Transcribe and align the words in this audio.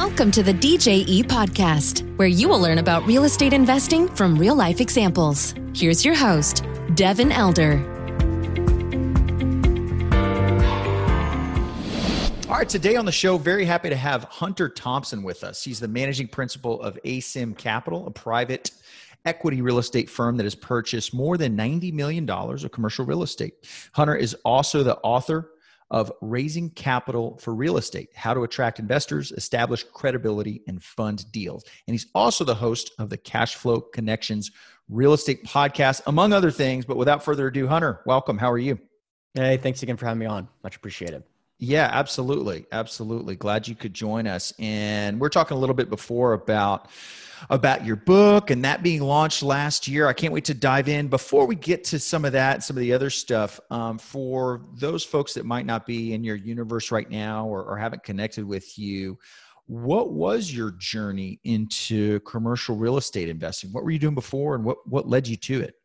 Welcome 0.00 0.30
to 0.30 0.44
the 0.44 0.54
DJE 0.54 1.24
podcast, 1.24 2.16
where 2.18 2.28
you 2.28 2.48
will 2.48 2.60
learn 2.60 2.78
about 2.78 3.04
real 3.04 3.24
estate 3.24 3.52
investing 3.52 4.06
from 4.06 4.38
real 4.38 4.54
life 4.54 4.80
examples. 4.80 5.56
Here's 5.74 6.04
your 6.04 6.14
host, 6.14 6.64
Devin 6.94 7.32
Elder. 7.32 7.80
All 12.48 12.56
right, 12.56 12.68
today 12.68 12.94
on 12.94 13.06
the 13.06 13.12
show, 13.12 13.38
very 13.38 13.64
happy 13.64 13.88
to 13.88 13.96
have 13.96 14.22
Hunter 14.22 14.68
Thompson 14.68 15.24
with 15.24 15.42
us. 15.42 15.64
He's 15.64 15.80
the 15.80 15.88
managing 15.88 16.28
principal 16.28 16.80
of 16.80 16.96
Asym 17.04 17.58
Capital, 17.58 18.06
a 18.06 18.12
private 18.12 18.70
equity 19.24 19.62
real 19.62 19.78
estate 19.78 20.08
firm 20.08 20.36
that 20.36 20.44
has 20.44 20.54
purchased 20.54 21.12
more 21.12 21.36
than 21.36 21.56
$90 21.56 21.92
million 21.92 22.30
of 22.30 22.70
commercial 22.70 23.04
real 23.04 23.24
estate. 23.24 23.54
Hunter 23.94 24.14
is 24.14 24.34
also 24.44 24.84
the 24.84 24.96
author 24.98 25.50
of 25.90 26.12
Raising 26.20 26.70
Capital 26.70 27.38
for 27.38 27.54
Real 27.54 27.78
Estate 27.78 28.10
How 28.14 28.34
to 28.34 28.42
Attract 28.42 28.78
Investors, 28.78 29.32
Establish 29.32 29.84
Credibility, 29.84 30.62
and 30.66 30.82
Fund 30.82 31.30
Deals. 31.32 31.64
And 31.86 31.94
he's 31.94 32.06
also 32.14 32.44
the 32.44 32.54
host 32.54 32.92
of 32.98 33.10
the 33.10 33.16
Cash 33.16 33.56
Flow 33.56 33.80
Connections 33.80 34.50
Real 34.88 35.12
Estate 35.12 35.44
Podcast, 35.44 36.02
among 36.06 36.32
other 36.32 36.50
things. 36.50 36.84
But 36.84 36.96
without 36.96 37.22
further 37.22 37.48
ado, 37.48 37.66
Hunter, 37.66 38.00
welcome. 38.06 38.38
How 38.38 38.50
are 38.50 38.58
you? 38.58 38.78
Hey, 39.34 39.56
thanks 39.56 39.82
again 39.82 39.96
for 39.96 40.06
having 40.06 40.20
me 40.20 40.26
on. 40.26 40.48
Much 40.62 40.76
appreciated. 40.76 41.22
Yeah, 41.58 41.90
absolutely. 41.92 42.66
Absolutely. 42.70 43.34
Glad 43.34 43.66
you 43.66 43.74
could 43.74 43.92
join 43.92 44.26
us. 44.28 44.52
And 44.60 45.20
we're 45.20 45.28
talking 45.28 45.56
a 45.56 45.60
little 45.60 45.74
bit 45.74 45.90
before 45.90 46.32
about 46.32 46.88
about 47.50 47.84
your 47.84 47.94
book 47.94 48.50
and 48.50 48.64
that 48.64 48.82
being 48.82 49.00
launched 49.00 49.44
last 49.44 49.86
year. 49.86 50.08
I 50.08 50.12
can't 50.12 50.32
wait 50.32 50.44
to 50.46 50.54
dive 50.54 50.88
in. 50.88 51.06
Before 51.06 51.46
we 51.46 51.54
get 51.54 51.84
to 51.84 51.98
some 51.98 52.24
of 52.24 52.32
that, 52.32 52.64
some 52.64 52.76
of 52.76 52.80
the 52.80 52.92
other 52.92 53.10
stuff, 53.10 53.60
um, 53.70 53.96
for 53.96 54.62
those 54.74 55.04
folks 55.04 55.34
that 55.34 55.46
might 55.46 55.64
not 55.64 55.86
be 55.86 56.14
in 56.14 56.24
your 56.24 56.34
universe 56.34 56.90
right 56.90 57.08
now 57.08 57.46
or, 57.46 57.62
or 57.62 57.76
haven't 57.76 58.02
connected 58.02 58.44
with 58.44 58.76
you, 58.76 59.18
what 59.66 60.12
was 60.12 60.52
your 60.52 60.72
journey 60.72 61.40
into 61.44 62.18
commercial 62.20 62.74
real 62.74 62.96
estate 62.96 63.28
investing? 63.28 63.72
What 63.72 63.84
were 63.84 63.90
you 63.90 63.98
doing 64.00 64.14
before 64.14 64.54
and 64.56 64.64
what, 64.64 64.78
what 64.88 65.08
led 65.08 65.28
you 65.28 65.36
to 65.36 65.60
it? 65.60 65.77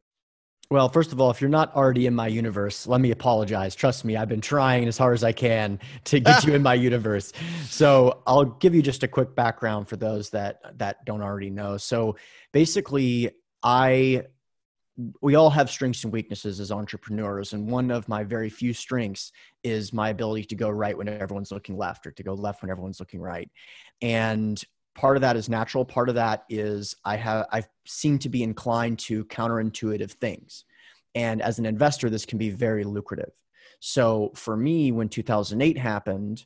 Well, 0.71 0.89
first 0.89 1.11
of 1.11 1.21
all, 1.21 1.29
if 1.29 1.39
you're 1.39 1.49
not 1.49 1.75
already 1.75 2.07
in 2.07 2.15
my 2.15 2.27
universe, 2.27 2.87
let 2.87 2.99
me 2.99 3.11
apologize. 3.11 3.75
Trust 3.75 4.05
me, 4.05 4.15
I've 4.15 4.29
been 4.29 4.41
trying 4.41 4.87
as 4.87 4.97
hard 4.97 5.13
as 5.13 5.23
I 5.23 5.31
can 5.31 5.79
to 6.05 6.19
get 6.19 6.45
you 6.45 6.53
in 6.55 6.63
my 6.63 6.73
universe. 6.89 7.31
So 7.65 8.23
I'll 8.25 8.45
give 8.45 8.73
you 8.73 8.81
just 8.81 9.03
a 9.03 9.07
quick 9.07 9.35
background 9.35 9.87
for 9.87 9.97
those 9.97 10.31
that 10.31 10.77
that 10.79 11.05
don't 11.05 11.21
already 11.21 11.49
know. 11.51 11.77
So 11.77 12.15
basically, 12.53 13.31
I 13.61 14.23
we 15.21 15.35
all 15.35 15.49
have 15.49 15.69
strengths 15.69 16.03
and 16.03 16.13
weaknesses 16.13 16.59
as 16.59 16.71
entrepreneurs 16.71 17.53
and 17.53 17.67
one 17.67 17.89
of 17.89 18.07
my 18.07 18.23
very 18.23 18.49
few 18.49 18.73
strengths 18.73 19.31
is 19.63 19.91
my 19.91 20.09
ability 20.09 20.43
to 20.43 20.55
go 20.55 20.69
right 20.69 20.95
when 20.95 21.07
everyone's 21.07 21.51
looking 21.51 21.75
left 21.75 22.05
or 22.05 22.11
to 22.11 22.21
go 22.21 22.35
left 22.35 22.61
when 22.61 22.69
everyone's 22.69 22.99
looking 22.99 23.19
right 23.19 23.49
and 24.03 24.63
part 24.95 25.17
of 25.17 25.21
that 25.21 25.35
is 25.35 25.49
natural. 25.49 25.85
Part 25.85 26.09
of 26.09 26.15
that 26.15 26.45
is 26.49 26.95
i 27.05 27.15
have 27.15 27.47
i 27.51 27.63
seem 27.85 28.19
to 28.19 28.29
be 28.29 28.43
inclined 28.43 28.99
to 28.99 29.25
counterintuitive 29.25 30.11
things. 30.11 30.65
And 31.15 31.41
as 31.41 31.59
an 31.59 31.65
investor 31.65 32.09
this 32.09 32.25
can 32.25 32.37
be 32.37 32.49
very 32.49 32.83
lucrative. 32.83 33.31
So 33.79 34.31
for 34.35 34.55
me 34.55 34.91
when 34.91 35.09
2008 35.09 35.77
happened 35.77 36.45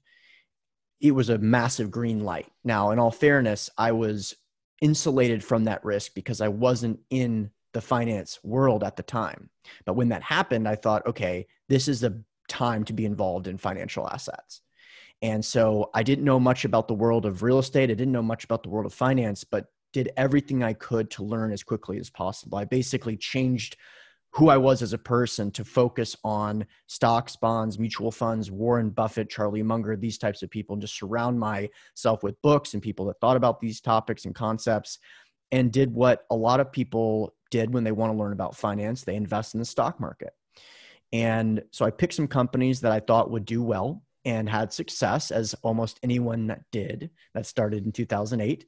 it 0.99 1.11
was 1.11 1.29
a 1.29 1.37
massive 1.37 1.91
green 1.91 2.23
light. 2.23 2.51
Now 2.63 2.91
in 2.91 2.99
all 2.99 3.11
fairness 3.11 3.69
i 3.77 3.91
was 3.91 4.35
insulated 4.81 5.43
from 5.43 5.63
that 5.65 5.83
risk 5.83 6.13
because 6.13 6.41
i 6.41 6.47
wasn't 6.47 6.99
in 7.09 7.51
the 7.73 7.81
finance 7.81 8.39
world 8.43 8.83
at 8.83 8.95
the 8.95 9.03
time. 9.03 9.49
But 9.85 9.95
when 9.95 10.09
that 10.09 10.23
happened 10.23 10.67
i 10.67 10.75
thought 10.75 11.05
okay 11.05 11.47
this 11.69 11.87
is 11.87 12.03
a 12.03 12.17
time 12.47 12.85
to 12.85 12.93
be 12.93 13.05
involved 13.05 13.47
in 13.47 13.57
financial 13.57 14.07
assets 14.09 14.61
and 15.21 15.43
so 15.43 15.89
I 15.93 16.03
didn't 16.03 16.25
know 16.25 16.39
much 16.39 16.65
about 16.65 16.87
the 16.87 16.93
world 16.93 17.25
of 17.25 17.41
real 17.41 17.59
estate. 17.59 17.89
I 17.89 17.95
didn't 17.95 18.11
know 18.11 18.21
much 18.21 18.43
about 18.43 18.63
the 18.63 18.69
world 18.69 18.85
of 18.85 18.93
finance, 18.93 19.43
but 19.43 19.65
did 19.93 20.11
everything 20.17 20.63
I 20.63 20.73
could 20.73 21.09
to 21.11 21.23
learn 21.23 21.51
as 21.51 21.63
quickly 21.63 21.97
as 21.99 22.09
possible. 22.09 22.57
I 22.57 22.65
basically 22.65 23.17
changed 23.17 23.77
who 24.31 24.49
I 24.49 24.57
was 24.57 24.81
as 24.81 24.93
a 24.93 24.97
person 24.97 25.49
to 25.51 25.63
focus 25.63 26.15
on 26.23 26.65
stocks, 26.85 27.35
bonds, 27.35 27.79
mutual 27.79 28.11
funds, 28.11 28.51
Warren 28.51 28.89
Buffett, 28.89 29.29
Charlie 29.29 29.63
Munger, 29.63 29.95
these 29.95 30.17
types 30.17 30.43
of 30.43 30.51
people, 30.51 30.73
and 30.73 30.81
just 30.81 30.97
surround 30.97 31.39
myself 31.39 32.21
with 32.21 32.39
books 32.43 32.73
and 32.73 32.83
people 32.83 33.05
that 33.05 33.19
thought 33.19 33.37
about 33.37 33.59
these 33.59 33.81
topics 33.81 34.25
and 34.25 34.35
concepts 34.35 34.99
and 35.51 35.71
did 35.71 35.91
what 35.93 36.25
a 36.29 36.35
lot 36.35 36.59
of 36.59 36.71
people 36.71 37.33
did 37.49 37.73
when 37.73 37.83
they 37.83 37.93
want 37.93 38.11
to 38.13 38.17
learn 38.17 38.33
about 38.33 38.55
finance. 38.55 39.03
They 39.03 39.15
invest 39.15 39.55
in 39.55 39.59
the 39.59 39.65
stock 39.65 39.99
market. 39.99 40.33
And 41.13 41.63
so 41.71 41.85
I 41.85 41.89
picked 41.89 42.13
some 42.13 42.27
companies 42.27 42.81
that 42.81 42.91
I 42.91 42.99
thought 42.99 43.31
would 43.31 43.45
do 43.45 43.63
well 43.63 44.03
and 44.25 44.49
had 44.49 44.73
success, 44.73 45.31
as 45.31 45.55
almost 45.63 45.99
anyone 46.03 46.47
that 46.47 46.63
did 46.71 47.09
that 47.33 47.45
started 47.45 47.85
in 47.85 47.91
2008, 47.91 48.65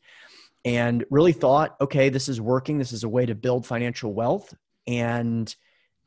and 0.65 1.05
really 1.09 1.33
thought, 1.33 1.75
okay, 1.81 2.09
this 2.09 2.29
is 2.29 2.41
working. 2.41 2.77
This 2.77 2.91
is 2.91 3.03
a 3.03 3.09
way 3.09 3.25
to 3.25 3.35
build 3.35 3.65
financial 3.65 4.13
wealth. 4.13 4.53
And 4.87 5.53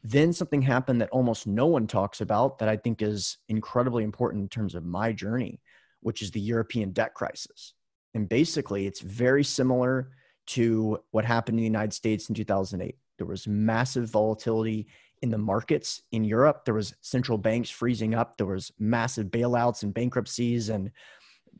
then 0.04 0.32
something 0.32 0.62
happened 0.62 1.00
that 1.00 1.10
almost 1.10 1.46
no 1.46 1.66
one 1.66 1.86
talks 1.86 2.20
about 2.20 2.58
that 2.58 2.68
I 2.68 2.76
think 2.76 3.02
is 3.02 3.38
incredibly 3.48 4.04
important 4.04 4.42
in 4.42 4.48
terms 4.48 4.74
of 4.74 4.84
my 4.84 5.12
journey, 5.12 5.60
which 6.00 6.22
is 6.22 6.30
the 6.30 6.40
European 6.40 6.90
debt 6.90 7.14
crisis. 7.14 7.74
And 8.14 8.28
basically, 8.28 8.86
it's 8.86 9.00
very 9.00 9.44
similar 9.44 10.10
to 10.48 10.98
what 11.12 11.24
happened 11.24 11.58
in 11.58 11.62
the 11.62 11.64
United 11.64 11.92
States 11.92 12.28
in 12.28 12.34
2008. 12.34 12.96
There 13.16 13.26
was 13.26 13.46
massive 13.46 14.10
volatility 14.10 14.88
in 15.22 15.30
the 15.30 15.38
markets 15.38 16.02
in 16.10 16.24
Europe. 16.24 16.64
There 16.64 16.74
was 16.74 16.94
central 17.00 17.38
banks 17.38 17.70
freezing 17.70 18.14
up. 18.14 18.36
There 18.36 18.46
was 18.46 18.72
massive 18.78 19.28
bailouts 19.28 19.84
and 19.84 19.94
bankruptcies 19.94 20.68
and 20.68 20.90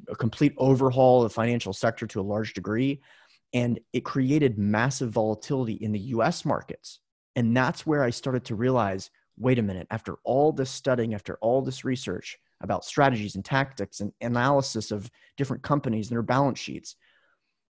a 0.08 0.16
complete 0.16 0.54
overhaul 0.58 1.22
of 1.22 1.30
the 1.30 1.34
financial 1.34 1.72
sector 1.72 2.06
to 2.08 2.20
a 2.20 2.22
large 2.22 2.54
degree. 2.54 3.00
And 3.54 3.78
it 3.92 4.04
created 4.04 4.58
massive 4.58 5.10
volatility 5.10 5.74
in 5.74 5.92
the 5.92 6.00
US 6.00 6.44
markets. 6.44 7.00
And 7.36 7.56
that's 7.56 7.86
where 7.86 8.02
I 8.02 8.10
started 8.10 8.44
to 8.46 8.54
realize 8.54 9.10
wait 9.38 9.58
a 9.58 9.62
minute, 9.62 9.86
after 9.90 10.16
all 10.24 10.52
this 10.52 10.70
studying, 10.70 11.14
after 11.14 11.36
all 11.40 11.62
this 11.62 11.84
research 11.84 12.38
about 12.60 12.84
strategies 12.84 13.34
and 13.34 13.44
tactics 13.44 14.00
and 14.00 14.12
analysis 14.20 14.90
of 14.90 15.10
different 15.36 15.62
companies 15.62 16.08
and 16.08 16.14
their 16.14 16.22
balance 16.22 16.58
sheets, 16.58 16.96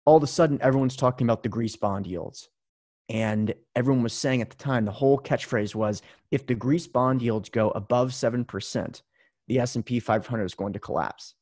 all 0.06 0.18
of 0.18 0.24
a 0.24 0.28
sudden 0.28 0.62
everyone's 0.62 0.96
talking 0.96 1.26
about 1.26 1.44
the 1.44 1.50
Greece 1.50 1.76
bond 1.76 2.06
yields 2.06 2.50
and 3.10 3.54
everyone 3.76 4.04
was 4.04 4.14
saying 4.14 4.42
at 4.42 4.50
the 4.50 4.56
time 4.56 4.86
the 4.86 4.92
whole 4.92 5.20
catchphrase 5.20 5.74
was 5.74 6.02
if 6.32 6.46
the 6.46 6.56
greece 6.56 6.88
bond 6.88 7.22
yields 7.22 7.50
go 7.50 7.70
above 7.72 8.10
7% 8.10 9.02
the 9.48 9.60
s&p 9.60 10.00
500 10.00 10.44
is 10.44 10.56
going 10.56 10.74
to 10.74 10.80
collapse. 10.80 11.34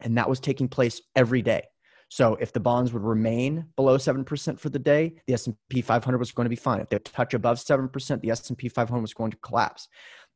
And 0.00 0.16
that 0.18 0.28
was 0.28 0.40
taking 0.40 0.68
place 0.68 1.00
every 1.14 1.42
day. 1.42 1.62
So 2.08 2.34
if 2.40 2.52
the 2.52 2.58
bonds 2.58 2.92
would 2.92 3.04
remain 3.04 3.66
below 3.76 3.98
7% 3.98 4.58
for 4.58 4.68
the 4.68 4.78
day 4.78 5.14
the 5.26 5.34
s&p 5.34 5.80
500 5.80 6.18
was 6.18 6.32
going 6.32 6.46
to 6.46 6.50
be 6.50 6.56
fine. 6.56 6.80
If 6.80 6.88
they 6.88 6.98
touch 6.98 7.34
above 7.34 7.58
7% 7.58 8.20
the 8.20 8.30
s&p 8.30 8.68
500 8.68 9.00
was 9.00 9.14
going 9.14 9.30
to 9.30 9.36
collapse. 9.38 9.88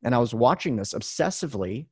And 0.03 0.15
i 0.15 0.19
was 0.19 0.33
watching 0.33 0.75
this 0.75 0.93
obsessively 0.93 1.87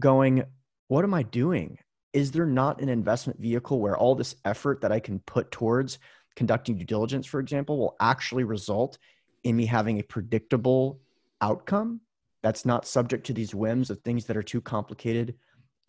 going 0.00 0.44
what 0.88 1.04
am 1.04 1.14
i 1.14 1.22
doing? 1.22 1.78
Is 2.12 2.32
there 2.32 2.46
not 2.46 2.82
an 2.82 2.88
investment 2.88 3.40
vehicle 3.40 3.80
where 3.80 3.96
all 3.96 4.14
this 4.14 4.34
effort 4.44 4.80
that 4.82 4.92
i 4.92 5.00
can 5.00 5.20
put 5.20 5.50
towards 5.50 5.98
conducting 6.40 6.74
due 6.74 6.86
diligence, 6.86 7.26
for 7.26 7.38
example, 7.38 7.76
will 7.76 7.96
actually 8.00 8.44
result 8.44 8.96
in 9.44 9.54
me 9.54 9.66
having 9.66 9.98
a 9.98 10.02
predictable 10.02 10.98
outcome 11.42 12.00
that's 12.42 12.64
not 12.64 12.86
subject 12.86 13.26
to 13.26 13.34
these 13.34 13.54
whims 13.54 13.90
of 13.90 14.00
things 14.00 14.24
that 14.24 14.38
are 14.38 14.42
too 14.42 14.62
complicated. 14.62 15.34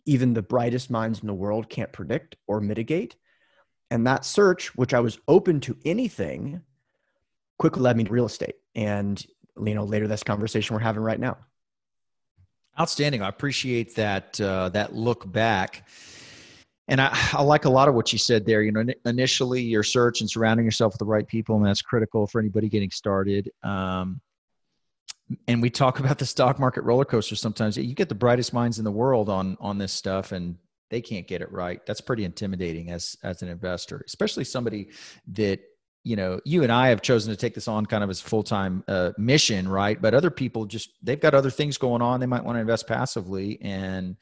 Even 0.04 0.34
the 0.34 0.42
brightest 0.42 0.90
minds 0.90 1.20
in 1.20 1.26
the 1.26 1.32
world 1.32 1.70
can't 1.70 1.90
predict 1.90 2.36
or 2.46 2.60
mitigate. 2.60 3.16
And 3.90 4.06
that 4.06 4.26
search, 4.26 4.76
which 4.76 4.92
I 4.92 5.00
was 5.00 5.18
open 5.26 5.58
to 5.60 5.74
anything, 5.86 6.60
quickly 7.56 7.80
led 7.80 7.96
me 7.96 8.04
to 8.04 8.12
real 8.12 8.26
estate. 8.26 8.56
And 8.74 9.24
you 9.56 9.74
know, 9.74 9.84
later 9.84 10.06
this 10.06 10.22
conversation 10.22 10.74
we're 10.74 10.80
having 10.80 11.02
right 11.02 11.18
now. 11.18 11.38
Outstanding. 12.78 13.22
I 13.22 13.30
appreciate 13.30 13.94
that 13.94 14.38
uh, 14.38 14.68
that 14.70 14.94
look 14.94 15.32
back 15.32 15.88
and 16.92 17.00
I, 17.00 17.10
I, 17.32 17.42
like 17.42 17.64
a 17.64 17.70
lot 17.70 17.88
of 17.88 17.96
what 17.96 18.12
you 18.12 18.18
said 18.18 18.46
there. 18.46 18.62
You 18.62 18.70
know, 18.70 18.84
initially 19.04 19.62
your 19.62 19.82
search 19.82 20.20
and 20.20 20.30
surrounding 20.30 20.64
yourself 20.64 20.92
with 20.92 21.00
the 21.00 21.06
right 21.06 21.26
people, 21.26 21.56
and 21.56 21.66
that's 21.66 21.82
critical 21.82 22.28
for 22.28 22.38
anybody 22.38 22.68
getting 22.68 22.90
started. 22.90 23.50
Um, 23.64 24.20
and 25.48 25.60
we 25.60 25.70
talk 25.70 25.98
about 26.00 26.18
the 26.18 26.26
stock 26.26 26.60
market 26.60 26.82
roller 26.82 27.06
coaster 27.06 27.34
sometimes. 27.34 27.76
You 27.76 27.94
get 27.94 28.08
the 28.08 28.14
brightest 28.14 28.52
minds 28.52 28.78
in 28.78 28.84
the 28.84 28.92
world 28.92 29.28
on 29.28 29.56
on 29.60 29.78
this 29.78 29.92
stuff, 29.92 30.30
and 30.30 30.56
they 30.90 31.00
can't 31.00 31.26
get 31.26 31.40
it 31.40 31.50
right. 31.50 31.84
That's 31.86 32.02
pretty 32.02 32.24
intimidating 32.24 32.90
as 32.90 33.16
as 33.24 33.42
an 33.42 33.48
investor, 33.48 34.04
especially 34.06 34.44
somebody 34.44 34.90
that 35.32 35.60
you 36.04 36.16
know 36.16 36.40
you 36.44 36.62
and 36.62 36.70
I 36.70 36.88
have 36.88 37.00
chosen 37.00 37.32
to 37.32 37.36
take 37.36 37.54
this 37.54 37.68
on 37.68 37.86
kind 37.86 38.04
of 38.04 38.10
as 38.10 38.20
a 38.20 38.24
full 38.24 38.42
time 38.42 38.84
uh, 38.86 39.12
mission, 39.16 39.66
right? 39.66 40.00
But 40.00 40.12
other 40.12 40.30
people 40.30 40.66
just 40.66 40.90
they've 41.02 41.18
got 41.18 41.32
other 41.32 41.50
things 41.50 41.78
going 41.78 42.02
on. 42.02 42.20
They 42.20 42.26
might 42.26 42.44
want 42.44 42.56
to 42.56 42.60
invest 42.60 42.86
passively, 42.86 43.58
and 43.62 44.16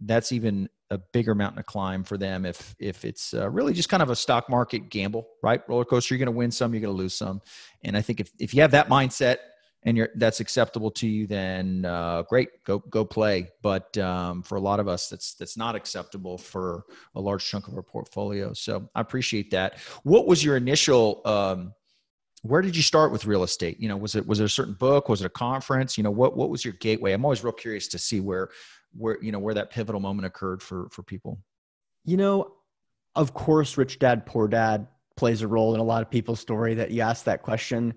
that's 0.00 0.32
even 0.32 0.68
a 0.90 0.98
bigger 1.12 1.34
mountain 1.34 1.58
to 1.58 1.62
climb 1.62 2.04
for 2.04 2.18
them 2.18 2.44
if 2.44 2.74
if 2.78 3.04
it's 3.04 3.34
uh, 3.34 3.48
really 3.48 3.72
just 3.72 3.88
kind 3.88 4.02
of 4.02 4.10
a 4.10 4.16
stock 4.16 4.48
market 4.48 4.88
gamble, 4.90 5.28
right? 5.42 5.62
Roller 5.68 5.84
coaster, 5.84 6.14
you're 6.14 6.18
going 6.18 6.32
to 6.32 6.38
win 6.38 6.50
some, 6.50 6.74
you're 6.74 6.80
going 6.80 6.94
to 6.94 6.98
lose 6.98 7.14
some, 7.14 7.40
and 7.84 7.96
I 7.96 8.02
think 8.02 8.20
if 8.20 8.30
if 8.38 8.54
you 8.54 8.62
have 8.62 8.72
that 8.72 8.88
mindset, 8.88 9.36
and 9.82 9.96
you're 9.96 10.10
that's 10.16 10.40
acceptable 10.40 10.90
to 10.90 11.08
you, 11.08 11.26
then 11.26 11.84
uh, 11.84 12.22
great, 12.22 12.48
go 12.64 12.78
go 12.78 13.04
play. 13.04 13.48
But 13.62 13.96
um, 13.98 14.42
for 14.42 14.56
a 14.56 14.60
lot 14.60 14.80
of 14.80 14.88
us, 14.88 15.08
that's 15.08 15.34
that's 15.34 15.56
not 15.56 15.74
acceptable 15.74 16.36
for 16.36 16.84
a 17.14 17.20
large 17.20 17.46
chunk 17.46 17.68
of 17.68 17.74
our 17.74 17.82
portfolio. 17.82 18.52
So 18.52 18.88
I 18.94 19.00
appreciate 19.00 19.50
that. 19.52 19.78
What 20.02 20.26
was 20.26 20.44
your 20.44 20.56
initial? 20.56 21.22
Um, 21.24 21.74
where 22.42 22.62
did 22.62 22.74
you 22.74 22.82
start 22.82 23.12
with 23.12 23.26
real 23.26 23.42
estate? 23.42 23.78
You 23.80 23.88
know, 23.88 23.96
was 23.96 24.14
it 24.14 24.26
was 24.26 24.40
it 24.40 24.44
a 24.44 24.48
certain 24.48 24.74
book? 24.74 25.08
Was 25.08 25.20
it 25.20 25.26
a 25.26 25.30
conference? 25.30 25.98
You 25.98 26.04
know, 26.04 26.10
what 26.10 26.36
what 26.36 26.48
was 26.48 26.64
your 26.64 26.74
gateway? 26.74 27.12
I'm 27.12 27.24
always 27.24 27.44
real 27.44 27.52
curious 27.52 27.88
to 27.88 27.98
see 27.98 28.20
where 28.20 28.48
where 28.96 29.18
you 29.22 29.32
know 29.32 29.38
where 29.38 29.54
that 29.54 29.70
pivotal 29.70 30.00
moment 30.00 30.26
occurred 30.26 30.62
for 30.62 30.88
for 30.90 31.02
people. 31.02 31.38
You 32.04 32.16
know, 32.16 32.52
of 33.14 33.34
course, 33.34 33.76
Rich 33.76 33.98
Dad 33.98 34.24
Poor 34.24 34.48
Dad 34.48 34.86
plays 35.16 35.42
a 35.42 35.48
role 35.48 35.74
in 35.74 35.80
a 35.80 35.84
lot 35.84 36.00
of 36.00 36.10
people's 36.10 36.40
story 36.40 36.74
that 36.74 36.90
you 36.90 37.02
asked 37.02 37.26
that 37.26 37.42
question, 37.42 37.92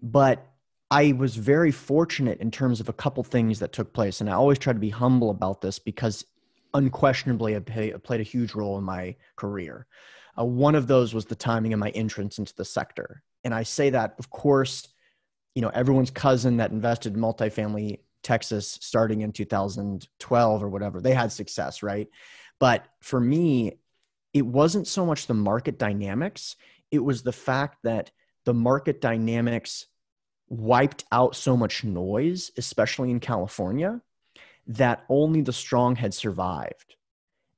but 0.00 0.46
I 0.92 1.12
was 1.12 1.34
very 1.34 1.72
fortunate 1.72 2.40
in 2.40 2.52
terms 2.52 2.80
of 2.80 2.88
a 2.88 2.92
couple 2.92 3.24
things 3.24 3.58
that 3.58 3.72
took 3.72 3.92
place, 3.92 4.20
and 4.20 4.30
I 4.30 4.34
always 4.34 4.58
try 4.58 4.72
to 4.72 4.78
be 4.78 4.90
humble 4.90 5.30
about 5.30 5.60
this 5.60 5.80
because 5.80 6.24
unquestionably 6.74 7.54
it 7.54 8.02
played 8.04 8.20
a 8.20 8.24
huge 8.24 8.54
role 8.54 8.78
in 8.78 8.84
my 8.84 9.16
career. 9.34 9.88
Uh, 10.38 10.44
one 10.44 10.76
of 10.76 10.86
those 10.86 11.12
was 11.12 11.24
the 11.24 11.34
timing 11.34 11.72
of 11.72 11.80
my 11.80 11.90
entrance 11.90 12.38
into 12.38 12.54
the 12.54 12.64
sector 12.64 13.24
and 13.44 13.54
I 13.54 13.62
say 13.62 13.90
that, 13.90 14.14
of 14.18 14.30
course, 14.30 14.88
you 15.54 15.62
know, 15.62 15.68
everyone's 15.68 16.10
cousin 16.10 16.58
that 16.58 16.70
invested 16.70 17.14
in 17.14 17.20
multifamily 17.20 18.00
Texas 18.22 18.78
starting 18.80 19.22
in 19.22 19.32
2012 19.32 20.62
or 20.62 20.68
whatever, 20.68 21.00
they 21.00 21.14
had 21.14 21.32
success, 21.32 21.82
right? 21.82 22.08
But 22.58 22.84
for 23.00 23.18
me, 23.18 23.78
it 24.32 24.46
wasn't 24.46 24.86
so 24.86 25.04
much 25.06 25.26
the 25.26 25.34
market 25.34 25.78
dynamics, 25.78 26.56
it 26.90 27.00
was 27.00 27.22
the 27.22 27.32
fact 27.32 27.78
that 27.84 28.10
the 28.44 28.54
market 28.54 29.00
dynamics 29.00 29.86
wiped 30.48 31.04
out 31.12 31.36
so 31.36 31.56
much 31.56 31.84
noise, 31.84 32.50
especially 32.56 33.10
in 33.10 33.20
California, 33.20 34.00
that 34.66 35.04
only 35.08 35.42
the 35.42 35.52
strong 35.52 35.96
had 35.96 36.12
survived. 36.12 36.96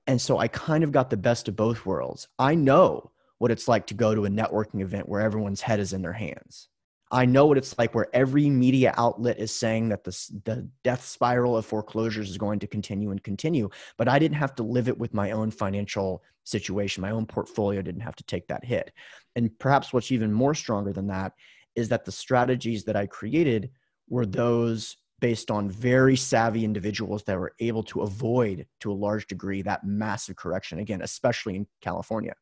And 0.07 0.21
so 0.21 0.39
I 0.39 0.49
kind 0.49 0.85
of 0.85 0.93
got 0.93 1.11
the 1.11 1.17
best 1.17 1.49
of 1.49 1.57
both 1.57 1.87
worlds. 1.87 2.29
I 2.39 2.55
know 2.55 3.13
what 3.43 3.51
it's 3.51 3.67
like 3.67 3.89
to 3.89 3.95
go 3.95 4.15
to 4.15 4.25
a 4.25 4.31
networking 4.31 4.83
event 4.83 5.09
where 5.09 5.21
everyone's 5.21 5.61
head 5.61 5.81
is 5.81 5.93
in 5.93 6.01
their 6.01 6.13
hands. 6.13 6.69
I 7.11 7.25
know 7.25 7.47
what 7.47 7.59
it's 7.59 7.77
like 7.77 7.93
where 7.93 8.07
every 8.15 8.49
media 8.49 8.95
outlet 8.97 9.41
is 9.41 9.53
saying 9.53 9.89
that 9.89 10.05
the, 10.05 10.17
the 10.45 10.69
death 10.85 11.05
spiral 11.05 11.57
of 11.57 11.67
foreclosures 11.67 12.31
is 12.31 12.39
going 12.39 12.61
to 12.61 12.69
continue 12.69 13.11
and 13.11 13.21
continue, 13.21 13.69
but 13.99 14.07
I 14.07 14.21
didn't 14.21 14.37
have 14.37 14.55
to 14.55 14.63
live 14.63 14.87
it 14.87 14.97
with 14.97 15.13
my 15.13 15.33
own 15.33 15.51
financial 15.51 16.23
situation. 16.45 17.01
My 17.01 17.11
own 17.11 17.27
portfolio 17.27 17.83
didn't 17.83 18.03
have 18.03 18.15
to 18.15 18.25
take 18.25 18.47
that 18.47 18.65
hit. 18.65 18.93
And 19.35 19.51
perhaps 19.59 19.93
what's 19.93 20.13
even 20.13 20.33
more 20.33 20.55
stronger 20.55 20.93
than 20.93 21.09
that 21.09 21.33
is 21.75 21.89
that 21.89 22.05
the 22.05 22.13
strategies 22.13 22.85
that 22.85 22.95
I 22.95 23.07
created 23.09 23.71
were 24.09 24.25
those 24.25 24.99
based 25.23 25.53
on 25.53 25.71
very 25.71 26.17
savvy 26.17 26.65
individuals 26.65 27.23
that 27.23 27.39
were 27.39 27.53
able 27.61 27.85
to 27.85 28.01
avoid 28.01 28.67
to 28.81 28.91
a 28.91 28.93
large 28.93 29.25
degree 29.29 29.63
that 29.63 29.85
massive 29.85 30.35
correction 30.35 30.81
again 30.81 31.01
especially 31.01 31.55
in 31.55 31.65
california. 31.81 32.35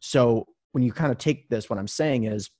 So 0.00 0.46
when 0.72 0.82
you 0.82 0.92
kind 0.92 1.12
of 1.12 1.18
take 1.18 1.50
this 1.50 1.68
what 1.68 1.78
i'm 1.78 1.86
saying 1.86 2.24
is 2.24 2.50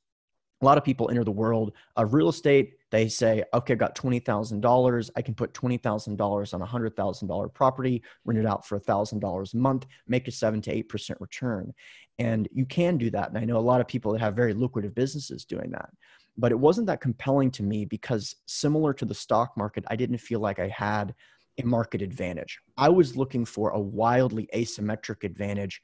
a 0.60 0.64
lot 0.64 0.78
of 0.78 0.84
people 0.84 1.10
enter 1.10 1.24
the 1.24 1.32
world 1.32 1.72
of 1.96 2.14
real 2.14 2.28
estate. 2.28 2.74
They 2.92 3.08
say 3.08 3.42
okay 3.54 3.72
i've 3.72 3.78
got 3.78 3.96
$20000 3.96 5.10
i 5.16 5.22
can 5.22 5.34
put 5.34 5.54
$20000 5.54 6.54
on 6.54 6.62
a 6.62 6.66
$100000 6.66 7.54
property 7.54 8.02
rent 8.26 8.38
it 8.38 8.46
out 8.46 8.66
for 8.66 8.78
$1000 8.78 9.54
a 9.54 9.56
month 9.56 9.86
make 10.06 10.28
a 10.28 10.30
7 10.30 10.60
to 10.60 10.82
8% 10.82 11.16
return. 11.18 11.72
And 12.18 12.46
you 12.52 12.66
can 12.66 12.98
do 12.98 13.08
that. 13.10 13.30
And 13.30 13.38
i 13.38 13.44
know 13.44 13.56
a 13.56 13.70
lot 13.70 13.80
of 13.80 13.88
people 13.88 14.12
that 14.12 14.20
have 14.20 14.36
very 14.36 14.52
lucrative 14.52 14.94
businesses 14.94 15.46
doing 15.46 15.70
that 15.70 15.88
but 16.36 16.52
it 16.52 16.58
wasn't 16.58 16.86
that 16.86 17.00
compelling 17.00 17.50
to 17.50 17.62
me 17.62 17.84
because 17.84 18.36
similar 18.46 18.92
to 18.94 19.04
the 19.04 19.14
stock 19.14 19.56
market 19.56 19.84
i 19.88 19.96
didn't 19.96 20.18
feel 20.18 20.40
like 20.40 20.58
i 20.58 20.68
had 20.68 21.14
a 21.58 21.66
market 21.66 22.02
advantage. 22.02 22.58
I 22.76 22.88
was 22.88 23.16
looking 23.16 23.44
for 23.44 23.70
a 23.70 23.80
wildly 23.80 24.48
asymmetric 24.54 25.24
advantage. 25.24 25.82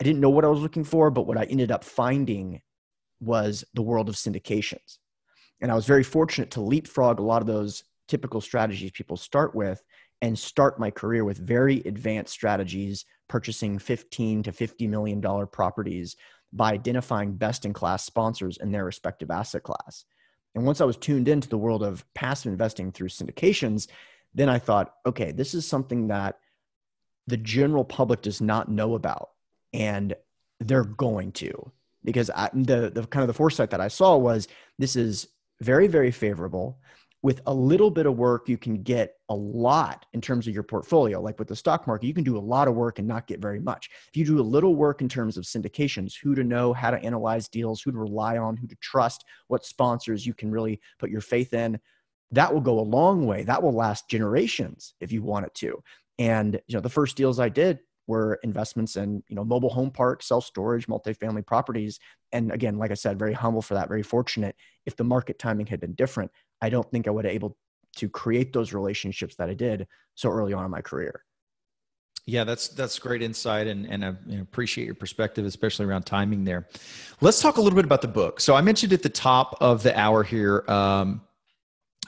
I 0.00 0.04
didn't 0.04 0.20
know 0.20 0.30
what 0.30 0.44
i 0.44 0.48
was 0.48 0.60
looking 0.60 0.84
for 0.84 1.10
but 1.10 1.26
what 1.26 1.38
i 1.38 1.44
ended 1.44 1.70
up 1.70 1.84
finding 1.84 2.60
was 3.20 3.64
the 3.74 3.82
world 3.82 4.08
of 4.08 4.14
syndications. 4.14 4.98
And 5.60 5.70
i 5.70 5.74
was 5.74 5.86
very 5.86 6.04
fortunate 6.04 6.50
to 6.52 6.60
leapfrog 6.60 7.18
a 7.18 7.24
lot 7.24 7.42
of 7.42 7.48
those 7.48 7.84
typical 8.06 8.40
strategies 8.40 8.90
people 8.92 9.16
start 9.16 9.54
with 9.54 9.82
and 10.22 10.38
start 10.38 10.80
my 10.80 10.90
career 10.90 11.24
with 11.24 11.38
very 11.38 11.80
advanced 11.80 12.32
strategies 12.32 13.04
purchasing 13.28 13.78
15 13.78 14.44
to 14.44 14.52
50 14.52 14.86
million 14.86 15.20
dollar 15.20 15.46
properties 15.46 16.16
by 16.52 16.72
identifying 16.72 17.34
best 17.34 17.64
in 17.64 17.72
class 17.72 18.04
sponsors 18.04 18.56
in 18.56 18.72
their 18.72 18.84
respective 18.84 19.30
asset 19.30 19.62
class. 19.62 20.04
And 20.54 20.64
once 20.64 20.80
I 20.80 20.84
was 20.84 20.96
tuned 20.96 21.28
into 21.28 21.48
the 21.48 21.58
world 21.58 21.82
of 21.82 22.04
passive 22.14 22.50
investing 22.50 22.90
through 22.90 23.08
syndications, 23.08 23.88
then 24.34 24.48
I 24.48 24.58
thought, 24.58 24.94
okay, 25.06 25.32
this 25.32 25.54
is 25.54 25.66
something 25.66 26.08
that 26.08 26.38
the 27.26 27.36
general 27.36 27.84
public 27.84 28.22
does 28.22 28.40
not 28.40 28.70
know 28.70 28.94
about. 28.94 29.30
And 29.72 30.14
they're 30.60 30.84
going 30.84 31.32
to, 31.32 31.70
because 32.04 32.30
I, 32.30 32.48
the, 32.54 32.90
the 32.90 33.06
kind 33.06 33.22
of 33.22 33.28
the 33.28 33.34
foresight 33.34 33.70
that 33.70 33.80
I 33.80 33.88
saw 33.88 34.16
was 34.16 34.48
this 34.78 34.96
is 34.96 35.28
very, 35.60 35.86
very 35.86 36.10
favorable 36.10 36.80
with 37.22 37.40
a 37.46 37.54
little 37.54 37.90
bit 37.90 38.06
of 38.06 38.16
work, 38.16 38.48
you 38.48 38.56
can 38.56 38.82
get 38.82 39.14
a 39.28 39.34
lot 39.34 40.06
in 40.12 40.20
terms 40.20 40.46
of 40.46 40.54
your 40.54 40.62
portfolio. 40.62 41.20
Like 41.20 41.38
with 41.38 41.48
the 41.48 41.56
stock 41.56 41.86
market, 41.86 42.06
you 42.06 42.14
can 42.14 42.24
do 42.24 42.38
a 42.38 42.40
lot 42.40 42.68
of 42.68 42.74
work 42.74 42.98
and 42.98 43.08
not 43.08 43.26
get 43.26 43.40
very 43.40 43.58
much. 43.58 43.90
If 44.08 44.16
you 44.16 44.24
do 44.24 44.40
a 44.40 44.42
little 44.42 44.76
work 44.76 45.00
in 45.00 45.08
terms 45.08 45.36
of 45.36 45.44
syndications, 45.44 46.14
who 46.20 46.34
to 46.34 46.44
know, 46.44 46.72
how 46.72 46.90
to 46.90 47.02
analyze 47.02 47.48
deals, 47.48 47.82
who 47.82 47.90
to 47.90 47.98
rely 47.98 48.38
on, 48.38 48.56
who 48.56 48.68
to 48.68 48.76
trust, 48.76 49.24
what 49.48 49.64
sponsors 49.64 50.26
you 50.26 50.34
can 50.34 50.50
really 50.50 50.80
put 50.98 51.10
your 51.10 51.20
faith 51.20 51.54
in, 51.54 51.80
that 52.30 52.52
will 52.52 52.60
go 52.60 52.78
a 52.78 52.80
long 52.80 53.26
way. 53.26 53.42
That 53.42 53.62
will 53.62 53.72
last 53.72 54.08
generations 54.08 54.94
if 55.00 55.10
you 55.10 55.22
want 55.22 55.46
it 55.46 55.54
to. 55.54 55.82
And 56.18 56.60
you 56.66 56.74
know, 56.76 56.80
the 56.80 56.88
first 56.88 57.16
deals 57.16 57.40
I 57.40 57.48
did 57.48 57.80
were 58.08 58.40
investments 58.42 58.96
in 58.96 59.22
you 59.28 59.36
know 59.36 59.44
mobile 59.44 59.70
home 59.70 59.92
parks, 59.92 60.26
self 60.26 60.44
storage, 60.44 60.88
multifamily 60.88 61.46
properties. 61.46 62.00
And 62.32 62.50
again, 62.50 62.78
like 62.78 62.90
I 62.90 62.94
said, 62.94 63.18
very 63.18 63.32
humble 63.32 63.62
for 63.62 63.74
that, 63.74 63.88
very 63.88 64.02
fortunate. 64.02 64.56
If 64.86 64.96
the 64.96 65.04
market 65.04 65.38
timing 65.38 65.66
had 65.66 65.80
been 65.80 65.94
different, 65.94 66.32
I 66.60 66.70
don't 66.70 66.90
think 66.90 67.06
I 67.06 67.10
would 67.10 67.24
have 67.24 67.34
able 67.34 67.56
to 67.96 68.08
create 68.08 68.52
those 68.52 68.72
relationships 68.72 69.36
that 69.36 69.48
I 69.48 69.54
did 69.54 69.86
so 70.14 70.30
early 70.30 70.52
on 70.52 70.64
in 70.64 70.70
my 70.70 70.80
career. 70.80 71.22
Yeah, 72.26 72.44
that's 72.44 72.68
that's 72.68 72.98
great 72.98 73.22
insight, 73.22 73.66
and 73.66 73.86
and 73.86 74.04
I 74.04 74.14
appreciate 74.40 74.84
your 74.84 74.94
perspective, 74.94 75.46
especially 75.46 75.86
around 75.86 76.02
timing 76.02 76.44
there. 76.44 76.68
Let's 77.22 77.40
talk 77.40 77.56
a 77.56 77.60
little 77.60 77.76
bit 77.76 77.86
about 77.86 78.02
the 78.02 78.08
book. 78.08 78.40
So 78.40 78.54
I 78.54 78.60
mentioned 78.60 78.92
at 78.92 79.02
the 79.02 79.08
top 79.08 79.56
of 79.60 79.82
the 79.82 79.98
hour 79.98 80.22
here 80.22 80.62
um, 80.68 81.22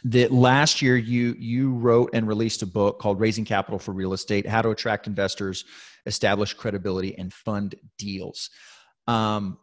that 0.04 0.30
last 0.30 0.82
year 0.82 0.98
you 0.98 1.34
you 1.38 1.72
wrote 1.72 2.10
and 2.12 2.28
released 2.28 2.60
a 2.60 2.66
book 2.66 2.98
called 2.98 3.18
"Raising 3.18 3.46
Capital 3.46 3.78
for 3.78 3.92
Real 3.92 4.12
Estate: 4.12 4.46
How 4.46 4.60
to 4.60 4.68
Attract 4.68 5.06
Investors, 5.06 5.64
Establish 6.06 6.54
Credibility, 6.54 7.16
and 7.16 7.32
Fund 7.32 7.74
Deals." 7.98 8.50
Um, 9.06 9.58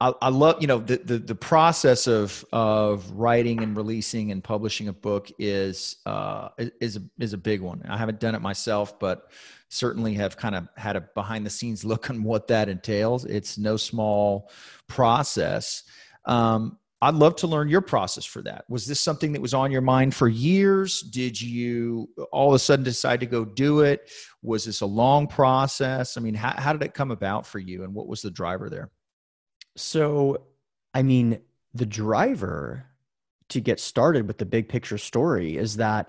I, 0.00 0.12
I, 0.20 0.28
love 0.28 0.56
you 0.60 0.66
know 0.66 0.78
the, 0.78 0.96
the, 0.98 1.18
the 1.18 1.34
process 1.34 2.06
of 2.06 2.44
of 2.52 3.10
writing 3.12 3.62
and 3.62 3.76
releasing 3.76 4.32
and 4.32 4.42
publishing 4.42 4.88
a 4.88 4.92
book 4.92 5.30
is 5.38 5.96
uh, 6.04 6.48
is 6.80 6.96
a, 6.96 7.02
is 7.18 7.32
a 7.32 7.38
big 7.38 7.60
one. 7.60 7.82
I 7.88 7.96
haven't 7.96 8.20
done 8.20 8.34
it 8.34 8.42
myself, 8.42 8.98
but 8.98 9.30
certainly 9.68 10.14
have 10.14 10.36
kind 10.36 10.54
of 10.54 10.68
had 10.76 10.96
a 10.96 11.00
behind 11.00 11.46
the 11.46 11.50
scenes 11.50 11.84
look 11.86 12.10
on 12.10 12.22
what 12.22 12.48
that 12.48 12.68
entails. 12.68 13.24
It's 13.24 13.56
no 13.56 13.76
small 13.76 14.50
process. 14.88 15.84
Um, 16.24 16.78
I'd 17.04 17.14
love 17.14 17.36
to 17.36 17.46
learn 17.46 17.68
your 17.68 17.82
process 17.82 18.24
for 18.24 18.40
that. 18.42 18.64
Was 18.70 18.86
this 18.86 18.98
something 18.98 19.32
that 19.32 19.42
was 19.42 19.52
on 19.52 19.70
your 19.70 19.82
mind 19.82 20.14
for 20.14 20.26
years? 20.26 21.02
Did 21.02 21.38
you 21.38 22.08
all 22.32 22.48
of 22.48 22.54
a 22.54 22.58
sudden 22.58 22.82
decide 22.82 23.20
to 23.20 23.26
go 23.26 23.44
do 23.44 23.80
it? 23.80 24.10
Was 24.40 24.64
this 24.64 24.80
a 24.80 24.86
long 24.86 25.26
process? 25.26 26.16
I 26.16 26.22
mean, 26.22 26.32
how, 26.32 26.54
how 26.56 26.72
did 26.72 26.82
it 26.82 26.94
come 26.94 27.10
about 27.10 27.46
for 27.46 27.58
you, 27.58 27.84
and 27.84 27.92
what 27.92 28.06
was 28.06 28.22
the 28.22 28.30
driver 28.30 28.70
there? 28.70 28.90
So, 29.76 30.46
I 30.94 31.02
mean, 31.02 31.40
the 31.74 31.84
driver 31.84 32.86
to 33.50 33.60
get 33.60 33.80
started 33.80 34.26
with 34.26 34.38
the 34.38 34.46
big 34.46 34.70
picture 34.70 34.96
story 34.96 35.58
is 35.58 35.76
that 35.76 36.08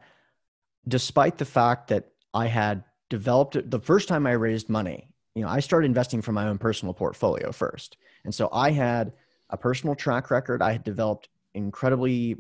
despite 0.88 1.38
the 1.38 1.46
fact 1.46 1.90
that 1.90 2.06
I 2.34 2.48
had 2.48 2.86
developed 3.10 3.58
it 3.58 3.70
the 3.70 3.82
first 3.82 4.08
time 4.08 4.26
I 4.26 4.32
raised 4.32 4.70
money, 4.70 5.10
you 5.34 5.42
know, 5.42 5.50
I 5.50 5.60
started 5.60 5.88
investing 5.88 6.22
from 6.22 6.36
my 6.36 6.48
own 6.48 6.58
personal 6.58 6.94
portfolio 6.94 7.52
first. 7.52 7.98
And 8.24 8.34
so 8.34 8.48
I 8.54 8.72
had 8.72 9.12
a 9.50 9.58
personal 9.58 9.96
track 9.96 10.32
record. 10.32 10.62
I 10.62 10.72
had 10.74 10.84
developed 10.84 11.30
incredibly 11.54 12.38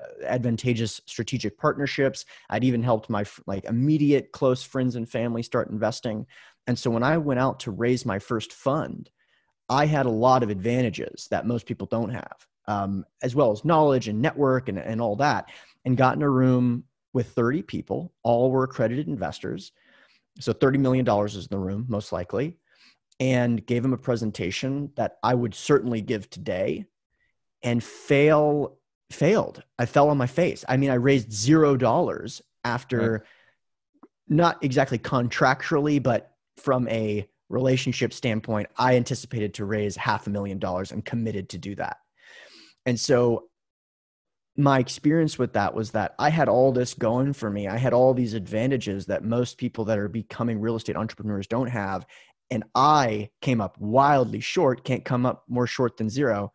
uh, 0.00 0.24
advantageous 0.24 1.00
strategic 1.06 1.58
partnerships. 1.58 2.24
I'd 2.50 2.64
even 2.64 2.82
helped 2.82 3.10
my 3.10 3.24
like 3.46 3.64
immediate 3.64 4.32
close 4.32 4.62
friends 4.62 4.96
and 4.96 5.08
family 5.08 5.42
start 5.42 5.70
investing. 5.70 6.26
And 6.66 6.78
so 6.78 6.90
when 6.90 7.02
I 7.02 7.18
went 7.18 7.40
out 7.40 7.60
to 7.60 7.70
raise 7.70 8.04
my 8.04 8.18
first 8.18 8.52
fund, 8.52 9.10
I 9.68 9.86
had 9.86 10.06
a 10.06 10.10
lot 10.10 10.42
of 10.42 10.50
advantages 10.50 11.28
that 11.30 11.46
most 11.46 11.66
people 11.66 11.86
don't 11.86 12.10
have, 12.10 12.46
um, 12.68 13.04
as 13.22 13.34
well 13.34 13.52
as 13.52 13.64
knowledge 13.64 14.08
and 14.08 14.22
network 14.22 14.68
and, 14.68 14.78
and 14.78 15.00
all 15.00 15.16
that, 15.16 15.50
and 15.84 15.96
got 15.96 16.16
in 16.16 16.22
a 16.22 16.30
room 16.30 16.84
with 17.12 17.28
30 17.28 17.62
people. 17.62 18.12
All 18.22 18.50
were 18.50 18.64
accredited 18.64 19.08
investors. 19.08 19.72
So 20.38 20.52
$30 20.52 20.78
million 20.78 21.08
is 21.24 21.36
in 21.36 21.48
the 21.50 21.58
room, 21.58 21.86
most 21.88 22.12
likely, 22.12 22.58
and 23.18 23.64
gave 23.64 23.84
him 23.84 23.92
a 23.92 23.98
presentation 23.98 24.90
that 24.96 25.18
I 25.22 25.34
would 25.34 25.54
certainly 25.54 26.00
give 26.00 26.28
today 26.28 26.86
and 27.62 27.82
fail 27.82 28.78
failed. 29.10 29.62
I 29.78 29.86
fell 29.86 30.08
on 30.08 30.18
my 30.18 30.26
face. 30.26 30.64
I 30.68 30.76
mean, 30.76 30.90
I 30.90 30.94
raised 30.94 31.32
zero 31.32 31.76
dollars 31.76 32.42
after 32.64 33.12
right. 33.12 33.22
not 34.28 34.64
exactly 34.64 34.98
contractually, 34.98 36.02
but 36.02 36.32
from 36.56 36.88
a 36.88 37.28
relationship 37.48 38.12
standpoint, 38.12 38.68
I 38.76 38.96
anticipated 38.96 39.54
to 39.54 39.64
raise 39.64 39.94
half 39.96 40.26
a 40.26 40.30
million 40.30 40.58
dollars 40.58 40.90
and 40.90 41.04
committed 41.04 41.50
to 41.50 41.58
do 41.58 41.76
that. 41.76 41.98
And 42.84 42.98
so 42.98 43.44
my 44.56 44.78
experience 44.78 45.38
with 45.38 45.52
that 45.52 45.74
was 45.74 45.90
that 45.90 46.14
I 46.18 46.30
had 46.30 46.48
all 46.48 46.72
this 46.72 46.94
going 46.94 47.34
for 47.34 47.50
me. 47.50 47.68
I 47.68 47.76
had 47.76 47.92
all 47.92 48.14
these 48.14 48.34
advantages 48.34 49.06
that 49.06 49.22
most 49.22 49.58
people 49.58 49.84
that 49.84 49.98
are 49.98 50.08
becoming 50.08 50.60
real 50.60 50.76
estate 50.76 50.96
entrepreneurs 50.96 51.46
don't 51.46 51.68
have. 51.68 52.06
And 52.50 52.64
I 52.74 53.30
came 53.40 53.60
up 53.60 53.78
wildly 53.78 54.40
short, 54.40 54.84
can't 54.84 55.04
come 55.04 55.26
up 55.26 55.44
more 55.48 55.66
short 55.66 55.96
than 55.96 56.08
zero. 56.08 56.52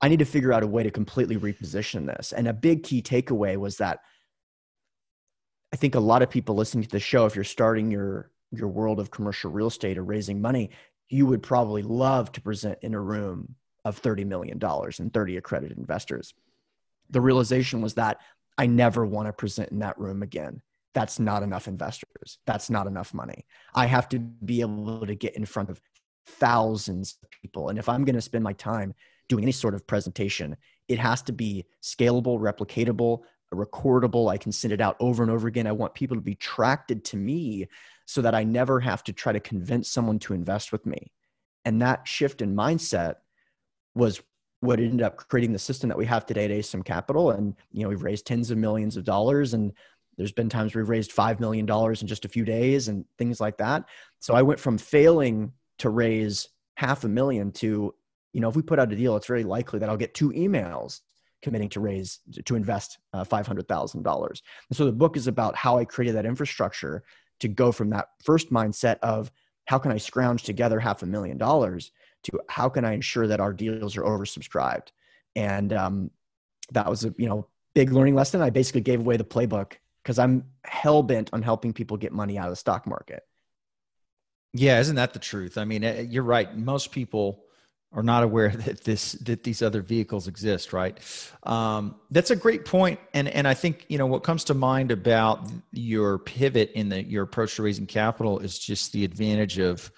I 0.00 0.08
need 0.08 0.18
to 0.18 0.24
figure 0.24 0.52
out 0.52 0.64
a 0.64 0.66
way 0.66 0.82
to 0.82 0.90
completely 0.90 1.36
reposition 1.36 2.06
this. 2.06 2.32
And 2.32 2.48
a 2.48 2.52
big 2.52 2.82
key 2.82 3.00
takeaway 3.00 3.56
was 3.56 3.76
that 3.76 4.00
I 5.72 5.76
think 5.76 5.94
a 5.94 6.00
lot 6.00 6.22
of 6.22 6.30
people 6.30 6.56
listening 6.56 6.84
to 6.84 6.90
the 6.90 7.00
show, 7.00 7.26
if 7.26 7.34
you're 7.34 7.44
starting 7.44 7.90
your 7.90 8.30
your 8.50 8.68
world 8.68 9.00
of 9.00 9.10
commercial 9.10 9.50
real 9.50 9.68
estate 9.68 9.96
or 9.96 10.04
raising 10.04 10.40
money, 10.40 10.70
you 11.08 11.26
would 11.26 11.42
probably 11.42 11.82
love 11.82 12.30
to 12.32 12.40
present 12.40 12.78
in 12.82 12.94
a 12.94 13.00
room 13.00 13.54
of 13.84 14.00
$30 14.00 14.26
million 14.26 14.60
and 14.62 15.12
30 15.12 15.36
accredited 15.38 15.78
investors. 15.78 16.34
The 17.10 17.20
realization 17.20 17.80
was 17.80 17.94
that 17.94 18.18
I 18.58 18.66
never 18.66 19.04
want 19.06 19.26
to 19.26 19.32
present 19.32 19.70
in 19.70 19.80
that 19.80 19.98
room 19.98 20.22
again. 20.22 20.62
That's 20.94 21.18
not 21.18 21.42
enough 21.42 21.68
investors. 21.68 22.38
That's 22.46 22.68
not 22.68 22.86
enough 22.86 23.14
money. 23.14 23.46
I 23.74 23.86
have 23.86 24.08
to 24.10 24.18
be 24.18 24.60
able 24.60 25.06
to 25.06 25.14
get 25.14 25.36
in 25.36 25.46
front 25.46 25.70
of 25.70 25.80
thousands 26.26 27.16
of 27.22 27.30
people. 27.30 27.68
And 27.68 27.78
if 27.78 27.88
I'm 27.88 28.04
going 28.04 28.14
to 28.14 28.20
spend 28.20 28.44
my 28.44 28.52
time 28.52 28.94
doing 29.28 29.44
any 29.44 29.52
sort 29.52 29.74
of 29.74 29.86
presentation, 29.86 30.56
it 30.88 30.98
has 30.98 31.22
to 31.22 31.32
be 31.32 31.64
scalable, 31.82 32.38
replicatable, 32.38 33.20
recordable. 33.54 34.30
I 34.30 34.36
can 34.36 34.52
send 34.52 34.72
it 34.72 34.80
out 34.80 34.96
over 35.00 35.22
and 35.22 35.32
over 35.32 35.48
again. 35.48 35.66
I 35.66 35.72
want 35.72 35.94
people 35.94 36.16
to 36.16 36.22
be 36.22 36.32
attracted 36.32 37.04
to 37.06 37.16
me 37.16 37.68
so 38.06 38.22
that 38.22 38.34
I 38.34 38.44
never 38.44 38.80
have 38.80 39.04
to 39.04 39.12
try 39.12 39.32
to 39.32 39.40
convince 39.40 39.88
someone 39.88 40.18
to 40.20 40.34
invest 40.34 40.72
with 40.72 40.84
me. 40.86 41.12
And 41.64 41.80
that 41.80 42.06
shift 42.06 42.42
in 42.42 42.54
mindset 42.54 43.16
was 43.94 44.20
what 44.60 44.80
ended 44.80 45.02
up 45.02 45.16
creating 45.16 45.52
the 45.52 45.58
system 45.58 45.88
that 45.88 45.98
we 45.98 46.06
have 46.06 46.24
today 46.24 46.44
at 46.44 46.50
Asym 46.50 46.84
Capital. 46.84 47.32
And, 47.32 47.54
you 47.72 47.82
know, 47.82 47.88
we've 47.88 48.02
raised 48.02 48.26
tens 48.26 48.50
of 48.50 48.58
millions 48.58 48.96
of 48.96 49.04
dollars 49.04 49.54
and 49.54 49.72
there's 50.16 50.32
been 50.32 50.48
times 50.48 50.74
we've 50.74 50.88
raised 50.88 51.14
$5 51.14 51.40
million 51.40 51.68
in 51.68 52.06
just 52.06 52.24
a 52.24 52.28
few 52.28 52.44
days 52.44 52.88
and 52.88 53.04
things 53.18 53.40
like 53.40 53.56
that. 53.58 53.84
So 54.20 54.34
I 54.34 54.42
went 54.42 54.60
from 54.60 54.78
failing 54.78 55.52
to 55.78 55.90
raise 55.90 56.48
half 56.76 57.04
a 57.04 57.08
million 57.08 57.52
to, 57.52 57.94
you 58.32 58.40
know, 58.40 58.48
if 58.48 58.56
we 58.56 58.62
put 58.62 58.78
out 58.78 58.92
a 58.92 58.96
deal, 58.96 59.16
it's 59.16 59.26
very 59.26 59.44
likely 59.44 59.78
that 59.78 59.88
I'll 59.88 59.96
get 59.96 60.14
two 60.14 60.30
emails 60.30 61.00
committing 61.42 61.68
to 61.70 61.80
raise 61.80 62.20
to 62.44 62.54
invest 62.54 62.98
uh, 63.12 63.24
$500,000. 63.24 64.28
And 64.28 64.76
so 64.76 64.84
the 64.84 64.92
book 64.92 65.16
is 65.16 65.26
about 65.26 65.56
how 65.56 65.78
I 65.78 65.84
created 65.84 66.16
that 66.16 66.26
infrastructure 66.26 67.02
to 67.40 67.48
go 67.48 67.72
from 67.72 67.90
that 67.90 68.08
first 68.22 68.52
mindset 68.52 68.98
of 69.02 69.32
how 69.66 69.78
can 69.78 69.90
I 69.90 69.96
scrounge 69.96 70.44
together 70.44 70.78
half 70.78 71.02
a 71.02 71.06
million 71.06 71.38
dollars 71.38 71.90
to 72.24 72.40
how 72.48 72.68
can 72.68 72.84
I 72.84 72.92
ensure 72.92 73.26
that 73.26 73.40
our 73.40 73.52
deals 73.52 73.96
are 73.96 74.02
oversubscribed. 74.02 74.88
And 75.34 75.72
um, 75.72 76.10
that 76.70 76.88
was 76.88 77.04
a 77.04 77.14
you 77.18 77.28
know 77.28 77.46
big 77.74 77.92
learning 77.92 78.14
lesson. 78.14 78.40
I 78.40 78.50
basically 78.50 78.80
gave 78.82 79.00
away 79.00 79.16
the 79.16 79.24
playbook 79.24 79.74
because 80.02 80.18
I'm 80.18 80.44
hell 80.64 81.02
bent 81.02 81.30
on 81.32 81.42
helping 81.42 81.72
people 81.72 81.96
get 81.96 82.12
money 82.12 82.38
out 82.38 82.46
of 82.46 82.52
the 82.52 82.56
stock 82.56 82.86
market. 82.86 83.22
Yeah, 84.54 84.80
isn't 84.80 84.96
that 84.96 85.12
the 85.12 85.18
truth? 85.18 85.56
I 85.56 85.64
mean, 85.64 85.84
eh, 85.84 86.00
you're 86.02 86.22
right. 86.22 86.54
Most 86.56 86.92
people 86.92 87.44
are 87.94 88.02
not 88.02 88.22
aware 88.22 88.48
that 88.56 88.84
this 88.84 89.12
that 89.12 89.42
these 89.42 89.62
other 89.62 89.82
vehicles 89.82 90.28
exist 90.28 90.72
right 90.72 90.98
um, 91.44 91.94
that's 92.10 92.30
a 92.30 92.36
great 92.36 92.64
point 92.64 92.98
and 93.14 93.28
and 93.28 93.46
i 93.46 93.54
think 93.54 93.84
you 93.88 93.98
know 93.98 94.06
what 94.06 94.22
comes 94.22 94.44
to 94.44 94.54
mind 94.54 94.90
about 94.90 95.50
your 95.72 96.18
pivot 96.18 96.70
in 96.74 96.88
the 96.88 97.02
your 97.04 97.24
approach 97.24 97.56
to 97.56 97.62
raising 97.62 97.86
capital 97.86 98.38
is 98.38 98.58
just 98.58 98.92
the 98.92 99.04
advantage 99.04 99.58
of 99.58 99.90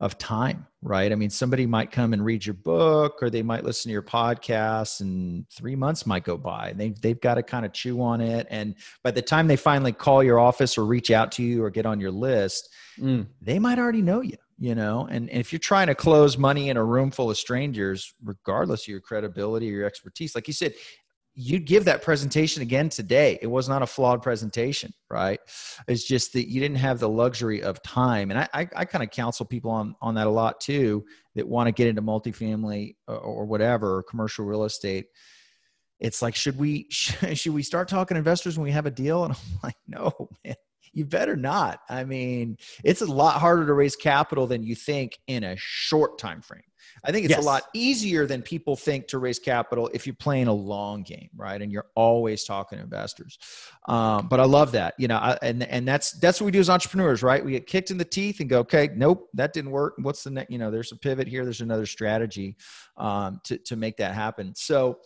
of 0.00 0.18
time 0.18 0.66
right 0.82 1.10
i 1.10 1.14
mean 1.14 1.30
somebody 1.30 1.64
might 1.64 1.90
come 1.90 2.12
and 2.12 2.22
read 2.22 2.44
your 2.44 2.54
book 2.54 3.16
or 3.22 3.30
they 3.30 3.42
might 3.42 3.64
listen 3.64 3.88
to 3.88 3.92
your 3.92 4.02
podcast 4.02 5.00
and 5.00 5.48
three 5.50 5.74
months 5.74 6.04
might 6.04 6.22
go 6.22 6.36
by 6.36 6.74
they, 6.76 6.90
they've 7.00 7.20
got 7.20 7.36
to 7.36 7.42
kind 7.42 7.64
of 7.64 7.72
chew 7.72 8.02
on 8.02 8.20
it 8.20 8.46
and 8.50 8.74
by 9.02 9.10
the 9.10 9.22
time 9.22 9.46
they 9.46 9.56
finally 9.56 9.92
call 9.92 10.22
your 10.22 10.38
office 10.38 10.76
or 10.76 10.84
reach 10.84 11.10
out 11.10 11.32
to 11.32 11.42
you 11.42 11.64
or 11.64 11.70
get 11.70 11.86
on 11.86 11.98
your 11.98 12.10
list 12.10 12.68
mm. 12.98 13.26
they 13.40 13.58
might 13.58 13.78
already 13.78 14.02
know 14.02 14.20
you 14.20 14.36
you 14.58 14.74
know 14.74 15.06
and, 15.10 15.30
and 15.30 15.40
if 15.40 15.50
you're 15.50 15.58
trying 15.58 15.86
to 15.86 15.94
close 15.94 16.36
money 16.36 16.68
in 16.68 16.76
a 16.76 16.84
room 16.84 17.10
full 17.10 17.30
of 17.30 17.38
strangers 17.38 18.12
regardless 18.22 18.82
of 18.82 18.88
your 18.88 19.00
credibility 19.00 19.70
or 19.70 19.78
your 19.78 19.86
expertise 19.86 20.34
like 20.34 20.46
you 20.46 20.54
said 20.54 20.74
you'd 21.36 21.66
give 21.66 21.84
that 21.84 22.02
presentation 22.02 22.62
again 22.62 22.88
today. 22.88 23.38
It 23.40 23.46
was 23.46 23.68
not 23.68 23.82
a 23.82 23.86
flawed 23.86 24.22
presentation 24.22 24.92
right? 25.10 25.40
It's 25.86 26.04
just 26.04 26.32
that 26.32 26.48
you 26.50 26.60
didn't 26.60 26.78
have 26.78 26.98
the 26.98 27.08
luxury 27.08 27.62
of 27.62 27.82
time. 27.82 28.30
And 28.30 28.40
i 28.40 28.48
i, 28.52 28.68
I 28.76 28.84
kind 28.84 29.04
of 29.04 29.10
counsel 29.10 29.46
people 29.46 29.70
on 29.70 29.94
on 30.00 30.14
that 30.16 30.26
a 30.26 30.30
lot 30.30 30.60
too 30.60 31.04
that 31.34 31.46
want 31.46 31.68
to 31.68 31.72
get 31.72 31.86
into 31.86 32.02
multifamily 32.02 32.96
or, 33.06 33.18
or 33.18 33.44
whatever 33.46 33.96
or 33.96 34.02
commercial 34.02 34.44
real 34.44 34.64
estate. 34.64 35.06
It's 36.00 36.22
like 36.22 36.34
should 36.34 36.58
we 36.58 36.86
should 36.90 37.54
we 37.54 37.62
start 37.62 37.88
talking 37.88 38.16
investors 38.16 38.58
when 38.58 38.64
we 38.64 38.72
have 38.72 38.86
a 38.86 38.90
deal? 38.90 39.24
And 39.24 39.34
i'm 39.34 39.58
like 39.62 39.76
no 39.86 40.28
man 40.44 40.56
you 40.92 41.04
better 41.04 41.36
not. 41.36 41.80
I 41.90 42.04
mean, 42.04 42.56
it's 42.82 43.02
a 43.02 43.06
lot 43.06 43.38
harder 43.38 43.66
to 43.66 43.74
raise 43.74 43.96
capital 43.96 44.46
than 44.46 44.62
you 44.62 44.74
think 44.74 45.18
in 45.26 45.44
a 45.44 45.54
short 45.58 46.18
time 46.18 46.40
frame. 46.40 46.62
I 47.06 47.12
think 47.12 47.24
it's 47.24 47.30
yes. 47.30 47.42
a 47.42 47.46
lot 47.46 47.62
easier 47.72 48.26
than 48.26 48.42
people 48.42 48.74
think 48.74 49.06
to 49.08 49.18
raise 49.18 49.38
capital 49.38 49.88
if 49.94 50.06
you're 50.06 50.16
playing 50.16 50.48
a 50.48 50.52
long 50.52 51.02
game, 51.02 51.30
right? 51.36 51.60
And 51.62 51.70
you're 51.70 51.86
always 51.94 52.44
talking 52.44 52.78
to 52.78 52.84
investors. 52.84 53.38
Um, 53.86 54.26
but 54.28 54.40
I 54.40 54.44
love 54.44 54.72
that, 54.72 54.94
you 54.98 55.06
know, 55.06 55.16
I, 55.16 55.38
and 55.42 55.62
and 55.62 55.86
that's 55.86 56.12
that's 56.12 56.40
what 56.40 56.46
we 56.46 56.52
do 56.52 56.58
as 56.60 56.68
entrepreneurs, 56.68 57.22
right? 57.22 57.44
We 57.44 57.52
get 57.52 57.66
kicked 57.66 57.90
in 57.90 57.98
the 57.98 58.04
teeth 58.04 58.40
and 58.40 58.50
go, 58.50 58.58
okay, 58.60 58.90
nope, 58.94 59.28
that 59.34 59.52
didn't 59.52 59.70
work. 59.70 59.94
What's 59.98 60.24
the 60.24 60.30
next? 60.30 60.50
You 60.50 60.58
know, 60.58 60.70
there's 60.70 60.92
a 60.92 60.96
pivot 60.96 61.28
here. 61.28 61.44
There's 61.44 61.60
another 61.60 61.86
strategy 61.86 62.56
um, 62.96 63.40
to 63.44 63.58
to 63.58 63.76
make 63.76 63.96
that 63.98 64.14
happen. 64.14 64.54
So, 64.56 64.98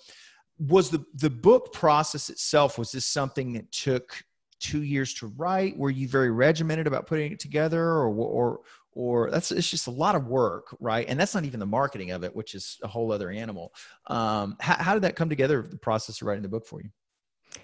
was 0.58 0.90
the 0.90 1.04
the 1.14 1.30
book 1.30 1.72
process 1.72 2.30
itself 2.30 2.78
was 2.78 2.92
this 2.92 3.06
something 3.06 3.52
that 3.52 3.70
took 3.72 4.22
two 4.60 4.82
years 4.82 5.14
to 5.14 5.26
write? 5.36 5.76
Were 5.76 5.90
you 5.90 6.06
very 6.06 6.30
regimented 6.30 6.86
about 6.86 7.06
putting 7.06 7.32
it 7.32 7.40
together, 7.40 7.82
or 7.82 8.08
or 8.08 8.60
or 8.92 9.30
that's 9.30 9.50
it's 9.52 9.70
just 9.70 9.86
a 9.86 9.90
lot 9.90 10.14
of 10.14 10.26
work, 10.26 10.76
right? 10.80 11.06
And 11.08 11.18
that's 11.18 11.34
not 11.34 11.44
even 11.44 11.60
the 11.60 11.66
marketing 11.66 12.10
of 12.10 12.24
it, 12.24 12.34
which 12.34 12.54
is 12.54 12.78
a 12.82 12.88
whole 12.88 13.12
other 13.12 13.30
animal. 13.30 13.72
Um, 14.06 14.56
how, 14.60 14.74
how 14.82 14.94
did 14.94 15.02
that 15.02 15.16
come 15.16 15.28
together? 15.28 15.66
The 15.68 15.76
process 15.76 16.20
of 16.20 16.26
writing 16.26 16.42
the 16.42 16.48
book 16.48 16.66
for 16.66 16.80
you? 16.82 16.90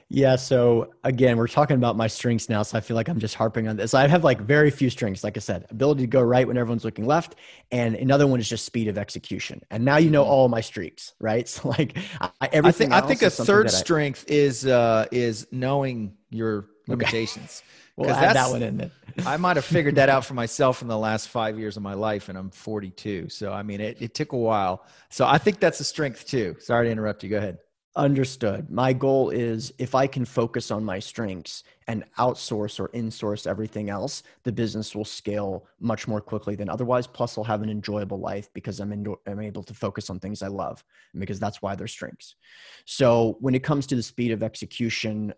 Yeah. 0.09 0.37
So 0.37 0.93
again, 1.05 1.37
we're 1.37 1.49
talking 1.49 1.77
about 1.77 1.97
my 1.97 2.07
strengths 2.07 2.49
now. 2.49 2.63
So 2.63 2.79
I 2.79 2.81
feel 2.81 2.95
like 2.97 3.09
I'm 3.09 3.19
just 3.19 3.35
harping 3.35 3.69
on 3.69 3.77
this. 3.77 3.93
I 3.93 4.07
have 4.07 4.25
like 4.25 4.41
very 4.41 4.71
few 4.71 4.89
strengths. 4.89 5.25
Like 5.25 5.37
I 5.37 5.41
said, 5.41 5.67
ability 5.71 6.03
to 6.03 6.07
go 6.07 6.23
right 6.23 6.47
when 6.47 6.57
everyone's 6.57 6.85
looking 6.85 7.07
left. 7.07 7.37
And 7.73 7.97
another 7.97 8.27
one 8.27 8.39
is 8.39 8.49
just 8.49 8.65
speed 8.65 8.89
of 8.89 8.99
execution. 8.99 9.61
And 9.71 9.85
now 9.85 9.97
you 9.97 10.11
know 10.11 10.23
mm-hmm. 10.23 10.31
all 10.31 10.49
my 10.49 10.61
streaks, 10.61 11.15
right? 11.21 11.49
So 11.57 11.69
like 11.71 11.97
I, 12.21 12.49
everything. 12.53 12.93
I 12.93 13.01
think, 13.01 13.05
I 13.05 13.07
think 13.09 13.23
a 13.23 13.31
third 13.31 13.71
strength 13.71 14.25
is, 14.29 14.67
uh, 14.67 15.07
is 15.11 15.47
knowing 15.51 16.17
your 16.31 16.67
limitations. 16.87 17.63
Okay. 17.99 18.07
we'll 18.09 18.15
add 18.15 18.37
that 18.37 18.51
one 18.51 18.63
in 18.63 18.77
there. 18.77 18.91
I 19.25 19.37
might 19.37 19.57
have 19.57 19.65
figured 19.65 19.95
that 19.97 20.09
out 20.09 20.25
for 20.25 20.35
myself 20.35 20.83
in 20.83 20.89
the 20.89 20.99
last 20.99 21.29
five 21.29 21.59
years 21.59 21.77
of 21.77 21.83
my 21.83 21.95
life, 21.95 22.29
and 22.29 22.37
I'm 22.37 22.51
42. 22.51 23.29
So 23.29 23.53
I 23.53 23.63
mean, 23.63 23.81
it, 23.81 23.97
it 24.01 24.15
took 24.15 24.33
a 24.33 24.37
while. 24.37 24.85
So 25.09 25.27
I 25.27 25.39
think 25.39 25.61
that's 25.61 25.81
a 25.81 25.85
strength 25.85 26.27
too. 26.27 26.57
Sorry 26.59 26.87
to 26.87 26.91
interrupt 26.91 27.23
you. 27.23 27.31
Go 27.31 27.39
ahead. 27.39 27.59
Understood. 27.97 28.69
My 28.69 28.93
goal 28.93 29.31
is 29.31 29.73
if 29.79 29.95
I 29.95 30.07
can 30.07 30.27
focus 30.27 30.71
on 30.71 30.85
my 30.85 30.99
strengths 30.99 31.65
and 31.89 32.05
outsource 32.19 32.79
or 32.79 32.91
insource 32.91 33.47
everything 33.47 33.89
else, 33.89 34.23
the 34.43 34.53
business 34.53 34.95
will 34.95 35.07
scale 35.07 35.67
much 35.81 36.07
more 36.07 36.21
quickly 36.21 36.57
than 36.57 36.69
otherwise. 36.69 37.07
Plus, 37.07 37.39
I'll 37.39 37.45
have 37.45 37.63
an 37.63 37.71
enjoyable 37.71 38.21
life 38.21 38.51
because 38.53 38.81
I'm, 38.81 38.93
in, 38.93 39.15
I'm 39.27 39.41
able 39.41 39.63
to 39.63 39.73
focus 39.73 40.11
on 40.11 40.21
things 40.21 40.43
I 40.43 40.49
love 40.49 40.85
because 41.19 41.41
that's 41.41 41.63
why 41.63 41.75
they're 41.75 41.87
strengths. 41.87 42.35
So, 42.85 43.39
when 43.41 43.55
it 43.55 43.63
comes 43.63 43.87
to 43.87 43.97
the 43.97 44.03
speed 44.03 44.31
of 44.33 44.43
execution, 44.43 45.33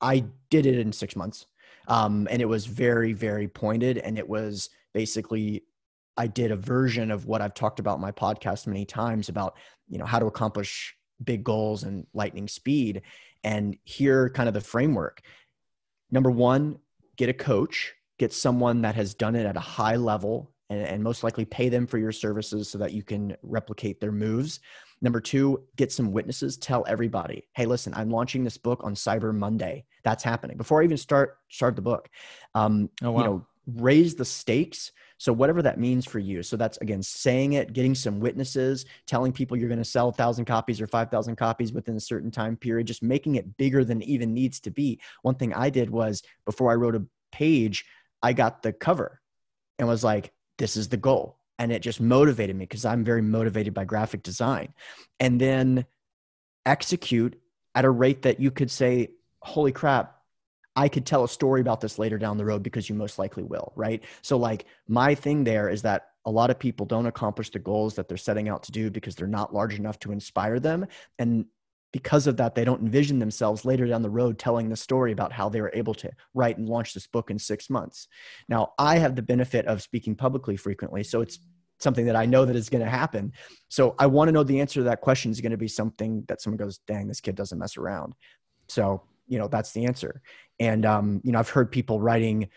I 0.00 0.24
did 0.50 0.66
it 0.66 0.78
in 0.78 0.92
six 0.92 1.16
months. 1.16 1.46
Um, 1.88 2.28
and 2.30 2.40
it 2.40 2.46
was 2.46 2.66
very, 2.66 3.12
very 3.12 3.48
pointed. 3.48 3.98
And 3.98 4.18
it 4.18 4.28
was 4.28 4.70
basically, 4.92 5.64
I 6.16 6.26
did 6.26 6.50
a 6.50 6.56
version 6.56 7.10
of 7.10 7.26
what 7.26 7.40
I've 7.40 7.54
talked 7.54 7.80
about 7.80 8.00
my 8.00 8.12
podcast 8.12 8.66
many 8.66 8.84
times 8.84 9.28
about, 9.28 9.56
you 9.88 9.98
know, 9.98 10.04
how 10.04 10.18
to 10.18 10.26
accomplish 10.26 10.96
big 11.22 11.44
goals 11.44 11.82
and 11.82 12.06
lightning 12.14 12.48
speed. 12.48 13.02
And 13.44 13.76
here, 13.84 14.30
kind 14.30 14.48
of 14.48 14.54
the 14.54 14.60
framework. 14.60 15.22
Number 16.10 16.30
one, 16.30 16.78
get 17.16 17.28
a 17.28 17.34
coach, 17.34 17.94
get 18.18 18.32
someone 18.32 18.82
that 18.82 18.94
has 18.94 19.14
done 19.14 19.34
it 19.34 19.46
at 19.46 19.56
a 19.56 19.60
high 19.60 19.96
level 19.96 20.51
and, 20.72 20.86
and 20.86 21.02
most 21.02 21.22
likely 21.22 21.44
pay 21.44 21.68
them 21.68 21.86
for 21.86 21.98
your 21.98 22.12
services 22.12 22.68
so 22.68 22.78
that 22.78 22.92
you 22.92 23.02
can 23.02 23.36
replicate 23.42 24.00
their 24.00 24.12
moves. 24.12 24.60
Number 25.00 25.20
two, 25.20 25.64
get 25.76 25.92
some 25.92 26.12
witnesses. 26.12 26.56
Tell 26.56 26.84
everybody, 26.88 27.48
hey, 27.54 27.66
listen, 27.66 27.92
I'm 27.94 28.10
launching 28.10 28.44
this 28.44 28.56
book 28.56 28.80
on 28.84 28.94
Cyber 28.94 29.34
Monday. 29.34 29.84
That's 30.04 30.22
happening 30.22 30.56
before 30.56 30.80
I 30.80 30.84
even 30.84 30.96
start 30.96 31.38
start 31.48 31.76
the 31.76 31.82
book. 31.82 32.08
Um, 32.54 32.88
oh, 33.02 33.10
wow. 33.10 33.18
You 33.18 33.24
know, 33.24 33.46
raise 33.66 34.14
the 34.14 34.24
stakes. 34.24 34.92
So 35.18 35.32
whatever 35.32 35.62
that 35.62 35.78
means 35.78 36.04
for 36.04 36.18
you. 36.18 36.42
So 36.42 36.56
that's 36.56 36.78
again 36.78 37.02
saying 37.02 37.52
it, 37.52 37.72
getting 37.72 37.94
some 37.94 38.18
witnesses, 38.18 38.86
telling 39.06 39.32
people 39.32 39.56
you're 39.56 39.68
going 39.68 39.78
to 39.78 39.84
sell 39.84 40.06
a 40.06 40.08
1000 40.08 40.44
copies 40.44 40.80
or 40.80 40.86
5000 40.86 41.36
copies 41.36 41.72
within 41.72 41.96
a 41.96 42.00
certain 42.00 42.30
time 42.30 42.56
period, 42.56 42.86
just 42.86 43.02
making 43.02 43.36
it 43.36 43.56
bigger 43.56 43.84
than 43.84 44.02
it 44.02 44.08
even 44.08 44.34
needs 44.34 44.58
to 44.60 44.70
be. 44.70 45.00
One 45.22 45.36
thing 45.36 45.52
I 45.52 45.70
did 45.70 45.90
was 45.90 46.22
before 46.44 46.72
I 46.72 46.76
wrote 46.76 46.96
a 46.96 47.06
page, 47.30 47.84
I 48.20 48.32
got 48.32 48.62
the 48.62 48.72
cover 48.72 49.20
and 49.78 49.88
was 49.88 50.04
like 50.04 50.32
this 50.58 50.76
is 50.76 50.88
the 50.88 50.96
goal. 50.96 51.38
And 51.58 51.70
it 51.70 51.80
just 51.80 52.00
motivated 52.00 52.56
me 52.56 52.64
because 52.64 52.84
I'm 52.84 53.04
very 53.04 53.22
motivated 53.22 53.74
by 53.74 53.84
graphic 53.84 54.22
design. 54.22 54.74
And 55.20 55.40
then 55.40 55.86
execute 56.66 57.40
at 57.74 57.84
a 57.84 57.90
rate 57.90 58.22
that 58.22 58.40
you 58.40 58.50
could 58.50 58.70
say, 58.70 59.10
holy 59.40 59.72
crap, 59.72 60.18
I 60.74 60.88
could 60.88 61.04
tell 61.04 61.24
a 61.24 61.28
story 61.28 61.60
about 61.60 61.80
this 61.80 61.98
later 61.98 62.18
down 62.18 62.38
the 62.38 62.44
road 62.44 62.62
because 62.62 62.88
you 62.88 62.94
most 62.94 63.18
likely 63.18 63.42
will, 63.42 63.72
right? 63.76 64.02
So, 64.22 64.38
like, 64.38 64.64
my 64.88 65.14
thing 65.14 65.44
there 65.44 65.68
is 65.68 65.82
that 65.82 66.08
a 66.24 66.30
lot 66.30 66.50
of 66.50 66.58
people 66.58 66.86
don't 66.86 67.06
accomplish 67.06 67.50
the 67.50 67.58
goals 67.58 67.94
that 67.96 68.08
they're 68.08 68.16
setting 68.16 68.48
out 68.48 68.62
to 68.64 68.72
do 68.72 68.90
because 68.90 69.14
they're 69.14 69.26
not 69.26 69.52
large 69.52 69.78
enough 69.78 69.98
to 70.00 70.12
inspire 70.12 70.58
them. 70.60 70.86
And 71.18 71.46
because 71.92 72.26
of 72.26 72.36
that, 72.38 72.54
they 72.54 72.64
don't 72.64 72.82
envision 72.82 73.18
themselves 73.18 73.64
later 73.64 73.86
down 73.86 74.02
the 74.02 74.10
road 74.10 74.38
telling 74.38 74.68
the 74.68 74.76
story 74.76 75.12
about 75.12 75.32
how 75.32 75.48
they 75.48 75.60
were 75.60 75.72
able 75.74 75.94
to 75.94 76.10
write 76.34 76.58
and 76.58 76.68
launch 76.68 76.94
this 76.94 77.06
book 77.06 77.30
in 77.30 77.38
six 77.38 77.68
months. 77.70 78.08
Now, 78.48 78.72
I 78.78 78.98
have 78.98 79.14
the 79.14 79.22
benefit 79.22 79.66
of 79.66 79.82
speaking 79.82 80.14
publicly 80.14 80.56
frequently. 80.56 81.04
So, 81.04 81.20
it's 81.20 81.38
something 81.78 82.06
that 82.06 82.16
I 82.16 82.26
know 82.26 82.44
that 82.44 82.56
is 82.56 82.68
going 82.68 82.84
to 82.84 82.90
happen. 82.90 83.32
So, 83.68 83.94
I 83.98 84.06
want 84.06 84.28
to 84.28 84.32
know 84.32 84.42
the 84.42 84.60
answer 84.60 84.80
to 84.80 84.84
that 84.84 85.00
question 85.00 85.30
is 85.30 85.40
going 85.40 85.52
to 85.52 85.58
be 85.58 85.68
something 85.68 86.24
that 86.28 86.40
someone 86.40 86.56
goes, 86.58 86.78
dang, 86.86 87.08
this 87.08 87.20
kid 87.20 87.34
doesn't 87.34 87.58
mess 87.58 87.76
around. 87.76 88.14
So, 88.68 89.02
you 89.32 89.38
know 89.38 89.48
that's 89.48 89.72
the 89.72 89.86
answer 89.86 90.20
and 90.60 90.84
um, 90.84 91.20
you 91.24 91.32
know 91.32 91.38
i've 91.38 91.48
heard 91.48 91.72
people 91.72 92.00
writing 92.00 92.48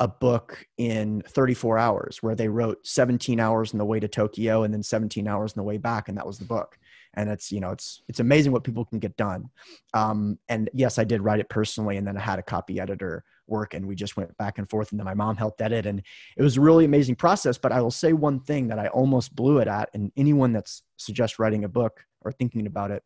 a 0.00 0.08
book 0.08 0.66
in 0.78 1.22
34 1.28 1.78
hours 1.78 2.22
where 2.22 2.34
they 2.34 2.48
wrote 2.48 2.84
17 2.86 3.38
hours 3.38 3.72
on 3.72 3.78
the 3.78 3.84
way 3.84 4.00
to 4.00 4.08
tokyo 4.08 4.64
and 4.64 4.72
then 4.72 4.82
17 4.82 5.28
hours 5.28 5.52
on 5.52 5.60
the 5.60 5.66
way 5.66 5.76
back 5.76 6.08
and 6.08 6.16
that 6.16 6.26
was 6.26 6.38
the 6.38 6.44
book 6.44 6.78
and 7.14 7.28
it's 7.28 7.52
you 7.52 7.60
know 7.60 7.70
it's 7.70 8.02
it's 8.08 8.20
amazing 8.20 8.52
what 8.52 8.64
people 8.64 8.84
can 8.84 8.98
get 8.98 9.16
done 9.16 9.48
um, 9.94 10.38
and 10.48 10.70
yes 10.72 10.98
i 10.98 11.04
did 11.04 11.22
write 11.22 11.40
it 11.40 11.48
personally 11.48 11.96
and 11.96 12.06
then 12.06 12.16
i 12.16 12.20
had 12.20 12.38
a 12.38 12.42
copy 12.42 12.80
editor 12.80 13.24
work 13.46 13.74
and 13.74 13.86
we 13.86 13.94
just 13.94 14.16
went 14.16 14.36
back 14.38 14.58
and 14.58 14.68
forth 14.70 14.90
and 14.90 15.00
then 15.00 15.04
my 15.04 15.14
mom 15.14 15.36
helped 15.36 15.60
edit 15.60 15.86
and 15.86 16.02
it 16.36 16.42
was 16.42 16.56
a 16.56 16.60
really 16.60 16.84
amazing 16.84 17.14
process 17.14 17.58
but 17.58 17.72
i 17.72 17.80
will 17.80 17.90
say 17.90 18.12
one 18.12 18.40
thing 18.40 18.68
that 18.68 18.78
i 18.78 18.86
almost 18.88 19.34
blew 19.34 19.58
it 19.58 19.68
at 19.68 19.88
and 19.94 20.10
anyone 20.16 20.52
that's 20.52 20.82
suggest 20.96 21.38
writing 21.38 21.64
a 21.64 21.68
book 21.68 22.04
or 22.22 22.32
thinking 22.32 22.66
about 22.66 22.90
it 22.90 23.02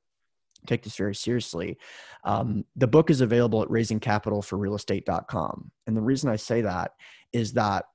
take 0.67 0.83
this 0.83 0.97
very 0.97 1.15
seriously. 1.15 1.79
Um, 2.25 2.65
the 2.75 2.87
book 2.87 3.11
is 3.11 3.21
available 3.21 3.63
at 3.63 3.69
raisingcapitalforrealestate.com. 3.69 5.71
And 5.87 5.97
the 5.97 6.03
reason 6.03 6.29
I 6.29 6.37
say 6.37 6.61
that 6.63 6.93
is 7.33 7.53
that 7.55 7.87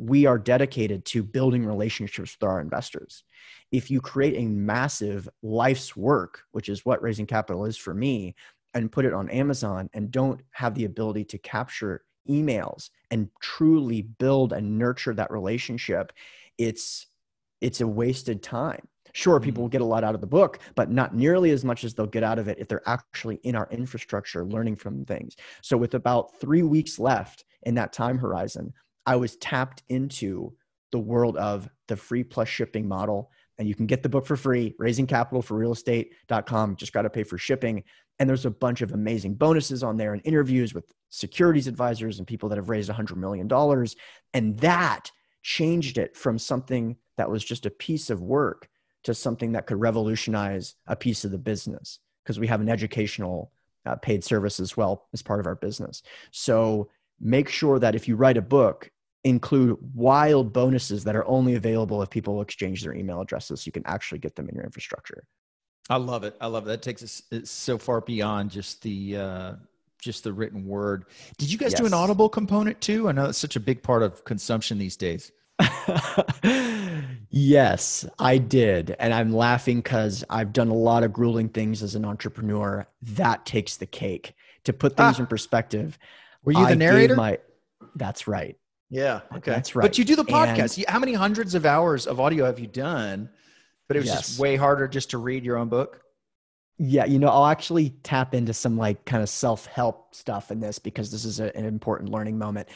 we 0.00 0.24
are 0.24 0.38
dedicated 0.38 1.04
to 1.04 1.22
building 1.22 1.66
relationships 1.66 2.34
with 2.40 2.48
our 2.48 2.60
investors. 2.60 3.22
If 3.70 3.90
you 3.90 4.00
create 4.00 4.34
a 4.38 4.48
massive 4.48 5.28
life's 5.42 5.94
work, 5.94 6.40
which 6.52 6.70
is 6.70 6.86
what 6.86 7.02
raising 7.02 7.26
capital 7.26 7.66
is 7.66 7.76
for 7.76 7.92
me, 7.92 8.34
and 8.72 8.90
put 8.90 9.04
it 9.04 9.12
on 9.12 9.28
Amazon 9.28 9.90
and 9.92 10.10
don't 10.10 10.40
have 10.52 10.74
the 10.74 10.86
ability 10.86 11.24
to 11.24 11.38
capture 11.38 12.04
emails 12.28 12.88
and 13.10 13.28
truly 13.40 14.02
build 14.02 14.54
and 14.54 14.78
nurture 14.78 15.12
that 15.12 15.30
relationship, 15.30 16.12
it's 16.56 17.06
it's 17.60 17.82
a 17.82 17.86
wasted 17.86 18.42
time. 18.42 18.88
Sure, 19.12 19.38
people 19.38 19.60
mm. 19.60 19.64
will 19.64 19.68
get 19.68 19.82
a 19.82 19.84
lot 19.84 20.04
out 20.04 20.14
of 20.14 20.22
the 20.22 20.26
book, 20.26 20.60
but 20.76 20.90
not 20.90 21.14
nearly 21.14 21.50
as 21.50 21.62
much 21.62 21.84
as 21.84 21.92
they'll 21.92 22.06
get 22.06 22.22
out 22.22 22.38
of 22.38 22.48
it 22.48 22.58
if 22.58 22.68
they're 22.68 22.88
actually 22.88 23.36
in 23.42 23.54
our 23.54 23.68
infrastructure 23.70 24.46
learning 24.46 24.76
from 24.76 25.04
things. 25.04 25.36
So, 25.62 25.76
with 25.76 25.94
about 25.94 26.38
three 26.40 26.62
weeks 26.62 26.98
left 26.98 27.44
in 27.64 27.74
that 27.74 27.92
time 27.92 28.16
horizon, 28.16 28.72
I 29.06 29.16
was 29.16 29.36
tapped 29.36 29.82
into 29.88 30.54
the 30.92 30.98
world 30.98 31.36
of 31.36 31.68
the 31.88 31.96
free 31.96 32.24
plus 32.24 32.48
shipping 32.48 32.88
model. 32.88 33.30
And 33.58 33.68
you 33.68 33.74
can 33.74 33.86
get 33.86 34.02
the 34.02 34.08
book 34.08 34.26
for 34.26 34.36
free, 34.36 34.74
raising 34.78 35.06
capital 35.06 35.42
for 35.42 35.54
real 35.54 35.72
estate.com. 35.72 36.76
Just 36.76 36.92
got 36.92 37.02
to 37.02 37.10
pay 37.10 37.24
for 37.24 37.36
shipping. 37.36 37.84
And 38.18 38.28
there's 38.28 38.46
a 38.46 38.50
bunch 38.50 38.80
of 38.82 38.92
amazing 38.92 39.34
bonuses 39.34 39.82
on 39.82 39.96
there 39.96 40.12
and 40.12 40.22
interviews 40.24 40.74
with 40.74 40.84
securities 41.10 41.66
advisors 41.66 42.18
and 42.18 42.26
people 42.26 42.48
that 42.48 42.56
have 42.56 42.68
raised 42.68 42.90
$100 42.90 43.16
million. 43.16 43.48
And 44.34 44.58
that 44.58 45.10
changed 45.42 45.98
it 45.98 46.16
from 46.16 46.38
something 46.38 46.96
that 47.16 47.30
was 47.30 47.44
just 47.44 47.66
a 47.66 47.70
piece 47.70 48.10
of 48.10 48.22
work 48.22 48.68
to 49.04 49.14
something 49.14 49.52
that 49.52 49.66
could 49.66 49.80
revolutionize 49.80 50.74
a 50.86 50.96
piece 50.96 51.24
of 51.24 51.30
the 51.30 51.38
business 51.38 51.98
because 52.22 52.38
we 52.38 52.46
have 52.46 52.60
an 52.60 52.68
educational 52.68 53.52
uh, 53.86 53.96
paid 53.96 54.22
service 54.22 54.60
as 54.60 54.76
well 54.76 55.08
as 55.12 55.22
part 55.22 55.40
of 55.40 55.46
our 55.46 55.54
business. 55.54 56.02
So 56.30 56.90
make 57.20 57.48
sure 57.48 57.78
that 57.78 57.94
if 57.94 58.08
you 58.08 58.16
write 58.16 58.36
a 58.36 58.42
book, 58.42 58.90
include 59.24 59.76
wild 59.94 60.52
bonuses 60.52 61.04
that 61.04 61.14
are 61.14 61.26
only 61.26 61.54
available 61.54 62.02
if 62.02 62.08
people 62.08 62.40
exchange 62.40 62.82
their 62.82 62.94
email 62.94 63.20
addresses 63.20 63.60
so 63.60 63.68
you 63.68 63.72
can 63.72 63.86
actually 63.86 64.18
get 64.18 64.34
them 64.34 64.48
in 64.48 64.54
your 64.54 64.64
infrastructure. 64.64 65.24
I 65.90 65.96
love 65.96 66.24
it. 66.24 66.36
I 66.40 66.46
love 66.46 66.64
it. 66.64 66.68
That 66.68 66.82
takes 66.82 67.02
us 67.02 67.22
so 67.44 67.76
far 67.76 68.00
beyond 68.00 68.50
just 68.50 68.82
the 68.82 69.16
uh, 69.16 69.52
just 70.00 70.24
the 70.24 70.32
written 70.32 70.64
word. 70.64 71.06
Did 71.36 71.52
you 71.52 71.58
guys 71.58 71.72
yes. 71.72 71.80
do 71.80 71.86
an 71.86 71.92
audible 71.92 72.28
component 72.28 72.80
too? 72.80 73.08
I 73.08 73.12
know 73.12 73.26
it's 73.26 73.38
such 73.38 73.56
a 73.56 73.60
big 73.60 73.82
part 73.82 74.02
of 74.02 74.24
consumption 74.24 74.78
these 74.78 74.96
days. 74.96 75.32
yes, 77.30 78.06
I 78.18 78.38
did. 78.38 78.96
And 78.98 79.12
I'm 79.12 79.32
laughing 79.32 79.78
because 79.78 80.24
I've 80.30 80.52
done 80.52 80.68
a 80.68 80.74
lot 80.74 81.02
of 81.02 81.12
grueling 81.12 81.48
things 81.48 81.82
as 81.82 81.94
an 81.94 82.04
entrepreneur. 82.04 82.86
That 83.02 83.44
takes 83.44 83.76
the 83.76 83.86
cake. 83.86 84.34
To 84.64 84.74
put 84.74 84.96
things 84.96 85.16
ah. 85.18 85.22
in 85.22 85.26
perspective, 85.26 85.98
were 86.44 86.52
you 86.52 86.66
the 86.66 86.76
narrator? 86.76 87.16
My, 87.16 87.38
that's 87.94 88.26
right. 88.26 88.56
Yeah. 88.88 89.20
Okay. 89.36 89.52
That's 89.52 89.76
right. 89.76 89.82
But 89.82 89.98
you 89.98 90.04
do 90.04 90.16
the 90.16 90.24
podcast. 90.24 90.76
And, 90.76 90.86
How 90.88 90.98
many 90.98 91.12
hundreds 91.12 91.54
of 91.54 91.64
hours 91.64 92.06
of 92.06 92.18
audio 92.18 92.44
have 92.44 92.58
you 92.58 92.66
done? 92.66 93.30
But 93.88 93.96
it 93.96 94.00
was 94.00 94.08
yes. 94.08 94.28
just 94.28 94.40
way 94.40 94.56
harder 94.56 94.88
just 94.88 95.10
to 95.10 95.18
read 95.18 95.44
your 95.44 95.56
own 95.56 95.68
book. 95.68 96.02
Yeah, 96.78 97.04
you 97.04 97.18
know, 97.18 97.28
I'll 97.28 97.46
actually 97.46 97.90
tap 98.02 98.34
into 98.34 98.54
some 98.54 98.78
like 98.78 99.04
kind 99.04 99.22
of 99.22 99.28
self 99.28 99.66
help 99.66 100.14
stuff 100.14 100.50
in 100.50 100.60
this 100.60 100.78
because 100.78 101.10
this 101.10 101.24
is 101.24 101.38
a, 101.38 101.54
an 101.56 101.66
important 101.66 102.10
learning 102.10 102.38
moment 102.38 102.68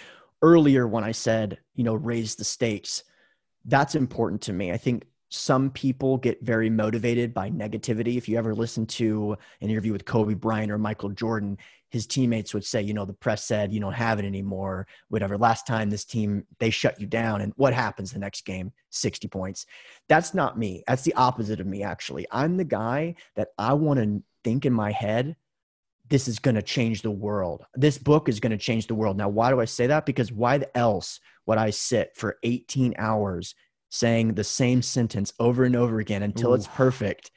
earlier 0.43 0.87
when 0.87 1.03
I 1.03 1.13
said, 1.13 1.59
you 1.75 1.85
know, 1.85 1.95
raise 1.95 2.35
the 2.35 2.45
stakes, 2.45 3.05
that's 3.65 3.95
important 3.95 4.43
to 4.43 4.53
me. 4.53 4.73
I 4.73 4.77
think 4.77 5.07
some 5.31 5.71
people 5.71 6.19
get 6.19 6.43
very 6.43 6.69
motivated 6.69 7.33
by 7.33 7.51
negativity. 7.51 8.17
If 8.19 8.29
you 8.29 8.37
ever 8.37 8.55
listen 8.55 8.87
to 8.87 9.37
an 9.63 9.71
interview 9.71 9.93
with 9.93 10.05
Kobe 10.05 10.35
Bryant 10.35 10.71
or 10.71 10.79
Michael 10.79 11.09
Jordan, 11.09 11.57
his 11.95 12.09
teammates 12.09 12.53
would 12.53 12.65
say, 12.65 12.83
you 12.83 12.93
know, 12.93 13.05
the 13.05 13.13
press 13.13 13.45
said 13.45 13.73
you 13.73 13.79
don't 13.79 13.93
have 13.93 14.19
it 14.19 14.25
anymore, 14.25 14.85
whatever. 15.11 15.39
Last 15.39 15.65
time 15.65 15.91
this 15.91 16.05
team, 16.05 16.45
they 16.59 16.69
shut 16.69 17.01
you 17.01 17.07
down. 17.07 17.41
And 17.41 17.53
what 17.55 17.73
happens 17.73 18.11
the 18.11 18.19
next 18.19 18.45
game? 18.45 18.73
60 18.91 19.29
points. 19.29 19.65
That's 20.09 20.35
not 20.35 20.59
me. 20.59 20.83
That's 20.89 21.05
the 21.05 21.15
opposite 21.15 21.61
of 21.61 21.69
me, 21.69 21.85
actually. 21.85 22.27
I'm 22.33 22.57
the 22.57 22.65
guy 22.65 23.15
that 23.37 23.51
I 23.59 23.75
want 23.75 24.01
to 24.01 24.25
think 24.43 24.67
in 24.67 24.73
my 24.73 24.91
head 24.91 25.37
this 26.11 26.27
is 26.27 26.41
going 26.41 26.57
to 26.57 26.63
change 26.63 27.03
the 27.03 27.13
world. 27.13 27.65
This 27.77 27.97
book 27.97 28.29
is 28.29 28.41
going 28.41 28.51
to 28.51 28.59
change 28.59 28.89
the 28.89 28.97
world. 28.97 29.17
Now, 29.17 29.29
why 29.29 29.51
do 29.51 29.61
I 29.61 29.65
say 29.65 29.87
that? 29.87 30.05
Because 30.05 30.33
why 30.33 30.63
else 30.75 31.21
would 31.47 31.59
I 31.59 31.71
sit 31.71 32.11
for 32.17 32.39
18 32.43 32.95
hours 32.99 33.55
saying 33.91 34.35
the 34.35 34.43
same 34.43 34.83
sentence 34.83 35.33
over 35.39 35.63
and 35.63 35.77
over 35.77 36.01
again 36.01 36.25
until 36.25 36.51
Ooh. 36.51 36.55
it's 36.55 36.67
perfect? 36.67 37.31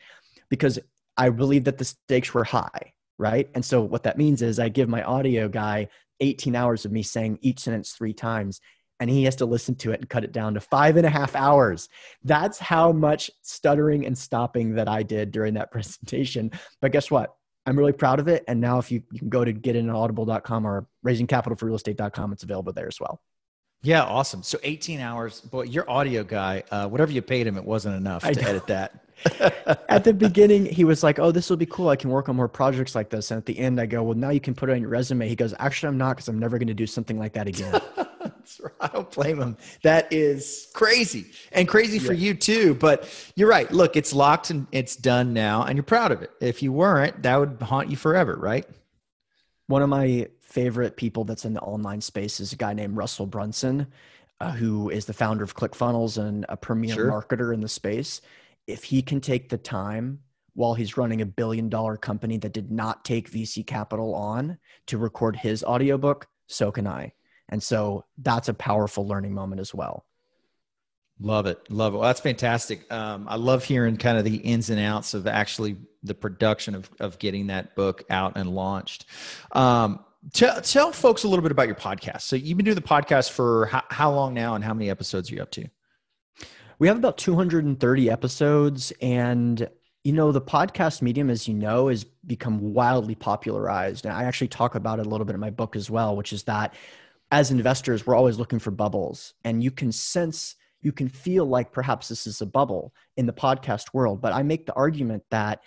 Because 0.49 0.79
I 1.15 1.29
believe 1.29 1.65
that 1.65 1.77
the 1.77 1.85
stakes 1.85 2.33
were 2.33 2.43
high, 2.43 2.93
right? 3.17 3.49
And 3.55 3.63
so 3.63 3.81
what 3.81 4.03
that 4.03 4.17
means 4.17 4.41
is 4.41 4.59
I 4.59 4.69
give 4.69 4.89
my 4.89 5.03
audio 5.03 5.47
guy 5.47 5.89
18 6.19 6.55
hours 6.55 6.85
of 6.85 6.91
me 6.91 7.03
saying 7.03 7.39
each 7.41 7.59
sentence 7.59 7.91
three 7.91 8.13
times 8.13 8.61
and 8.99 9.09
he 9.09 9.23
has 9.25 9.35
to 9.37 9.45
listen 9.45 9.75
to 9.75 9.91
it 9.91 9.99
and 9.99 10.09
cut 10.09 10.23
it 10.23 10.31
down 10.31 10.55
to 10.55 10.59
five 10.59 10.97
and 10.97 11.05
a 11.05 11.09
half 11.09 11.35
hours. 11.35 11.89
That's 12.23 12.57
how 12.57 12.91
much 12.91 13.29
stuttering 13.41 14.05
and 14.05 14.17
stopping 14.17 14.75
that 14.75 14.87
I 14.87 15.03
did 15.03 15.31
during 15.31 15.53
that 15.55 15.71
presentation. 15.71 16.51
But 16.81 16.91
guess 16.91 17.11
what? 17.11 17.35
I'm 17.65 17.77
really 17.77 17.91
proud 17.91 18.19
of 18.19 18.27
it. 18.27 18.45
And 18.47 18.61
now 18.61 18.79
if 18.79 18.91
you, 18.91 19.03
you 19.11 19.19
can 19.19 19.29
go 19.29 19.43
to 19.43 19.51
get 19.51 19.75
in 19.75 19.89
audible.com 19.89 20.65
or 20.65 20.87
raisingcapitalforrealestate.com, 21.05 22.31
it's 22.31 22.43
available 22.43 22.71
there 22.71 22.87
as 22.87 22.99
well. 22.99 23.21
Yeah, 23.83 24.03
awesome. 24.03 24.43
So 24.43 24.57
18 24.63 24.99
hours, 24.99 25.41
boy, 25.41 25.63
your 25.63 25.89
audio 25.89 26.23
guy, 26.23 26.63
uh, 26.71 26.87
whatever 26.87 27.11
you 27.11 27.21
paid 27.21 27.47
him, 27.47 27.57
it 27.57 27.63
wasn't 27.63 27.95
enough 27.95 28.23
to 28.23 28.41
edit 28.41 28.67
that. 28.67 29.03
at 29.89 30.03
the 30.03 30.13
beginning, 30.13 30.65
he 30.65 30.83
was 30.83 31.03
like, 31.03 31.17
"Oh, 31.19 31.31
this 31.31 31.49
will 31.49 31.57
be 31.57 31.65
cool. 31.65 31.89
I 31.89 31.95
can 31.95 32.09
work 32.09 32.29
on 32.29 32.35
more 32.35 32.47
projects 32.47 32.93
like 32.93 33.09
this." 33.09 33.31
And 33.31 33.37
at 33.37 33.45
the 33.45 33.57
end, 33.57 33.79
I 33.79 33.85
go, 33.85 34.03
"Well, 34.03 34.17
now 34.17 34.29
you 34.29 34.39
can 34.39 34.53
put 34.53 34.69
it 34.69 34.73
on 34.73 34.81
your 34.81 34.89
resume." 34.89 35.27
He 35.27 35.35
goes, 35.35 35.53
"Actually, 35.57 35.89
I'm 35.89 35.97
not 35.97 36.17
because 36.17 36.27
I'm 36.27 36.39
never 36.39 36.57
going 36.57 36.67
to 36.67 36.73
do 36.73 36.85
something 36.85 37.17
like 37.17 37.33
that 37.33 37.47
again." 37.47 37.81
Right. 38.61 38.73
I 38.79 38.87
don't 38.87 39.11
blame 39.11 39.41
him. 39.41 39.57
That 39.83 40.11
is 40.11 40.69
crazy 40.73 41.25
and 41.51 41.67
crazy 41.67 41.99
for 41.99 42.13
you 42.13 42.33
too. 42.33 42.75
But 42.75 43.09
you're 43.35 43.49
right. 43.49 43.69
Look, 43.71 43.97
it's 43.97 44.13
locked 44.13 44.49
and 44.51 44.67
it's 44.71 44.95
done 44.95 45.33
now, 45.33 45.63
and 45.63 45.75
you're 45.75 45.83
proud 45.83 46.13
of 46.13 46.21
it. 46.21 46.31
If 46.39 46.63
you 46.63 46.71
weren't, 46.71 47.23
that 47.23 47.35
would 47.37 47.61
haunt 47.61 47.89
you 47.89 47.97
forever, 47.97 48.35
right? 48.35 48.65
One 49.67 49.81
of 49.81 49.89
my 49.89 50.29
favorite 50.57 50.97
people 50.97 51.23
that's 51.23 51.45
in 51.45 51.53
the 51.53 51.61
online 51.61 52.01
space 52.01 52.39
is 52.39 52.51
a 52.51 52.55
guy 52.55 52.73
named 52.73 52.97
Russell 52.97 53.27
Brunson, 53.27 53.85
uh, 54.41 54.51
who 54.53 54.89
is 54.89 55.05
the 55.05 55.13
founder 55.13 55.43
of 55.43 55.55
ClickFunnels 55.55 56.17
and 56.17 56.47
a 56.49 56.57
premier 56.57 56.95
sure. 56.95 57.11
marketer 57.11 57.53
in 57.53 57.61
the 57.61 57.67
space 57.67 58.21
if 58.65 58.83
he 58.83 59.03
can 59.03 59.21
take 59.21 59.49
the 59.49 59.59
time 59.59 60.19
while 60.55 60.73
he's 60.73 60.97
running 60.97 61.21
a 61.21 61.27
billion 61.27 61.69
dollar 61.69 61.95
company 61.95 62.39
that 62.39 62.53
did 62.53 62.71
not 62.71 63.05
take 63.05 63.29
VC 63.29 63.67
capital 63.67 64.15
on 64.15 64.57
to 64.87 64.97
record 64.97 65.35
his 65.35 65.63
audiobook, 65.63 66.25
so 66.47 66.71
can 66.71 66.87
I. 66.87 67.13
And 67.49 67.61
so 67.61 68.05
that's 68.17 68.49
a 68.49 68.53
powerful 68.55 69.07
learning 69.07 69.35
moment 69.35 69.61
as 69.61 69.75
well. 69.75 70.07
Love 71.19 71.45
it. 71.45 71.59
Love 71.69 71.93
it. 71.93 71.97
Well, 71.97 72.07
that's 72.07 72.19
fantastic. 72.19 72.91
Um, 72.91 73.27
I 73.29 73.35
love 73.35 73.63
hearing 73.63 73.97
kind 73.97 74.17
of 74.17 74.23
the 74.23 74.37
ins 74.37 74.71
and 74.71 74.79
outs 74.79 75.13
of 75.13 75.27
actually 75.27 75.77
the 76.01 76.15
production 76.15 76.73
of, 76.73 76.89
of 76.99 77.19
getting 77.19 77.47
that 77.47 77.75
book 77.75 78.05
out 78.09 78.37
and 78.37 78.49
launched. 78.49 79.05
Um, 79.51 79.99
tell, 80.33 80.61
tell 80.61 80.91
folks 80.91 81.23
a 81.23 81.27
little 81.27 81.43
bit 81.43 81.51
about 81.51 81.67
your 81.67 81.75
podcast. 81.75 82.21
So 82.21 82.35
you've 82.35 82.57
been 82.57 82.65
doing 82.65 82.75
the 82.75 82.81
podcast 82.81 83.31
for 83.31 83.67
how, 83.67 83.83
how 83.89 84.11
long 84.11 84.33
now 84.33 84.55
and 84.55 84.63
how 84.63 84.73
many 84.73 84.89
episodes 84.89 85.31
are 85.31 85.35
you 85.35 85.41
up 85.41 85.51
to? 85.51 85.67
We 86.79 86.87
have 86.87 86.97
about 86.97 87.17
230 87.17 88.09
episodes 88.09 88.93
and 89.01 89.67
you 90.03 90.13
know 90.13 90.31
the 90.31 90.41
podcast 90.41 91.01
medium 91.01 91.29
as 91.29 91.47
you 91.47 91.53
know 91.53 91.89
has 91.89 92.03
become 92.03 92.73
wildly 92.73 93.15
popularized 93.15 94.05
and 94.05 94.13
i 94.13 94.23
actually 94.23 94.47
talk 94.47 94.75
about 94.75 94.99
it 94.99 95.05
a 95.05 95.09
little 95.09 95.25
bit 95.25 95.33
in 95.33 95.39
my 95.39 95.49
book 95.49 95.75
as 95.75 95.89
well 95.89 96.15
which 96.15 96.31
is 96.31 96.43
that 96.43 96.75
as 97.31 97.51
investors 97.51 98.07
we're 98.07 98.15
always 98.15 98.37
looking 98.37 98.59
for 98.59 98.71
bubbles 98.71 99.33
and 99.43 99.61
you 99.61 99.71
can 99.71 99.91
sense 99.91 100.55
you 100.81 100.91
can 100.91 101.09
feel 101.09 101.45
like 101.45 101.71
perhaps 101.71 102.07
this 102.07 102.27
is 102.27 102.41
a 102.41 102.45
bubble 102.45 102.93
in 103.15 103.25
the 103.25 103.33
podcast 103.33 103.93
world. 103.93 104.21
But 104.21 104.33
I 104.33 104.43
make 104.43 104.65
the 104.65 104.73
argument 104.73 105.23
that 105.31 105.61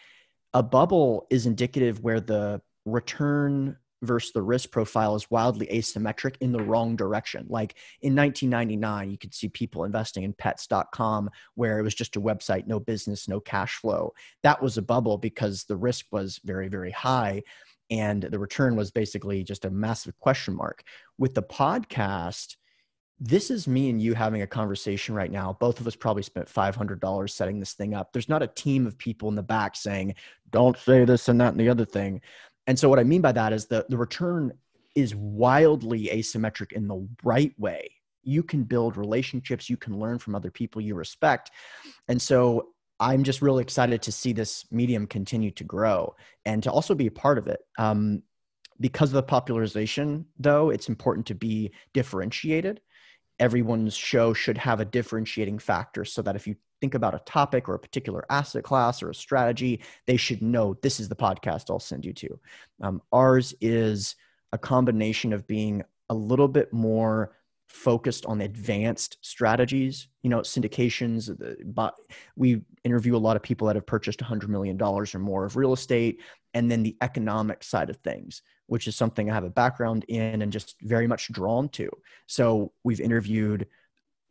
a 0.54 0.62
bubble 0.62 1.26
is 1.30 1.46
indicative 1.46 2.00
where 2.00 2.20
the 2.20 2.60
return 2.84 3.76
versus 4.02 4.32
the 4.32 4.42
risk 4.42 4.70
profile 4.70 5.14
is 5.14 5.30
wildly 5.30 5.66
asymmetric 5.66 6.36
in 6.40 6.52
the 6.52 6.62
wrong 6.62 6.96
direction. 6.96 7.46
Like 7.48 7.74
in 8.02 8.14
1999, 8.14 9.10
you 9.10 9.18
could 9.18 9.34
see 9.34 9.48
people 9.48 9.84
investing 9.84 10.22
in 10.22 10.32
pets.com 10.32 11.30
where 11.54 11.78
it 11.78 11.82
was 11.82 11.94
just 11.94 12.16
a 12.16 12.20
website, 12.20 12.66
no 12.66 12.80
business, 12.80 13.28
no 13.28 13.40
cash 13.40 13.76
flow. 13.76 14.12
That 14.42 14.62
was 14.62 14.78
a 14.78 14.82
bubble 14.82 15.18
because 15.18 15.64
the 15.64 15.76
risk 15.76 16.06
was 16.10 16.40
very, 16.44 16.68
very 16.68 16.90
high 16.90 17.42
and 17.90 18.22
the 18.22 18.38
return 18.38 18.76
was 18.76 18.90
basically 18.90 19.42
just 19.42 19.64
a 19.64 19.70
massive 19.70 20.18
question 20.20 20.54
mark. 20.54 20.84
With 21.18 21.34
the 21.34 21.42
podcast, 21.42 22.56
this 23.22 23.50
is 23.50 23.68
me 23.68 23.90
and 23.90 24.00
you 24.00 24.14
having 24.14 24.40
a 24.40 24.46
conversation 24.46 25.14
right 25.14 25.30
now. 25.30 25.56
Both 25.60 25.78
of 25.78 25.86
us 25.86 25.94
probably 25.94 26.22
spent 26.22 26.48
$500 26.48 27.30
setting 27.30 27.60
this 27.60 27.74
thing 27.74 27.94
up. 27.94 28.12
There's 28.12 28.30
not 28.30 28.42
a 28.42 28.46
team 28.46 28.86
of 28.86 28.96
people 28.96 29.28
in 29.28 29.34
the 29.34 29.42
back 29.42 29.76
saying, 29.76 30.14
don't 30.50 30.78
say 30.78 31.04
this 31.04 31.28
and 31.28 31.38
that 31.40 31.52
and 31.52 31.60
the 31.60 31.68
other 31.68 31.84
thing. 31.84 32.22
And 32.66 32.78
so, 32.78 32.88
what 32.88 32.98
I 32.98 33.04
mean 33.04 33.20
by 33.20 33.32
that 33.32 33.52
is 33.52 33.66
the, 33.66 33.86
the 33.88 33.96
return 33.96 34.52
is 34.94 35.14
wildly 35.14 36.10
asymmetric 36.12 36.72
in 36.72 36.88
the 36.88 37.06
right 37.22 37.52
way. 37.58 37.90
You 38.22 38.42
can 38.42 38.64
build 38.64 38.96
relationships, 38.96 39.70
you 39.70 39.76
can 39.76 39.98
learn 39.98 40.18
from 40.18 40.34
other 40.34 40.50
people 40.50 40.80
you 40.80 40.94
respect. 40.94 41.50
And 42.08 42.20
so, 42.20 42.68
I'm 42.98 43.24
just 43.24 43.42
really 43.42 43.62
excited 43.62 44.02
to 44.02 44.12
see 44.12 44.32
this 44.32 44.66
medium 44.70 45.06
continue 45.06 45.50
to 45.52 45.64
grow 45.64 46.14
and 46.44 46.62
to 46.62 46.70
also 46.70 46.94
be 46.94 47.06
a 47.06 47.10
part 47.10 47.38
of 47.38 47.46
it. 47.46 47.60
Um, 47.78 48.22
because 48.78 49.10
of 49.10 49.14
the 49.14 49.22
popularization, 49.22 50.26
though, 50.38 50.70
it's 50.70 50.88
important 50.88 51.26
to 51.26 51.34
be 51.34 51.72
differentiated 51.92 52.80
everyone's 53.40 53.96
show 53.96 54.34
should 54.34 54.58
have 54.58 54.78
a 54.78 54.84
differentiating 54.84 55.58
factor 55.58 56.04
so 56.04 56.22
that 56.22 56.36
if 56.36 56.46
you 56.46 56.54
think 56.80 56.94
about 56.94 57.14
a 57.14 57.22
topic 57.26 57.68
or 57.68 57.74
a 57.74 57.78
particular 57.78 58.24
asset 58.30 58.64
class 58.64 59.02
or 59.02 59.10
a 59.10 59.14
strategy, 59.14 59.80
they 60.06 60.16
should 60.16 60.42
know 60.42 60.74
this 60.82 61.00
is 61.00 61.08
the 61.08 61.16
podcast 61.16 61.70
I'll 61.70 61.80
send 61.80 62.04
you 62.04 62.12
to. 62.14 62.40
Um, 62.82 63.02
ours 63.12 63.54
is 63.60 64.16
a 64.52 64.58
combination 64.58 65.32
of 65.32 65.46
being 65.46 65.82
a 66.08 66.14
little 66.14 66.48
bit 66.48 66.72
more 66.72 67.36
focused 67.68 68.26
on 68.26 68.40
advanced 68.40 69.16
strategies 69.20 70.08
you 70.22 70.28
know 70.28 70.40
syndications 70.40 71.30
but 71.72 71.94
we 72.34 72.60
interview 72.82 73.14
a 73.14 73.16
lot 73.16 73.36
of 73.36 73.44
people 73.44 73.68
that 73.68 73.76
have 73.76 73.86
purchased 73.86 74.18
$100 74.18 74.48
million 74.48 74.76
or 74.82 75.06
more 75.20 75.44
of 75.44 75.54
real 75.54 75.72
estate 75.72 76.20
and 76.52 76.68
then 76.68 76.82
the 76.82 76.96
economic 77.00 77.62
side 77.62 77.88
of 77.88 77.96
things 77.98 78.42
which 78.70 78.86
is 78.86 78.94
something 78.94 79.28
I 79.28 79.34
have 79.34 79.42
a 79.42 79.50
background 79.50 80.04
in 80.06 80.42
and 80.42 80.52
just 80.52 80.76
very 80.82 81.08
much 81.08 81.32
drawn 81.32 81.68
to. 81.70 81.90
So 82.28 82.72
we've 82.84 83.00
interviewed 83.00 83.66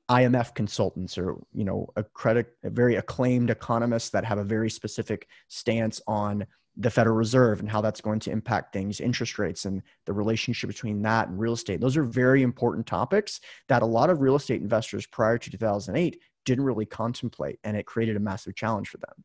IMF 0.09 0.55
consultants 0.55 1.17
or 1.17 1.37
you 1.53 1.63
know 1.63 1.87
a 1.95 2.03
credit 2.03 2.55
a 2.63 2.69
very 2.69 2.95
acclaimed 2.95 3.49
economists 3.49 4.09
that 4.09 4.25
have 4.25 4.39
a 4.39 4.43
very 4.43 4.69
specific 4.69 5.27
stance 5.47 6.01
on 6.07 6.45
the 6.77 6.89
Federal 6.89 7.15
Reserve 7.15 7.59
and 7.59 7.69
how 7.69 7.81
that's 7.81 7.99
going 7.99 8.19
to 8.21 8.31
impact 8.31 8.71
things, 8.71 9.01
interest 9.01 9.37
rates 9.37 9.65
and 9.65 9.81
the 10.05 10.13
relationship 10.13 10.69
between 10.69 11.01
that 11.01 11.27
and 11.27 11.37
real 11.37 11.53
estate. 11.53 11.81
Those 11.81 11.97
are 11.97 12.03
very 12.03 12.41
important 12.41 12.87
topics 12.87 13.41
that 13.67 13.81
a 13.81 13.85
lot 13.85 14.09
of 14.09 14.21
real 14.21 14.35
estate 14.35 14.61
investors 14.61 15.05
prior 15.05 15.37
to 15.37 15.49
2008 15.51 16.21
didn't 16.45 16.63
really 16.63 16.85
contemplate 16.85 17.59
and 17.63 17.75
it 17.75 17.85
created 17.85 18.15
a 18.15 18.19
massive 18.19 18.55
challenge 18.55 18.87
for 18.87 18.97
them. 18.97 19.23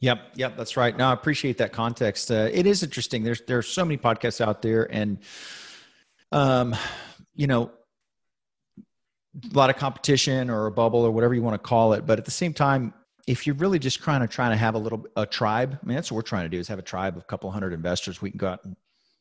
Yep, 0.00 0.32
yep, 0.34 0.56
that's 0.56 0.76
right. 0.76 0.96
Now 0.96 1.10
I 1.10 1.12
appreciate 1.12 1.58
that 1.58 1.72
context. 1.72 2.30
Uh, 2.30 2.48
it 2.52 2.66
is 2.66 2.82
interesting. 2.82 3.22
There's 3.22 3.42
there's 3.42 3.68
so 3.68 3.84
many 3.84 3.98
podcasts 3.98 4.40
out 4.40 4.62
there, 4.62 4.90
and 4.90 5.18
um, 6.32 6.74
you 7.34 7.46
know, 7.46 7.70
a 9.34 9.56
lot 9.56 9.70
of 9.70 9.76
competition 9.76 10.50
or 10.50 10.66
a 10.66 10.72
bubble 10.72 11.00
or 11.00 11.10
whatever 11.10 11.34
you 11.34 11.42
want 11.42 11.54
to 11.54 11.68
call 11.68 11.92
it. 11.92 12.06
But 12.06 12.18
at 12.18 12.24
the 12.24 12.30
same 12.30 12.52
time, 12.52 12.92
if 13.26 13.46
you're 13.46 13.56
really 13.56 13.78
just 13.78 14.02
kind 14.02 14.24
of 14.24 14.30
trying 14.30 14.50
to 14.50 14.56
have 14.56 14.74
a 14.74 14.78
little 14.78 15.06
a 15.16 15.26
tribe, 15.26 15.78
I 15.80 15.86
mean, 15.86 15.94
that's 15.94 16.10
what 16.10 16.16
we're 16.16 16.22
trying 16.22 16.44
to 16.44 16.48
do 16.48 16.58
is 16.58 16.68
have 16.68 16.78
a 16.78 16.82
tribe 16.82 17.16
of 17.16 17.22
a 17.22 17.26
couple 17.26 17.50
hundred 17.50 17.72
investors. 17.72 18.20
We 18.20 18.30
can 18.30 18.38
go 18.38 18.48
out 18.48 18.64
and, 18.64 18.76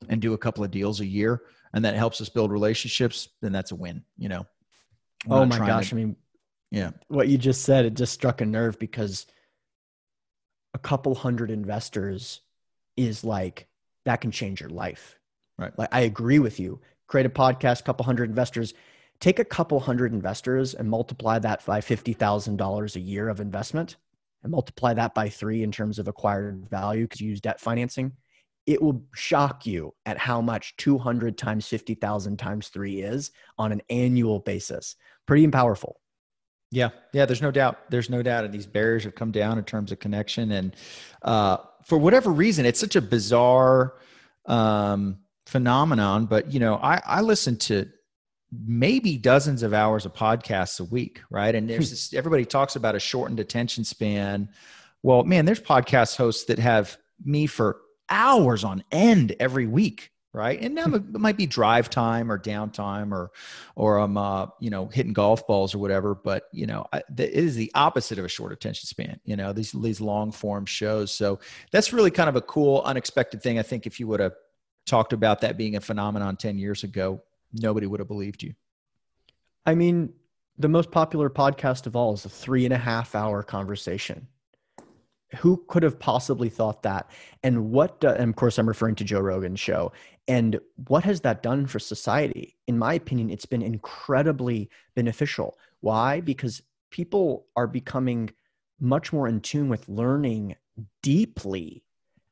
and 0.07 0.21
do 0.21 0.33
a 0.33 0.37
couple 0.37 0.63
of 0.63 0.71
deals 0.71 0.99
a 0.99 1.05
year, 1.05 1.41
and 1.73 1.85
that 1.85 1.95
helps 1.95 2.21
us 2.21 2.29
build 2.29 2.51
relationships. 2.51 3.29
Then 3.41 3.51
that's 3.51 3.71
a 3.71 3.75
win. 3.75 4.03
You 4.17 4.29
know. 4.29 4.45
We're 5.27 5.37
oh 5.37 5.45
my 5.45 5.57
gosh! 5.57 5.89
To, 5.89 5.95
I 5.95 5.97
mean, 5.97 6.15
yeah, 6.71 6.91
what 7.07 7.27
you 7.27 7.37
just 7.37 7.63
said 7.63 7.85
it 7.85 7.93
just 7.93 8.13
struck 8.13 8.41
a 8.41 8.45
nerve 8.45 8.79
because 8.79 9.27
a 10.73 10.79
couple 10.79 11.13
hundred 11.15 11.51
investors 11.51 12.41
is 12.95 13.23
like 13.23 13.67
that 14.05 14.21
can 14.21 14.31
change 14.31 14.61
your 14.61 14.69
life. 14.69 15.17
Right. 15.57 15.77
Like 15.77 15.89
I 15.91 16.01
agree 16.01 16.39
with 16.39 16.59
you. 16.59 16.79
Create 17.07 17.25
a 17.25 17.29
podcast, 17.29 17.83
couple 17.85 18.05
hundred 18.05 18.29
investors. 18.29 18.73
Take 19.19 19.39
a 19.39 19.45
couple 19.45 19.79
hundred 19.79 20.13
investors 20.13 20.73
and 20.73 20.89
multiply 20.89 21.39
that 21.39 21.65
by 21.65 21.81
fifty 21.81 22.13
thousand 22.13 22.57
dollars 22.57 22.95
a 22.95 23.01
year 23.01 23.27
of 23.27 23.41
investment, 23.41 23.97
and 24.43 24.51
multiply 24.51 24.93
that 24.93 25.13
by 25.13 25.29
three 25.29 25.63
in 25.63 25.71
terms 25.71 25.99
of 25.99 26.07
acquired 26.07 26.69
value 26.69 27.03
because 27.03 27.21
you 27.21 27.29
use 27.29 27.41
debt 27.41 27.59
financing. 27.59 28.13
It 28.65 28.81
will 28.81 29.03
shock 29.15 29.65
you 29.65 29.95
at 30.05 30.19
how 30.19 30.41
much 30.41 30.75
200 30.77 31.39
times 31.39 31.65
50,000 31.67 32.37
times 32.37 32.67
three 32.67 33.01
is 33.01 33.31
on 33.57 33.71
an 33.71 33.81
annual 33.89 34.39
basis. 34.39 34.95
Pretty 35.25 35.47
powerful. 35.47 35.99
Yeah, 36.71 36.89
yeah. 37.13 37.25
There's 37.25 37.41
no 37.41 37.49
doubt. 37.49 37.89
There's 37.89 38.09
no 38.09 38.21
doubt, 38.21 38.45
and 38.45 38.53
these 38.53 38.67
barriers 38.67 39.03
have 39.03 39.15
come 39.15 39.31
down 39.31 39.57
in 39.57 39.63
terms 39.63 39.91
of 39.91 39.99
connection. 39.99 40.51
And 40.51 40.75
uh, 41.23 41.57
for 41.83 41.97
whatever 41.97 42.29
reason, 42.29 42.65
it's 42.65 42.79
such 42.79 42.95
a 42.95 43.01
bizarre 43.01 43.95
um, 44.45 45.17
phenomenon. 45.47 46.27
But 46.27 46.53
you 46.53 46.59
know, 46.59 46.75
I, 46.75 47.01
I 47.05 47.21
listen 47.21 47.57
to 47.57 47.89
maybe 48.51 49.17
dozens 49.17 49.63
of 49.63 49.73
hours 49.73 50.05
of 50.05 50.13
podcasts 50.13 50.79
a 50.79 50.83
week, 50.83 51.21
right? 51.29 51.53
And 51.53 51.69
there's 51.69 51.89
hmm. 51.89 51.91
this, 51.91 52.13
everybody 52.13 52.45
talks 52.45 52.75
about 52.75 52.95
a 52.95 52.99
shortened 52.99 53.39
attention 53.39 53.83
span. 53.83 54.49
Well, 55.03 55.23
man, 55.23 55.45
there's 55.45 55.61
podcast 55.61 56.17
hosts 56.17 56.45
that 56.45 56.59
have 56.59 56.97
me 57.23 57.45
for 57.45 57.81
hours 58.09 58.63
on 58.63 58.83
end 58.91 59.35
every 59.39 59.67
week 59.67 60.11
right? 60.33 60.61
And 60.61 60.75
now 60.75 60.85
hmm. 60.85 60.95
it 60.95 61.19
might 61.19 61.37
be 61.37 61.45
drive 61.45 61.89
time 61.89 62.31
or 62.31 62.37
downtime 62.37 63.11
or 63.11 63.31
or 63.75 63.97
I'm 63.97 64.17
uh, 64.17 64.47
you 64.59 64.69
know 64.69 64.87
hitting 64.87 65.13
golf 65.13 65.45
balls 65.47 65.73
or 65.73 65.79
whatever. 65.79 66.15
But 66.15 66.43
you 66.51 66.67
know, 66.67 66.85
I, 66.93 67.01
the, 67.09 67.25
it 67.27 67.43
is 67.43 67.55
the 67.55 67.71
opposite 67.75 68.19
of 68.19 68.25
a 68.25 68.29
short 68.29 68.51
attention 68.51 68.87
span. 68.87 69.19
You 69.23 69.35
know, 69.35 69.53
these 69.53 69.71
these 69.71 70.01
long 70.01 70.31
form 70.31 70.65
shows. 70.65 71.11
So 71.11 71.39
that's 71.71 71.93
really 71.93 72.11
kind 72.11 72.29
of 72.29 72.35
a 72.35 72.41
cool, 72.41 72.81
unexpected 72.85 73.41
thing. 73.41 73.59
I 73.59 73.63
think 73.63 73.87
if 73.87 73.99
you 73.99 74.07
would 74.07 74.19
have 74.19 74.33
talked 74.85 75.13
about 75.13 75.41
that 75.41 75.57
being 75.57 75.75
a 75.75 75.81
phenomenon 75.81 76.35
ten 76.35 76.57
years 76.57 76.83
ago, 76.83 77.21
nobody 77.53 77.87
would 77.87 77.99
have 77.99 78.07
believed 78.07 78.43
you. 78.43 78.53
I 79.65 79.75
mean, 79.75 80.13
the 80.59 80.67
most 80.67 80.91
popular 80.91 81.29
podcast 81.29 81.87
of 81.87 81.95
all 81.95 82.13
is 82.13 82.25
a 82.25 82.29
three 82.29 82.65
and 82.65 82.73
a 82.73 82.77
half 82.77 83.15
hour 83.15 83.41
conversation. 83.41 84.27
Who 85.37 85.63
could 85.67 85.83
have 85.83 85.99
possibly 85.99 86.49
thought 86.49 86.83
that? 86.83 87.09
And 87.43 87.71
what 87.71 88.03
uh, 88.03 88.15
and 88.17 88.29
of 88.29 88.35
course 88.35 88.57
i'm 88.57 88.67
referring 88.67 88.95
to 88.95 89.03
joe 89.03 89.19
rogan's 89.21 89.59
show. 89.59 89.93
And 90.27 90.59
what 90.87 91.03
has 91.05 91.21
that 91.21 91.43
done 91.43 91.65
for 91.65 91.79
society? 91.79 92.57
In 92.67 92.77
my 92.77 92.95
opinion 92.95 93.29
it's 93.29 93.45
been 93.45 93.61
incredibly 93.61 94.69
beneficial. 94.95 95.57
Why? 95.81 96.19
Because 96.19 96.61
people 96.91 97.45
are 97.55 97.67
becoming 97.67 98.31
much 98.81 99.13
more 99.13 99.27
in 99.27 99.39
tune 99.39 99.69
with 99.69 99.87
learning 99.87 100.55
deeply 101.03 101.83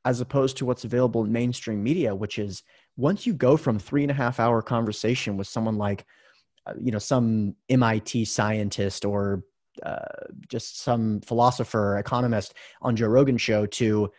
as 0.04 0.20
opposed 0.20 0.56
to 0.56 0.66
what's 0.66 0.84
available 0.84 1.24
in 1.24 1.32
mainstream 1.32 1.82
media 1.82 2.14
which 2.14 2.38
is 2.38 2.62
once 2.98 3.26
you 3.26 3.32
go 3.32 3.56
from 3.56 3.78
three 3.78 4.02
and 4.02 4.10
a 4.10 4.14
half 4.14 4.38
hour 4.38 4.60
conversation 4.60 5.38
with 5.38 5.46
someone 5.46 5.78
like 5.78 6.04
uh, 6.66 6.74
you 6.78 6.92
know 6.92 6.98
some 6.98 7.54
mit 7.70 8.26
scientist 8.26 9.06
or 9.06 9.44
uh, 9.82 10.04
just 10.48 10.80
some 10.80 11.20
philosopher, 11.20 11.96
economist 11.98 12.54
on 12.82 12.96
Joe 12.96 13.06
Rogan 13.06 13.38
show 13.38 13.64
to 13.64 14.10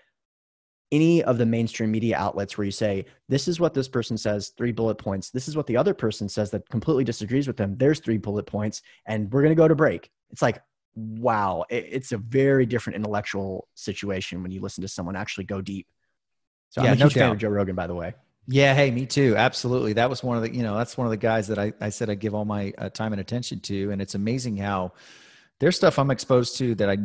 any 0.91 1.21
of 1.23 1.37
the 1.37 1.45
mainstream 1.45 1.91
media 1.91 2.17
outlets 2.17 2.57
where 2.57 2.65
you 2.65 2.71
say, 2.71 3.05
this 3.27 3.47
is 3.47 3.59
what 3.59 3.73
this 3.73 3.87
person 3.87 4.17
says, 4.17 4.53
three 4.57 4.71
bullet 4.71 4.95
points. 4.95 5.29
This 5.29 5.47
is 5.47 5.55
what 5.55 5.67
the 5.67 5.77
other 5.77 5.93
person 5.93 6.27
says 6.27 6.49
that 6.51 6.67
completely 6.69 7.03
disagrees 7.03 7.45
with 7.45 7.57
them. 7.57 7.75
There's 7.77 7.99
three 7.99 8.17
bullet 8.17 8.45
points, 8.45 8.81
and 9.05 9.31
we're 9.31 9.41
going 9.41 9.51
to 9.51 9.61
go 9.61 9.67
to 9.67 9.75
break. 9.75 10.09
It's 10.31 10.41
like, 10.41 10.61
wow, 10.95 11.65
it's 11.69 12.11
a 12.11 12.17
very 12.17 12.65
different 12.65 12.95
intellectual 12.95 13.67
situation 13.75 14.41
when 14.41 14.51
you 14.51 14.61
listen 14.61 14.81
to 14.81 14.87
someone 14.87 15.15
actually 15.15 15.43
go 15.43 15.61
deep. 15.61 15.87
So 16.69 16.81
yeah, 16.81 16.87
I'm 16.87 16.93
a 16.93 17.03
huge 17.03 17.15
no 17.15 17.21
fan 17.21 17.31
of 17.31 17.37
Joe 17.37 17.49
Rogan, 17.49 17.75
by 17.75 17.87
the 17.87 17.95
way. 17.95 18.13
Yeah, 18.51 18.73
hey, 18.73 18.89
me 18.89 19.05
too. 19.05 19.35
Absolutely. 19.37 19.93
That 19.93 20.09
was 20.09 20.23
one 20.23 20.35
of 20.35 20.41
the, 20.41 20.51
you 20.51 20.63
know, 20.63 20.75
that's 20.75 20.97
one 20.97 21.05
of 21.05 21.11
the 21.11 21.17
guys 21.17 21.47
that 21.49 21.59
I, 21.59 21.71
I 21.79 21.89
said 21.89 22.09
I 22.09 22.15
give 22.15 22.33
all 22.33 22.45
my 22.45 22.73
uh, 22.79 22.89
time 22.89 23.13
and 23.13 23.21
attention 23.21 23.59
to. 23.61 23.91
And 23.91 24.01
it's 24.01 24.15
amazing 24.15 24.57
how 24.57 24.93
there's 25.59 25.75
stuff 25.75 25.99
I'm 25.99 26.09
exposed 26.09 26.57
to 26.57 26.73
that 26.75 26.89
I 26.89 26.97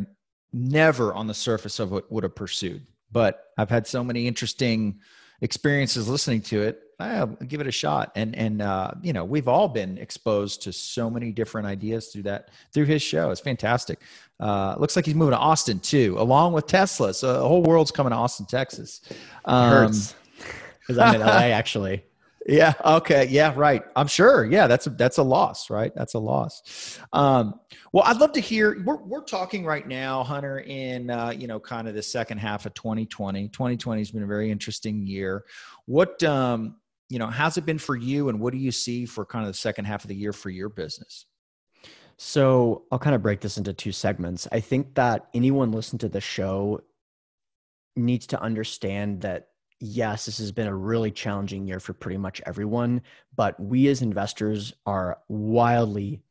never 0.54 1.12
on 1.12 1.26
the 1.26 1.34
surface 1.34 1.80
of 1.80 1.92
it 1.92 2.10
would 2.10 2.24
have 2.24 2.34
pursued. 2.34 2.86
But 3.12 3.48
I've 3.58 3.68
had 3.68 3.86
so 3.86 4.02
many 4.02 4.26
interesting 4.26 5.00
experiences 5.42 6.08
listening 6.08 6.40
to 6.42 6.62
it. 6.62 6.80
I'll 6.98 7.26
give 7.26 7.60
it 7.60 7.66
a 7.66 7.72
shot. 7.72 8.12
And, 8.16 8.34
and, 8.34 8.62
uh, 8.62 8.92
you 9.02 9.12
know, 9.12 9.26
we've 9.26 9.48
all 9.48 9.68
been 9.68 9.98
exposed 9.98 10.62
to 10.62 10.72
so 10.72 11.10
many 11.10 11.30
different 11.30 11.66
ideas 11.66 12.08
through 12.08 12.22
that, 12.22 12.52
through 12.72 12.86
his 12.86 13.02
show. 13.02 13.30
It's 13.30 13.42
fantastic. 13.42 13.98
Uh, 14.40 14.76
looks 14.78 14.96
like 14.96 15.04
he's 15.04 15.14
moving 15.14 15.32
to 15.32 15.38
Austin 15.38 15.78
too, 15.78 16.16
along 16.18 16.54
with 16.54 16.66
Tesla. 16.66 17.12
So 17.12 17.34
the 17.34 17.46
whole 17.46 17.62
world's 17.62 17.90
coming 17.90 18.12
to 18.12 18.16
Austin, 18.16 18.46
Texas. 18.46 19.02
Um, 19.44 19.70
hurts 19.70 20.14
because 20.86 20.98
I'm 20.98 21.14
in 21.14 21.20
LA 21.20 21.26
actually. 21.54 22.04
Yeah. 22.46 22.74
Okay. 22.84 23.26
Yeah. 23.26 23.54
Right. 23.56 23.82
I'm 23.96 24.06
sure. 24.06 24.44
Yeah. 24.44 24.66
That's 24.66 24.86
a, 24.86 24.90
that's 24.90 25.18
a 25.18 25.22
loss, 25.22 25.70
right? 25.70 25.92
That's 25.94 26.14
a 26.14 26.18
loss. 26.18 26.98
Um, 27.12 27.58
well, 27.92 28.04
I'd 28.06 28.18
love 28.18 28.32
to 28.32 28.40
hear. 28.40 28.82
We're 28.84 29.02
we're 29.02 29.24
talking 29.24 29.64
right 29.64 29.86
now, 29.86 30.22
Hunter, 30.22 30.60
in 30.60 31.10
uh, 31.10 31.30
you 31.30 31.46
know, 31.46 31.58
kind 31.58 31.88
of 31.88 31.94
the 31.94 32.02
second 32.02 32.38
half 32.38 32.66
of 32.66 32.74
2020. 32.74 33.48
2020 33.48 34.00
has 34.00 34.10
been 34.10 34.22
a 34.22 34.26
very 34.26 34.50
interesting 34.50 35.06
year. 35.06 35.44
What 35.86 36.22
um, 36.22 36.76
you 37.08 37.18
know, 37.18 37.28
how's 37.28 37.56
it 37.56 37.64
been 37.64 37.78
for 37.78 37.96
you, 37.96 38.28
and 38.28 38.40
what 38.40 38.52
do 38.52 38.58
you 38.58 38.72
see 38.72 39.06
for 39.06 39.24
kind 39.24 39.46
of 39.46 39.52
the 39.52 39.58
second 39.58 39.86
half 39.86 40.04
of 40.04 40.08
the 40.08 40.14
year 40.14 40.32
for 40.32 40.50
your 40.50 40.68
business? 40.68 41.26
So 42.16 42.84
I'll 42.92 42.98
kind 42.98 43.16
of 43.16 43.22
break 43.22 43.40
this 43.40 43.58
into 43.58 43.72
two 43.72 43.92
segments. 43.92 44.46
I 44.52 44.60
think 44.60 44.94
that 44.94 45.28
anyone 45.34 45.72
listening 45.72 45.98
to 46.00 46.08
the 46.08 46.20
show 46.20 46.80
needs 47.96 48.26
to 48.28 48.40
understand 48.40 49.22
that 49.22 49.48
yes, 49.84 50.24
this 50.24 50.38
has 50.38 50.50
been 50.50 50.66
a 50.66 50.74
really 50.74 51.10
challenging 51.10 51.66
year 51.66 51.78
for 51.78 51.92
pretty 51.92 52.16
much 52.16 52.40
everyone, 52.46 53.02
but 53.36 53.58
we 53.60 53.88
as 53.88 54.00
investors 54.00 54.72
are 54.86 55.18
wildly 55.28 56.22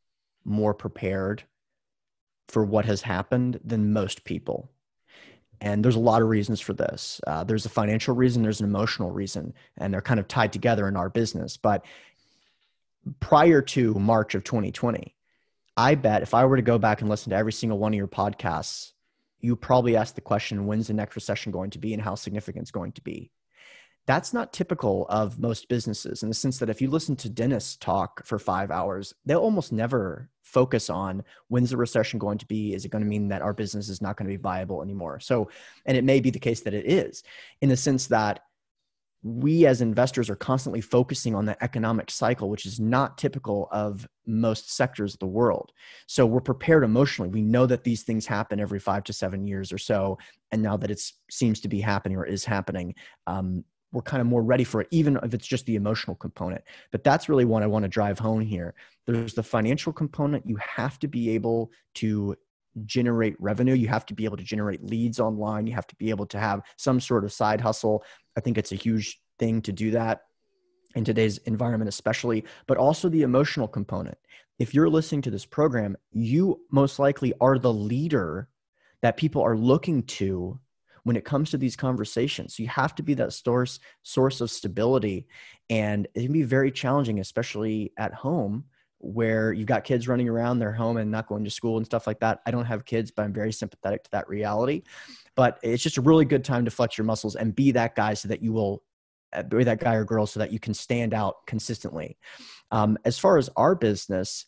more 0.44 0.74
prepared 0.74 1.44
for 2.48 2.64
what 2.64 2.84
has 2.84 3.00
happened 3.00 3.60
than 3.64 3.92
most 3.92 4.24
people. 4.24 4.70
And 5.60 5.84
there's 5.84 5.94
a 5.94 6.00
lot 6.00 6.20
of 6.20 6.28
reasons 6.28 6.60
for 6.60 6.72
this. 6.72 7.20
Uh, 7.26 7.44
there's 7.44 7.64
a 7.64 7.70
financial 7.70 8.14
reason, 8.14 8.42
there's 8.42 8.60
an 8.60 8.66
emotional 8.66 9.12
reason, 9.12 9.54
and 9.78 9.94
they're 9.94 10.02
kind 10.02 10.18
of 10.18 10.26
tied 10.26 10.52
together 10.52 10.88
in 10.88 10.96
our 10.96 11.08
business. 11.08 11.56
But 11.56 11.86
prior 13.20 13.62
to 13.62 13.94
March 13.94 14.34
of 14.34 14.42
2020, 14.42 15.14
I 15.76 15.94
bet 15.94 16.22
if 16.22 16.34
I 16.34 16.44
were 16.44 16.56
to 16.56 16.62
go 16.62 16.78
back 16.78 17.00
and 17.00 17.08
listen 17.08 17.30
to 17.30 17.36
every 17.36 17.52
single 17.52 17.78
one 17.78 17.94
of 17.94 17.98
your 17.98 18.08
podcasts, 18.08 18.92
you 19.40 19.54
probably 19.54 19.96
ask 19.96 20.16
the 20.16 20.20
question, 20.20 20.66
when's 20.66 20.88
the 20.88 20.94
next 20.94 21.14
recession 21.14 21.52
going 21.52 21.70
to 21.70 21.78
be 21.78 21.92
and 21.94 22.02
how 22.02 22.16
significant 22.16 22.62
it's 22.62 22.70
going 22.72 22.92
to 22.92 23.00
be? 23.00 23.30
That's 24.06 24.32
not 24.34 24.52
typical 24.52 25.06
of 25.08 25.38
most 25.38 25.68
businesses 25.68 26.22
in 26.22 26.28
the 26.28 26.34
sense 26.34 26.58
that 26.58 26.68
if 26.68 26.82
you 26.82 26.90
listen 26.90 27.16
to 27.16 27.28
dentists 27.28 27.76
talk 27.76 28.24
for 28.26 28.38
five 28.38 28.70
hours, 28.70 29.14
they'll 29.24 29.38
almost 29.38 29.72
never 29.72 30.28
focus 30.42 30.90
on 30.90 31.24
when's 31.48 31.70
the 31.70 31.76
recession 31.76 32.18
going 32.18 32.38
to 32.38 32.46
be? 32.46 32.74
Is 32.74 32.84
it 32.84 32.90
going 32.90 33.02
to 33.02 33.08
mean 33.08 33.28
that 33.28 33.42
our 33.42 33.54
business 33.54 33.88
is 33.88 34.02
not 34.02 34.16
going 34.16 34.28
to 34.28 34.36
be 34.36 34.42
viable 34.42 34.82
anymore? 34.82 35.20
So, 35.20 35.50
and 35.86 35.96
it 35.96 36.04
may 36.04 36.20
be 36.20 36.30
the 36.30 36.38
case 36.38 36.60
that 36.62 36.74
it 36.74 36.90
is 36.90 37.22
in 37.62 37.68
the 37.68 37.76
sense 37.76 38.06
that 38.08 38.40
we 39.24 39.64
as 39.64 39.80
investors 39.80 40.28
are 40.28 40.36
constantly 40.36 40.82
focusing 40.82 41.34
on 41.34 41.46
the 41.46 41.62
economic 41.64 42.10
cycle, 42.10 42.50
which 42.50 42.66
is 42.66 42.78
not 42.78 43.16
typical 43.16 43.68
of 43.72 44.06
most 44.26 44.70
sectors 44.76 45.14
of 45.14 45.18
the 45.18 45.26
world. 45.26 45.72
So 46.06 46.26
we're 46.26 46.42
prepared 46.42 46.84
emotionally. 46.84 47.30
We 47.30 47.40
know 47.40 47.64
that 47.64 47.84
these 47.84 48.02
things 48.02 48.26
happen 48.26 48.60
every 48.60 48.78
five 48.78 49.02
to 49.04 49.14
seven 49.14 49.46
years 49.46 49.72
or 49.72 49.78
so. 49.78 50.18
And 50.52 50.62
now 50.62 50.76
that 50.76 50.90
it 50.90 51.00
seems 51.30 51.60
to 51.60 51.68
be 51.68 51.80
happening 51.80 52.18
or 52.18 52.26
is 52.26 52.44
happening, 52.44 52.94
um, 53.26 53.64
we're 53.94 54.02
kind 54.02 54.20
of 54.20 54.26
more 54.26 54.42
ready 54.42 54.64
for 54.64 54.80
it, 54.80 54.88
even 54.90 55.18
if 55.22 55.32
it's 55.32 55.46
just 55.46 55.64
the 55.66 55.76
emotional 55.76 56.16
component. 56.16 56.62
But 56.90 57.04
that's 57.04 57.28
really 57.28 57.44
what 57.44 57.62
I 57.62 57.66
want 57.66 57.84
to 57.84 57.88
drive 57.88 58.18
home 58.18 58.40
here. 58.40 58.74
There's 59.06 59.34
the 59.34 59.42
financial 59.42 59.92
component. 59.92 60.46
You 60.46 60.56
have 60.56 60.98
to 60.98 61.08
be 61.08 61.30
able 61.30 61.70
to 61.94 62.36
generate 62.84 63.40
revenue. 63.40 63.74
You 63.74 63.86
have 63.86 64.04
to 64.06 64.14
be 64.14 64.24
able 64.24 64.36
to 64.36 64.42
generate 64.42 64.82
leads 64.84 65.20
online. 65.20 65.68
You 65.68 65.74
have 65.74 65.86
to 65.86 65.94
be 65.94 66.10
able 66.10 66.26
to 66.26 66.40
have 66.40 66.62
some 66.76 66.98
sort 66.98 67.24
of 67.24 67.32
side 67.32 67.60
hustle. 67.60 68.02
I 68.36 68.40
think 68.40 68.58
it's 68.58 68.72
a 68.72 68.76
huge 68.76 69.20
thing 69.38 69.62
to 69.62 69.72
do 69.72 69.92
that 69.92 70.22
in 70.96 71.04
today's 71.04 71.38
environment, 71.38 71.88
especially, 71.88 72.44
but 72.66 72.76
also 72.76 73.08
the 73.08 73.22
emotional 73.22 73.68
component. 73.68 74.18
If 74.58 74.74
you're 74.74 74.88
listening 74.88 75.22
to 75.22 75.30
this 75.30 75.46
program, 75.46 75.96
you 76.10 76.60
most 76.70 76.98
likely 76.98 77.32
are 77.40 77.58
the 77.58 77.72
leader 77.72 78.48
that 79.02 79.16
people 79.16 79.42
are 79.42 79.56
looking 79.56 80.02
to 80.04 80.58
when 81.04 81.16
it 81.16 81.24
comes 81.24 81.50
to 81.50 81.58
these 81.58 81.76
conversations. 81.76 82.58
You 82.58 82.66
have 82.68 82.94
to 82.96 83.02
be 83.02 83.14
that 83.14 83.32
source 83.32 83.78
source 84.02 84.40
of 84.40 84.50
stability, 84.50 85.28
and 85.70 86.06
it 86.14 86.22
can 86.22 86.32
be 86.32 86.42
very 86.42 86.70
challenging, 86.70 87.20
especially 87.20 87.92
at 87.96 88.12
home 88.12 88.64
where 89.04 89.52
you've 89.52 89.66
got 89.66 89.84
kids 89.84 90.08
running 90.08 90.28
around 90.28 90.58
their 90.58 90.72
home 90.72 90.96
and 90.96 91.10
not 91.10 91.26
going 91.26 91.44
to 91.44 91.50
school 91.50 91.76
and 91.76 91.84
stuff 91.84 92.06
like 92.06 92.20
that. 92.20 92.40
I 92.46 92.50
don't 92.50 92.64
have 92.64 92.86
kids, 92.86 93.10
but 93.10 93.22
I'm 93.22 93.34
very 93.34 93.52
sympathetic 93.52 94.04
to 94.04 94.10
that 94.12 94.28
reality. 94.28 94.82
But 95.36 95.58
it's 95.62 95.82
just 95.82 95.98
a 95.98 96.02
really 96.02 96.24
good 96.24 96.42
time 96.42 96.64
to 96.64 96.70
flex 96.70 96.96
your 96.96 97.04
muscles 97.04 97.36
and 97.36 97.54
be 97.54 97.70
that 97.72 97.94
guy 97.96 98.14
so 98.14 98.28
that 98.28 98.42
you 98.42 98.52
will 98.52 98.82
uh, 99.34 99.42
be 99.42 99.64
that 99.64 99.80
guy 99.80 99.94
or 99.94 100.04
girl 100.04 100.26
so 100.26 100.40
that 100.40 100.52
you 100.52 100.58
can 100.58 100.72
stand 100.72 101.12
out 101.12 101.46
consistently. 101.46 102.16
Um, 102.70 102.96
as 103.04 103.18
far 103.18 103.36
as 103.36 103.50
our 103.56 103.74
business, 103.74 104.46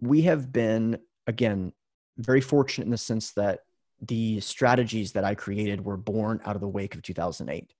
we 0.00 0.22
have 0.22 0.52
been 0.52 0.98
again 1.26 1.72
very 2.18 2.42
fortunate 2.42 2.84
in 2.84 2.90
the 2.90 2.98
sense 2.98 3.32
that 3.32 3.60
the 4.06 4.40
strategies 4.40 5.12
that 5.12 5.24
I 5.24 5.34
created 5.34 5.84
were 5.84 5.96
born 5.96 6.40
out 6.44 6.54
of 6.54 6.60
the 6.60 6.68
wake 6.68 6.94
of 6.94 7.02
2008. 7.02 7.70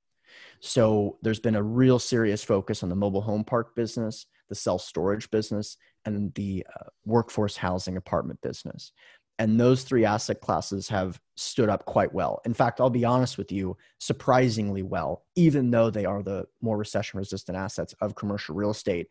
So 0.60 1.18
there's 1.22 1.40
been 1.40 1.56
a 1.56 1.62
real 1.62 1.98
serious 1.98 2.42
focus 2.42 2.82
on 2.82 2.88
the 2.88 2.96
mobile 2.96 3.22
home 3.22 3.44
park 3.44 3.74
business, 3.74 4.26
the 4.48 4.54
self 4.54 4.82
storage 4.82 5.30
business, 5.30 5.76
and 6.04 6.34
the 6.34 6.66
uh, 6.68 6.86
workforce 7.04 7.56
housing 7.56 7.96
apartment 7.96 8.40
business. 8.42 8.92
And 9.38 9.58
those 9.58 9.82
three 9.82 10.04
asset 10.04 10.40
classes 10.40 10.88
have 10.88 11.20
stood 11.36 11.68
up 11.68 11.84
quite 11.86 12.14
well. 12.14 12.40
In 12.44 12.54
fact, 12.54 12.80
I'll 12.80 12.88
be 12.88 13.04
honest 13.04 13.36
with 13.36 13.50
you, 13.50 13.76
surprisingly 13.98 14.82
well, 14.82 15.24
even 15.34 15.70
though 15.70 15.90
they 15.90 16.04
are 16.04 16.22
the 16.22 16.46
more 16.60 16.76
recession 16.76 17.18
resistant 17.18 17.58
assets 17.58 17.94
of 18.00 18.14
commercial 18.14 18.54
real 18.54 18.70
estate. 18.70 19.08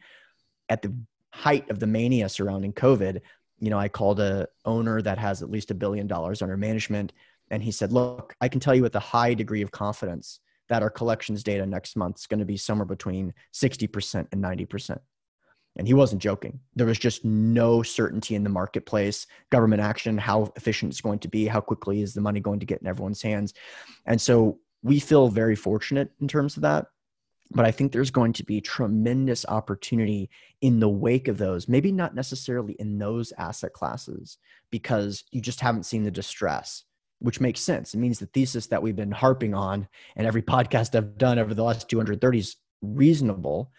At 0.69 0.81
the 0.81 0.95
height 1.33 1.69
of 1.69 1.79
the 1.79 1.87
mania 1.87 2.29
surrounding 2.29 2.71
COVID, 2.71 3.19
you 3.59 3.69
know, 3.69 3.79
I 3.79 3.87
called 3.87 4.19
a 4.19 4.47
owner 4.65 5.01
that 5.01 5.17
has 5.17 5.41
at 5.41 5.49
least 5.49 5.71
a 5.71 5.75
billion 5.75 6.07
dollars 6.07 6.41
under 6.41 6.57
management, 6.57 7.13
and 7.49 7.63
he 7.63 7.71
said, 7.71 7.91
"Look, 7.91 8.35
I 8.41 8.47
can 8.47 8.59
tell 8.59 8.75
you 8.75 8.81
with 8.81 8.95
a 8.95 8.99
high 8.99 9.33
degree 9.33 9.61
of 9.61 9.71
confidence 9.71 10.39
that 10.69 10.81
our 10.81 10.89
collections 10.89 11.43
data 11.43 11.65
next 11.65 11.95
month 11.95 12.19
is 12.19 12.27
going 12.27 12.39
to 12.39 12.45
be 12.45 12.57
somewhere 12.57 12.85
between 12.85 13.33
60% 13.53 14.27
and 14.31 14.41
90%." 14.41 14.99
And 15.75 15.87
he 15.87 15.93
wasn't 15.93 16.21
joking. 16.21 16.59
There 16.75 16.87
was 16.87 16.99
just 16.99 17.25
no 17.25 17.81
certainty 17.81 18.35
in 18.35 18.43
the 18.43 18.49
marketplace, 18.49 19.25
government 19.49 19.81
action, 19.81 20.17
how 20.17 20.53
efficient 20.55 20.91
it's 20.91 21.01
going 21.01 21.19
to 21.19 21.27
be, 21.27 21.47
how 21.47 21.61
quickly 21.61 22.01
is 22.01 22.13
the 22.13 22.21
money 22.21 22.39
going 22.39 22.59
to 22.59 22.65
get 22.65 22.81
in 22.81 22.87
everyone's 22.87 23.23
hands. 23.23 23.53
And 24.05 24.21
so 24.21 24.59
we 24.83 24.99
feel 24.99 25.29
very 25.29 25.55
fortunate 25.55 26.11
in 26.21 26.27
terms 26.27 26.57
of 26.57 26.61
that 26.61 26.87
but 27.53 27.65
I 27.65 27.71
think 27.71 27.91
there's 27.91 28.11
going 28.11 28.33
to 28.33 28.43
be 28.43 28.61
tremendous 28.61 29.45
opportunity 29.47 30.29
in 30.61 30.79
the 30.79 30.89
wake 30.89 31.27
of 31.27 31.37
those, 31.37 31.67
maybe 31.67 31.91
not 31.91 32.15
necessarily 32.15 32.73
in 32.79 32.97
those 32.97 33.31
asset 33.37 33.73
classes, 33.73 34.37
because 34.71 35.23
you 35.31 35.41
just 35.41 35.59
haven't 35.59 35.85
seen 35.85 36.03
the 36.03 36.11
distress, 36.11 36.83
which 37.19 37.39
makes 37.39 37.61
sense. 37.61 37.93
It 37.93 37.97
means 37.97 38.19
the 38.19 38.25
thesis 38.27 38.67
that 38.67 38.81
we've 38.81 38.95
been 38.95 39.11
harping 39.11 39.53
on 39.53 39.87
and 40.15 40.25
every 40.25 40.41
podcast 40.53 40.95
I've 40.95 41.17
done 41.17 41.39
over 41.39 41.53
the 41.53 41.63
last 41.63 41.89
230 41.89 42.39
is 42.39 42.55
reasonable. 42.81 43.71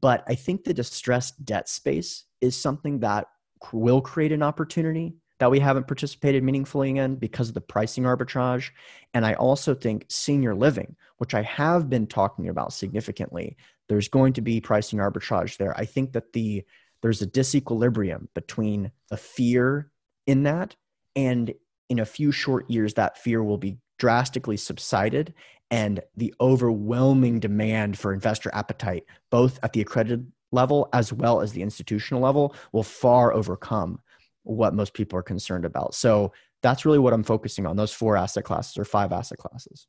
But 0.00 0.24
I 0.26 0.34
think 0.34 0.64
the 0.64 0.74
distressed 0.74 1.44
debt 1.44 1.68
space 1.68 2.24
is 2.40 2.56
something 2.56 3.00
that 3.00 3.26
will 3.72 4.00
create 4.00 4.32
an 4.32 4.42
opportunity 4.42 5.14
that 5.42 5.50
we 5.50 5.58
haven't 5.58 5.88
participated 5.88 6.44
meaningfully 6.44 6.96
in 6.96 7.16
because 7.16 7.48
of 7.48 7.54
the 7.54 7.60
pricing 7.60 8.04
arbitrage. 8.04 8.70
And 9.12 9.26
I 9.26 9.34
also 9.34 9.74
think 9.74 10.06
senior 10.08 10.54
living, 10.54 10.94
which 11.18 11.34
I 11.34 11.42
have 11.42 11.90
been 11.90 12.06
talking 12.06 12.48
about 12.48 12.72
significantly, 12.72 13.56
there's 13.88 14.06
going 14.06 14.34
to 14.34 14.40
be 14.40 14.60
pricing 14.60 15.00
arbitrage 15.00 15.56
there. 15.56 15.76
I 15.76 15.84
think 15.84 16.12
that 16.12 16.32
the 16.32 16.62
there's 17.00 17.22
a 17.22 17.26
disequilibrium 17.26 18.28
between 18.36 18.92
the 19.10 19.16
fear 19.16 19.90
in 20.28 20.44
that 20.44 20.76
and 21.16 21.52
in 21.88 21.98
a 21.98 22.06
few 22.06 22.30
short 22.30 22.70
years 22.70 22.94
that 22.94 23.18
fear 23.18 23.42
will 23.42 23.58
be 23.58 23.78
drastically 23.98 24.56
subsided 24.56 25.34
and 25.72 25.98
the 26.16 26.32
overwhelming 26.40 27.40
demand 27.40 27.98
for 27.98 28.12
investor 28.12 28.52
appetite 28.54 29.06
both 29.30 29.58
at 29.64 29.72
the 29.72 29.80
accredited 29.80 30.30
level 30.52 30.88
as 30.92 31.12
well 31.12 31.40
as 31.40 31.52
the 31.52 31.62
institutional 31.62 32.22
level 32.22 32.54
will 32.70 32.84
far 32.84 33.32
overcome 33.32 33.98
what 34.44 34.74
most 34.74 34.94
people 34.94 35.18
are 35.18 35.22
concerned 35.22 35.64
about. 35.64 35.94
So 35.94 36.32
that's 36.62 36.84
really 36.84 36.98
what 36.98 37.12
I'm 37.12 37.24
focusing 37.24 37.66
on 37.66 37.76
those 37.76 37.92
four 37.92 38.16
asset 38.16 38.44
classes 38.44 38.78
or 38.78 38.84
five 38.84 39.12
asset 39.12 39.38
classes. 39.38 39.86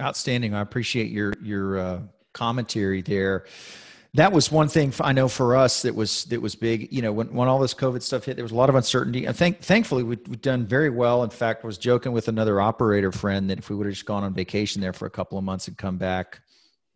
Outstanding. 0.00 0.54
I 0.54 0.60
appreciate 0.60 1.10
your 1.10 1.32
your 1.42 1.78
uh, 1.78 2.00
commentary 2.34 3.02
there. 3.02 3.46
That 4.14 4.32
was 4.32 4.50
one 4.50 4.68
thing 4.68 4.94
I 5.00 5.12
know 5.12 5.28
for 5.28 5.56
us 5.56 5.82
that 5.82 5.94
was 5.94 6.24
that 6.24 6.40
was 6.40 6.54
big. 6.54 6.92
You 6.92 7.02
know, 7.02 7.12
when, 7.12 7.32
when 7.32 7.48
all 7.48 7.58
this 7.58 7.74
COVID 7.74 8.02
stuff 8.02 8.24
hit, 8.24 8.36
there 8.36 8.44
was 8.44 8.52
a 8.52 8.56
lot 8.56 8.68
of 8.68 8.74
uncertainty. 8.74 9.26
And 9.26 9.36
think 9.36 9.60
thankfully 9.60 10.02
we, 10.02 10.16
we've 10.26 10.40
done 10.40 10.66
very 10.66 10.90
well. 10.90 11.22
In 11.22 11.30
fact, 11.30 11.64
I 11.64 11.66
was 11.66 11.78
joking 11.78 12.12
with 12.12 12.28
another 12.28 12.60
operator 12.60 13.12
friend 13.12 13.48
that 13.50 13.58
if 13.58 13.68
we 13.70 13.76
would 13.76 13.86
have 13.86 13.94
just 13.94 14.06
gone 14.06 14.24
on 14.24 14.34
vacation 14.34 14.80
there 14.80 14.94
for 14.94 15.06
a 15.06 15.10
couple 15.10 15.36
of 15.38 15.44
months 15.44 15.68
and 15.68 15.76
come 15.76 15.98
back, 15.98 16.40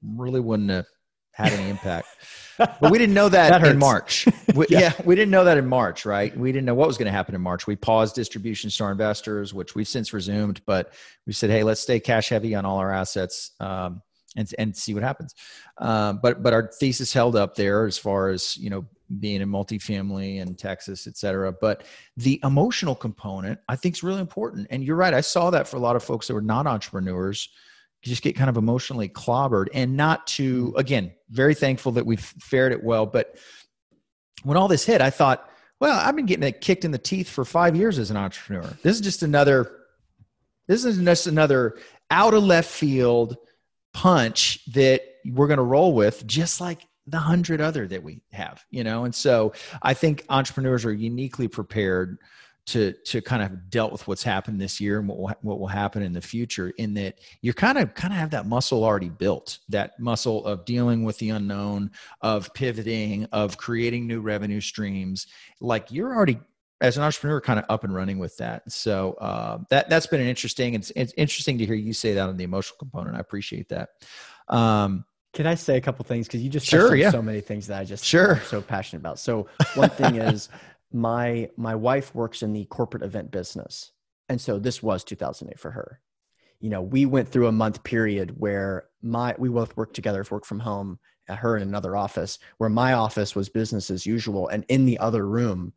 really 0.02 0.40
wouldn't 0.40 0.70
have 0.70 0.86
had 1.32 1.52
any 1.52 1.70
impact. 1.70 2.08
but 2.58 2.90
we 2.90 2.98
didn't 2.98 3.14
know 3.14 3.28
that, 3.30 3.50
that 3.50 3.66
in 3.66 3.78
March. 3.78 4.26
We, 4.54 4.66
yeah. 4.68 4.80
yeah. 4.80 4.92
we 5.04 5.14
didn't 5.14 5.30
know 5.30 5.44
that 5.44 5.58
in 5.58 5.68
March, 5.68 6.04
right? 6.04 6.36
We 6.36 6.50
didn't 6.50 6.64
know 6.64 6.74
what 6.74 6.88
was 6.88 6.98
going 6.98 7.06
to 7.06 7.12
happen 7.12 7.36
in 7.36 7.40
March. 7.40 7.68
We 7.68 7.76
paused 7.76 8.16
distributions 8.16 8.76
to 8.78 8.84
our 8.84 8.90
investors, 8.90 9.54
which 9.54 9.76
we've 9.76 9.86
since 9.86 10.12
resumed. 10.12 10.60
But 10.66 10.92
we 11.24 11.32
said, 11.32 11.50
hey, 11.50 11.62
let's 11.62 11.80
stay 11.80 12.00
cash 12.00 12.30
heavy 12.30 12.56
on 12.56 12.64
all 12.64 12.78
our 12.78 12.92
assets 12.92 13.52
um, 13.60 14.02
and 14.36 14.52
and 14.58 14.76
see 14.76 14.92
what 14.92 15.04
happens. 15.04 15.36
Um, 15.78 16.18
but 16.20 16.42
but 16.42 16.52
our 16.52 16.68
thesis 16.80 17.12
held 17.12 17.36
up 17.36 17.54
there 17.54 17.86
as 17.86 17.96
far 17.96 18.30
as 18.30 18.56
you 18.56 18.70
know 18.70 18.86
being 19.18 19.40
in 19.40 19.48
multifamily 19.48 20.38
in 20.38 20.54
Texas, 20.54 21.06
et 21.06 21.16
cetera. 21.16 21.52
But 21.52 21.84
the 22.16 22.40
emotional 22.44 22.94
component, 22.94 23.58
I 23.68 23.76
think, 23.76 23.94
is 23.94 24.02
really 24.02 24.20
important. 24.20 24.68
And 24.70 24.84
you're 24.84 24.96
right. 24.96 25.14
I 25.14 25.20
saw 25.20 25.50
that 25.50 25.66
for 25.66 25.76
a 25.76 25.80
lot 25.80 25.96
of 25.96 26.02
folks 26.04 26.26
that 26.28 26.34
were 26.34 26.42
not 26.42 26.66
entrepreneurs 26.66 27.48
just 28.02 28.22
get 28.22 28.36
kind 28.36 28.50
of 28.50 28.56
emotionally 28.56 29.08
clobbered 29.08 29.66
and 29.74 29.96
not 29.96 30.26
to 30.26 30.66
mm-hmm. 30.68 30.78
again 30.78 31.12
very 31.30 31.54
thankful 31.54 31.92
that 31.92 32.06
we've 32.06 32.20
fared 32.20 32.72
it 32.72 32.82
well 32.82 33.06
but 33.06 33.36
when 34.42 34.56
all 34.56 34.68
this 34.68 34.84
hit 34.84 35.00
i 35.00 35.10
thought 35.10 35.50
well 35.80 35.98
i've 36.00 36.16
been 36.16 36.26
getting 36.26 36.46
it 36.46 36.60
kicked 36.60 36.84
in 36.84 36.90
the 36.90 36.98
teeth 36.98 37.28
for 37.28 37.44
five 37.44 37.76
years 37.76 37.98
as 37.98 38.10
an 38.10 38.16
entrepreneur 38.16 38.68
this 38.82 38.94
is 38.94 39.00
just 39.00 39.22
another 39.22 39.70
this 40.66 40.84
is 40.84 40.98
just 40.98 41.26
another 41.26 41.78
out 42.10 42.34
of 42.34 42.42
left 42.42 42.70
field 42.70 43.36
punch 43.92 44.64
that 44.72 45.02
we're 45.26 45.46
going 45.46 45.58
to 45.58 45.62
roll 45.62 45.92
with 45.92 46.26
just 46.26 46.60
like 46.60 46.86
the 47.06 47.18
hundred 47.18 47.60
other 47.60 47.86
that 47.88 48.02
we 48.02 48.22
have 48.32 48.64
you 48.70 48.84
know 48.84 49.04
and 49.04 49.14
so 49.14 49.52
i 49.82 49.92
think 49.92 50.24
entrepreneurs 50.28 50.84
are 50.84 50.92
uniquely 50.92 51.48
prepared 51.48 52.18
to 52.70 52.92
to 53.04 53.20
kind 53.20 53.42
of 53.42 53.68
dealt 53.68 53.90
with 53.90 54.06
what's 54.06 54.22
happened 54.22 54.60
this 54.60 54.80
year 54.80 55.00
and 55.00 55.08
what 55.08 55.18
will, 55.18 55.32
what 55.42 55.58
will 55.58 55.66
happen 55.66 56.02
in 56.02 56.12
the 56.12 56.20
future 56.20 56.70
in 56.78 56.94
that 56.94 57.18
you're 57.42 57.54
kind 57.54 57.78
of 57.78 57.94
kind 57.94 58.12
of 58.12 58.18
have 58.18 58.30
that 58.30 58.46
muscle 58.46 58.84
already 58.84 59.08
built 59.08 59.58
that 59.68 59.98
muscle 59.98 60.44
of 60.46 60.64
dealing 60.64 61.02
with 61.02 61.18
the 61.18 61.30
unknown 61.30 61.90
of 62.20 62.52
pivoting 62.54 63.24
of 63.32 63.56
creating 63.56 64.06
new 64.06 64.20
revenue 64.20 64.60
streams 64.60 65.26
like 65.60 65.90
you're 65.90 66.14
already 66.14 66.38
as 66.80 66.96
an 66.96 67.02
entrepreneur 67.02 67.40
kind 67.40 67.58
of 67.58 67.64
up 67.68 67.82
and 67.82 67.94
running 67.94 68.18
with 68.18 68.36
that 68.36 68.62
so 68.70 69.14
uh, 69.14 69.58
that 69.68 69.90
that's 69.90 70.06
been 70.06 70.20
an 70.20 70.28
interesting 70.28 70.74
it's, 70.74 70.92
it's 70.94 71.12
interesting 71.16 71.58
to 71.58 71.66
hear 71.66 71.74
you 71.74 71.92
say 71.92 72.14
that 72.14 72.28
on 72.28 72.36
the 72.36 72.44
emotional 72.44 72.78
component 72.78 73.16
i 73.16 73.20
appreciate 73.20 73.68
that 73.68 73.90
um, 74.48 75.04
can 75.32 75.46
I 75.46 75.54
say 75.54 75.76
a 75.76 75.80
couple 75.80 76.04
things? 76.04 76.26
Because 76.26 76.42
you 76.42 76.50
just 76.50 76.66
sure, 76.66 76.96
yeah. 76.96 77.12
so 77.12 77.22
many 77.22 77.40
things 77.40 77.68
that 77.68 77.78
I 77.78 77.84
just 77.84 78.04
sure 78.04 78.40
so 78.46 78.60
passionate 78.60 78.98
about. 78.98 79.20
So 79.20 79.46
one 79.76 79.90
thing 79.90 80.16
is 80.16 80.48
my 80.92 81.48
my 81.56 81.74
wife 81.74 82.14
works 82.14 82.42
in 82.42 82.52
the 82.52 82.64
corporate 82.66 83.02
event 83.02 83.30
business. 83.30 83.92
And 84.28 84.40
so 84.40 84.58
this 84.58 84.82
was 84.82 85.04
2008 85.04 85.58
for 85.58 85.70
her. 85.70 86.00
You 86.60 86.70
know 86.70 86.82
we 86.82 87.06
went 87.06 87.28
through 87.28 87.46
a 87.46 87.52
month 87.52 87.82
period 87.84 88.34
where 88.38 88.88
my 89.02 89.34
we 89.38 89.48
both 89.48 89.76
worked 89.76 89.94
together 89.94 90.24
worked 90.30 90.46
from 90.46 90.60
home 90.60 90.98
her 91.28 91.56
in 91.56 91.62
another 91.62 91.96
office 91.96 92.40
where 92.58 92.68
my 92.68 92.92
office 92.94 93.36
was 93.36 93.48
business 93.48 93.88
as 93.90 94.04
usual. 94.04 94.48
And 94.48 94.64
in 94.68 94.86
the 94.86 94.98
other 94.98 95.26
room 95.26 95.72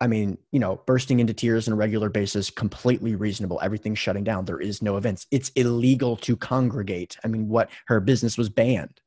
i 0.00 0.08
mean 0.08 0.36
you 0.50 0.58
know 0.58 0.82
bursting 0.86 1.20
into 1.20 1.32
tears 1.32 1.68
on 1.68 1.74
a 1.74 1.76
regular 1.76 2.10
basis 2.10 2.50
completely 2.50 3.14
reasonable 3.14 3.60
everything's 3.62 3.98
shutting 3.98 4.24
down. 4.24 4.44
There 4.44 4.60
is 4.60 4.82
no 4.82 4.96
events. 4.96 5.26
It's 5.30 5.50
illegal 5.50 6.16
to 6.18 6.36
congregate. 6.36 7.16
I 7.24 7.28
mean 7.28 7.48
what 7.48 7.70
her 7.86 8.00
business 8.00 8.36
was 8.36 8.48
banned. 8.48 9.00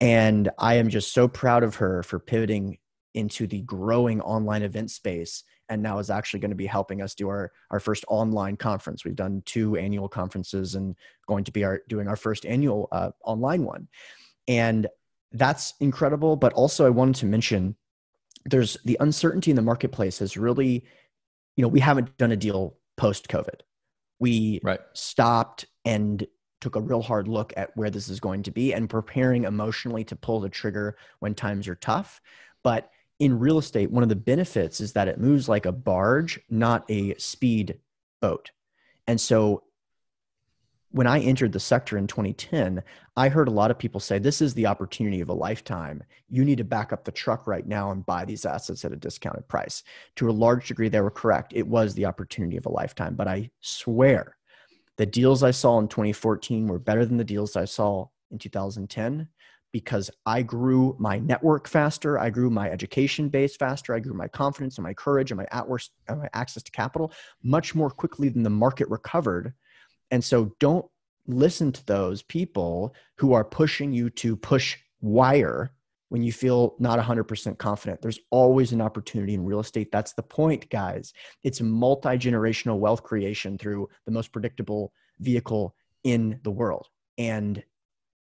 And 0.00 0.50
i 0.58 0.74
am 0.74 0.88
just 0.88 1.12
so 1.12 1.28
proud 1.28 1.62
of 1.62 1.76
her 1.76 2.02
for 2.02 2.18
pivoting 2.18 2.78
into 3.16 3.46
the 3.46 3.62
growing 3.62 4.20
online 4.20 4.62
event 4.62 4.90
space 4.90 5.42
and 5.68 5.82
now 5.82 5.98
is 5.98 6.10
actually 6.10 6.38
going 6.38 6.50
to 6.50 6.56
be 6.56 6.66
helping 6.66 7.02
us 7.02 7.14
do 7.14 7.28
our, 7.28 7.50
our 7.70 7.80
first 7.80 8.04
online 8.06 8.56
conference. 8.56 9.04
We've 9.04 9.16
done 9.16 9.42
two 9.46 9.76
annual 9.76 10.08
conferences 10.08 10.76
and 10.76 10.94
going 11.26 11.42
to 11.44 11.52
be 11.52 11.64
our, 11.64 11.82
doing 11.88 12.06
our 12.06 12.16
first 12.16 12.46
annual 12.46 12.88
uh, 12.92 13.10
online 13.24 13.64
one. 13.64 13.88
And 14.46 14.86
that's 15.32 15.74
incredible 15.80 16.36
but 16.36 16.52
also 16.52 16.86
i 16.86 16.88
wanted 16.88 17.16
to 17.16 17.26
mention 17.26 17.74
there's 18.44 18.76
the 18.84 18.96
uncertainty 19.00 19.50
in 19.50 19.56
the 19.56 19.62
marketplace 19.62 20.20
has 20.20 20.36
really 20.36 20.84
you 21.56 21.62
know 21.62 21.68
we 21.68 21.80
haven't 21.80 22.16
done 22.16 22.30
a 22.30 22.36
deal 22.36 22.76
post 22.96 23.28
covid 23.28 23.60
we 24.18 24.60
right. 24.62 24.80
stopped 24.94 25.66
and 25.84 26.26
took 26.60 26.76
a 26.76 26.80
real 26.80 27.02
hard 27.02 27.28
look 27.28 27.52
at 27.56 27.76
where 27.76 27.90
this 27.90 28.08
is 28.08 28.20
going 28.20 28.42
to 28.42 28.50
be 28.50 28.72
and 28.72 28.88
preparing 28.88 29.44
emotionally 29.44 30.04
to 30.04 30.16
pull 30.16 30.40
the 30.40 30.48
trigger 30.48 30.96
when 31.18 31.34
times 31.34 31.68
are 31.68 31.74
tough. 31.74 32.20
But 32.62 32.90
in 33.18 33.38
real 33.38 33.58
estate, 33.58 33.90
one 33.90 34.02
of 34.02 34.08
the 34.08 34.16
benefits 34.16 34.80
is 34.80 34.92
that 34.92 35.08
it 35.08 35.18
moves 35.18 35.48
like 35.48 35.66
a 35.66 35.72
barge, 35.72 36.38
not 36.50 36.84
a 36.90 37.14
speed 37.16 37.78
boat. 38.20 38.50
And 39.06 39.20
so 39.20 39.62
when 40.90 41.06
I 41.06 41.20
entered 41.20 41.52
the 41.52 41.60
sector 41.60 41.98
in 41.98 42.06
2010, 42.06 42.82
I 43.16 43.28
heard 43.28 43.48
a 43.48 43.52
lot 43.52 43.70
of 43.70 43.78
people 43.78 44.00
say, 44.00 44.18
This 44.18 44.40
is 44.40 44.54
the 44.54 44.66
opportunity 44.66 45.20
of 45.20 45.28
a 45.28 45.34
lifetime. 45.34 46.02
You 46.28 46.44
need 46.44 46.58
to 46.58 46.64
back 46.64 46.92
up 46.92 47.04
the 47.04 47.12
truck 47.12 47.46
right 47.46 47.66
now 47.66 47.90
and 47.90 48.06
buy 48.06 48.24
these 48.24 48.44
assets 48.44 48.84
at 48.84 48.92
a 48.92 48.96
discounted 48.96 49.46
price. 49.48 49.82
To 50.16 50.30
a 50.30 50.32
large 50.32 50.68
degree, 50.68 50.88
they 50.88 51.00
were 51.00 51.10
correct. 51.10 51.52
It 51.54 51.66
was 51.66 51.94
the 51.94 52.06
opportunity 52.06 52.56
of 52.56 52.66
a 52.66 52.70
lifetime. 52.70 53.14
But 53.14 53.28
I 53.28 53.50
swear 53.60 54.36
the 54.96 55.06
deals 55.06 55.42
I 55.42 55.50
saw 55.50 55.78
in 55.78 55.88
2014 55.88 56.66
were 56.66 56.78
better 56.78 57.04
than 57.04 57.18
the 57.18 57.24
deals 57.24 57.56
I 57.56 57.66
saw 57.66 58.08
in 58.30 58.38
2010 58.38 59.28
because 59.76 60.10
I 60.24 60.40
grew 60.40 60.96
my 60.98 61.18
network 61.18 61.68
faster, 61.68 62.18
I 62.18 62.30
grew 62.30 62.48
my 62.48 62.70
education 62.70 63.28
base 63.28 63.58
faster, 63.58 63.94
I 63.94 64.00
grew 64.00 64.14
my 64.14 64.26
confidence 64.26 64.78
and 64.78 64.84
my 64.84 64.94
courage 64.94 65.30
and 65.30 65.36
my, 65.36 65.46
outwards, 65.52 65.90
uh, 66.08 66.12
and 66.12 66.22
my 66.22 66.30
access 66.32 66.62
to 66.62 66.70
capital 66.70 67.12
much 67.42 67.74
more 67.74 67.90
quickly 67.90 68.30
than 68.30 68.42
the 68.42 68.48
market 68.48 68.88
recovered. 68.88 69.52
And 70.10 70.24
so 70.24 70.56
don't 70.60 70.86
listen 71.26 71.72
to 71.72 71.84
those 71.84 72.22
people 72.22 72.94
who 73.18 73.34
are 73.34 73.44
pushing 73.44 73.92
you 73.92 74.08
to 74.08 74.34
push 74.34 74.78
wire 75.02 75.72
when 76.08 76.22
you 76.22 76.32
feel 76.32 76.74
not 76.78 76.98
100% 76.98 77.58
confident. 77.58 78.00
There's 78.00 78.20
always 78.30 78.72
an 78.72 78.80
opportunity 78.80 79.34
in 79.34 79.44
real 79.44 79.60
estate. 79.60 79.92
That's 79.92 80.14
the 80.14 80.22
point, 80.22 80.70
guys. 80.70 81.12
It's 81.44 81.60
multi 81.60 82.16
generational 82.16 82.78
wealth 82.78 83.02
creation 83.02 83.58
through 83.58 83.90
the 84.06 84.12
most 84.12 84.32
predictable 84.32 84.94
vehicle 85.18 85.74
in 86.02 86.40
the 86.44 86.50
world. 86.50 86.88
And 87.18 87.62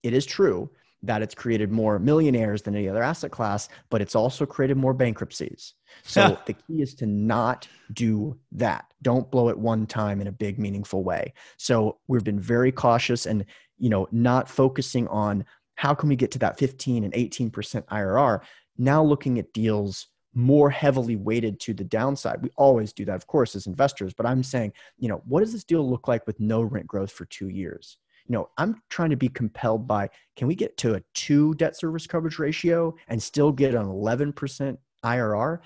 it 0.04 0.14
is 0.14 0.26
true 0.26 0.70
that 1.06 1.22
it's 1.22 1.36
created 1.36 1.72
more 1.72 2.00
millionaires 2.00 2.62
than 2.62 2.76
any 2.76 2.90
other 2.90 3.04
asset 3.04 3.32
class, 3.32 3.70
but 3.90 4.02
it's 4.02 4.16
also 4.16 4.46
created 4.46 4.78
more 4.78 4.94
bankruptcies. 4.94 5.74
So 6.04 6.38
the 6.46 6.54
key 6.54 6.82
is 6.82 6.94
to 6.96 7.06
not 7.06 7.70
do 7.94 8.38
that. 8.52 8.92
Don't 9.02 9.32
blow 9.32 9.48
it 9.48 9.58
one 9.58 9.88
time 9.88 10.20
in 10.20 10.28
a 10.28 10.32
big, 10.32 10.60
meaningful 10.60 11.04
way. 11.04 11.34
So 11.56 12.00
we've 12.08 12.24
been 12.24 12.40
very 12.40 12.72
cautious 12.72 13.26
and, 13.26 13.46
you 13.78 13.90
know, 13.90 14.06
not 14.12 14.50
focusing 14.50 15.08
on 15.08 15.46
how 15.76 15.94
can 15.94 16.10
we 16.10 16.18
get 16.18 16.32
to 16.32 16.40
that 16.40 16.60
15 16.60 17.06
and 17.06 17.14
18% 17.14 17.50
IRR. 17.86 18.42
Now 18.78 19.02
looking 19.04 19.40
at 19.40 19.54
deals 19.54 20.08
more 20.34 20.70
heavily 20.70 21.16
weighted 21.16 21.60
to 21.62 21.74
the 21.74 21.84
downside. 21.84 22.42
We 22.42 22.50
always 22.58 22.92
do 22.92 23.06
that, 23.06 23.16
of 23.16 23.26
course, 23.26 23.56
as 23.56 23.68
investors, 23.68 24.14
but 24.14 24.26
I'm 24.26 24.44
saying, 24.44 24.74
you 24.98 25.08
know, 25.08 25.22
what 25.26 25.40
does 25.40 25.54
this 25.54 25.64
deal 25.64 25.90
look 25.90 26.10
like 26.10 26.28
with 26.28 26.40
no 26.42 26.62
rent 26.62 26.88
growth 26.88 27.12
for 27.12 27.26
two 27.26 27.48
years? 27.48 27.98
You 28.28 28.34
know, 28.34 28.50
I'm 28.58 28.82
trying 28.90 29.12
to 29.12 29.16
be 29.16 29.30
compelled 29.30 29.88
by 29.88 30.10
can 30.36 30.48
we 30.48 30.56
get 30.56 30.78
to 30.78 30.96
a 30.96 31.04
two 31.14 31.54
debt 31.56 31.78
service 31.78 32.08
coverage 32.08 32.40
ratio 32.40 32.96
and 33.08 33.22
still 33.22 33.52
get 33.52 33.76
an 33.76 33.86
11% 33.86 34.78
IRR? 35.04 35.60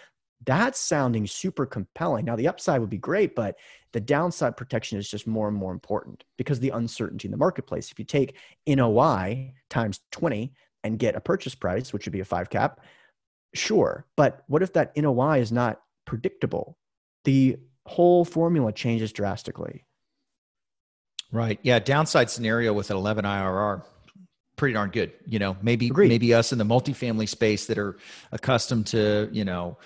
That's 0.46 0.80
sounding 0.80 1.28
super 1.28 1.66
compelling. 1.66 2.26
Now, 2.26 2.36
the 2.36 2.48
upside 2.48 2.80
would 2.80 2.90
be 2.90 2.98
great, 2.98 3.36
but 3.36 3.56
the 3.92 4.00
downside 4.00 4.56
protection 4.56 4.98
is 4.98 5.10
just 5.10 5.28
more 5.28 5.48
and 5.48 5.58
more 5.58 5.72
important 5.72 6.24
because 6.38 6.60
the 6.60 6.70
uncertainty 6.70 7.28
in 7.28 7.32
the 7.32 7.38
marketplace. 7.38 7.92
If 7.92 8.00
you 8.00 8.06
take 8.06 8.38
NOI 8.68 9.54
times 9.70 10.02
20 10.12 10.54
and 10.84 11.00
get 11.00 11.16
a 11.16 11.22
purchase 11.22 11.56
price, 11.56 11.92
which 11.92 12.06
would 12.06 12.14
be 12.14 12.22
a 12.22 12.26
five 12.26 12.50
cap, 12.50 12.82
sure. 13.54 14.06
But 14.16 14.44
what 14.48 14.64
if 14.64 14.74
that 14.74 14.96
NOI 14.96 15.40
is 15.40 15.52
not 15.52 15.82
predictable? 16.06 16.78
The 17.26 17.58
whole 17.86 18.24
formula 18.24 18.72
changes 18.72 19.12
drastically. 19.12 19.86
Right. 21.32 21.60
Yeah. 21.62 21.80
Downside 21.80 22.30
scenario 22.30 22.74
with 22.74 22.90
an 22.90 22.98
11 22.98 23.26
IRR, 23.26 23.84
pretty 24.56 24.74
darn 24.74 24.90
good. 24.90 25.14
You 25.26 25.40
know, 25.40 25.58
maybe 25.62 25.88
Agreed. 25.88 26.10
maybe 26.10 26.34
us 26.34 26.52
in 26.52 26.58
the 26.58 26.66
multifamily 26.66 27.30
space 27.30 27.68
that 27.68 27.78
are 27.78 27.98
accustomed 28.32 28.88
to 28.88 29.30
you 29.32 29.46
know 29.46 29.78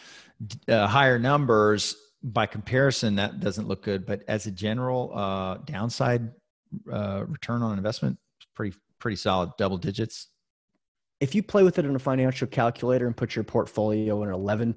uh, 0.68 0.88
higher 0.88 1.20
numbers 1.20 1.96
by 2.24 2.46
comparison 2.46 3.16
that 3.16 3.40
doesn't 3.40 3.68
look 3.68 3.84
good. 3.84 4.06
But 4.06 4.24
as 4.28 4.46
a 4.46 4.52
general 4.52 5.12
uh, 5.14 5.58
downside 5.66 6.32
uh, 6.92 7.26
return 7.28 7.62
on 7.62 7.78
investment, 7.78 8.18
pretty 8.56 8.76
pretty 9.00 9.18
solid, 9.18 9.52
double 9.58 9.78
digits. 9.78 10.30
If 11.20 11.36
you 11.36 11.44
play 11.44 11.64
with 11.64 11.78
it 11.80 11.86
in 11.86 11.96
a 11.96 12.00
financial 12.00 12.48
calculator 12.48 13.06
and 13.06 13.16
put 13.16 13.36
your 13.36 13.44
portfolio 13.44 14.24
in 14.24 14.30
an 14.30 14.36
11% 14.36 14.74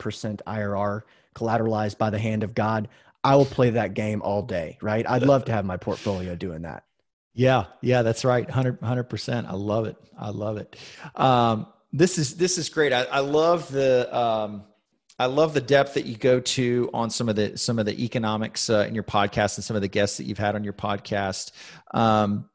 IRR 0.47 1.03
collateralized 1.35 1.99
by 1.99 2.11
the 2.11 2.19
hand 2.19 2.45
of 2.45 2.55
God, 2.55 2.89
I 3.27 3.35
will 3.35 3.45
play 3.45 3.71
that 3.71 3.95
game 3.95 4.23
all 4.23 4.43
day, 4.43 4.79
right? 4.81 5.05
I'd 5.09 5.25
love 5.25 5.47
to 5.47 5.53
have 5.53 5.65
my 5.65 5.77
portfolio 5.77 6.37
doing 6.37 6.63
that. 6.63 6.85
Yeah, 7.35 7.65
yeah, 7.83 8.03
that's 8.03 8.25
right. 8.25 8.47
100 8.47 9.11
percent. 9.11 9.49
I 9.49 9.55
love 9.55 9.87
it. 9.87 9.97
I 10.17 10.31
love 10.31 10.59
it. 10.59 10.77
Um, 11.17 11.67
this 11.93 12.19
is 12.19 12.37
this 12.37 12.57
is 12.57 12.69
great. 12.69 12.93
I, 12.93 13.03
I 13.03 13.19
love 13.19 13.69
the 13.73 14.17
um, 14.17 14.63
I 15.19 15.27
love 15.27 15.55
the 15.55 15.61
depth 15.61 15.95
that 15.95 16.07
you 16.07 16.17
go 16.17 16.39
to 16.39 16.89
on 16.95 17.11
some 17.11 17.29
of 17.29 17.35
the 17.35 17.59
some 17.59 17.81
of 17.81 17.87
the 17.87 18.05
economics 18.05 18.71
uh, 18.71 18.87
in 18.87 18.95
your 18.95 19.03
podcast 19.03 19.57
and 19.57 19.65
some 19.65 19.75
of 19.75 19.83
the 19.83 19.89
guests 19.89 20.19
that 20.19 20.25
you've 20.25 20.39
had 20.39 20.55
on 20.55 20.63
your 20.63 20.73
podcast. 20.73 21.51
Um, 21.93 22.49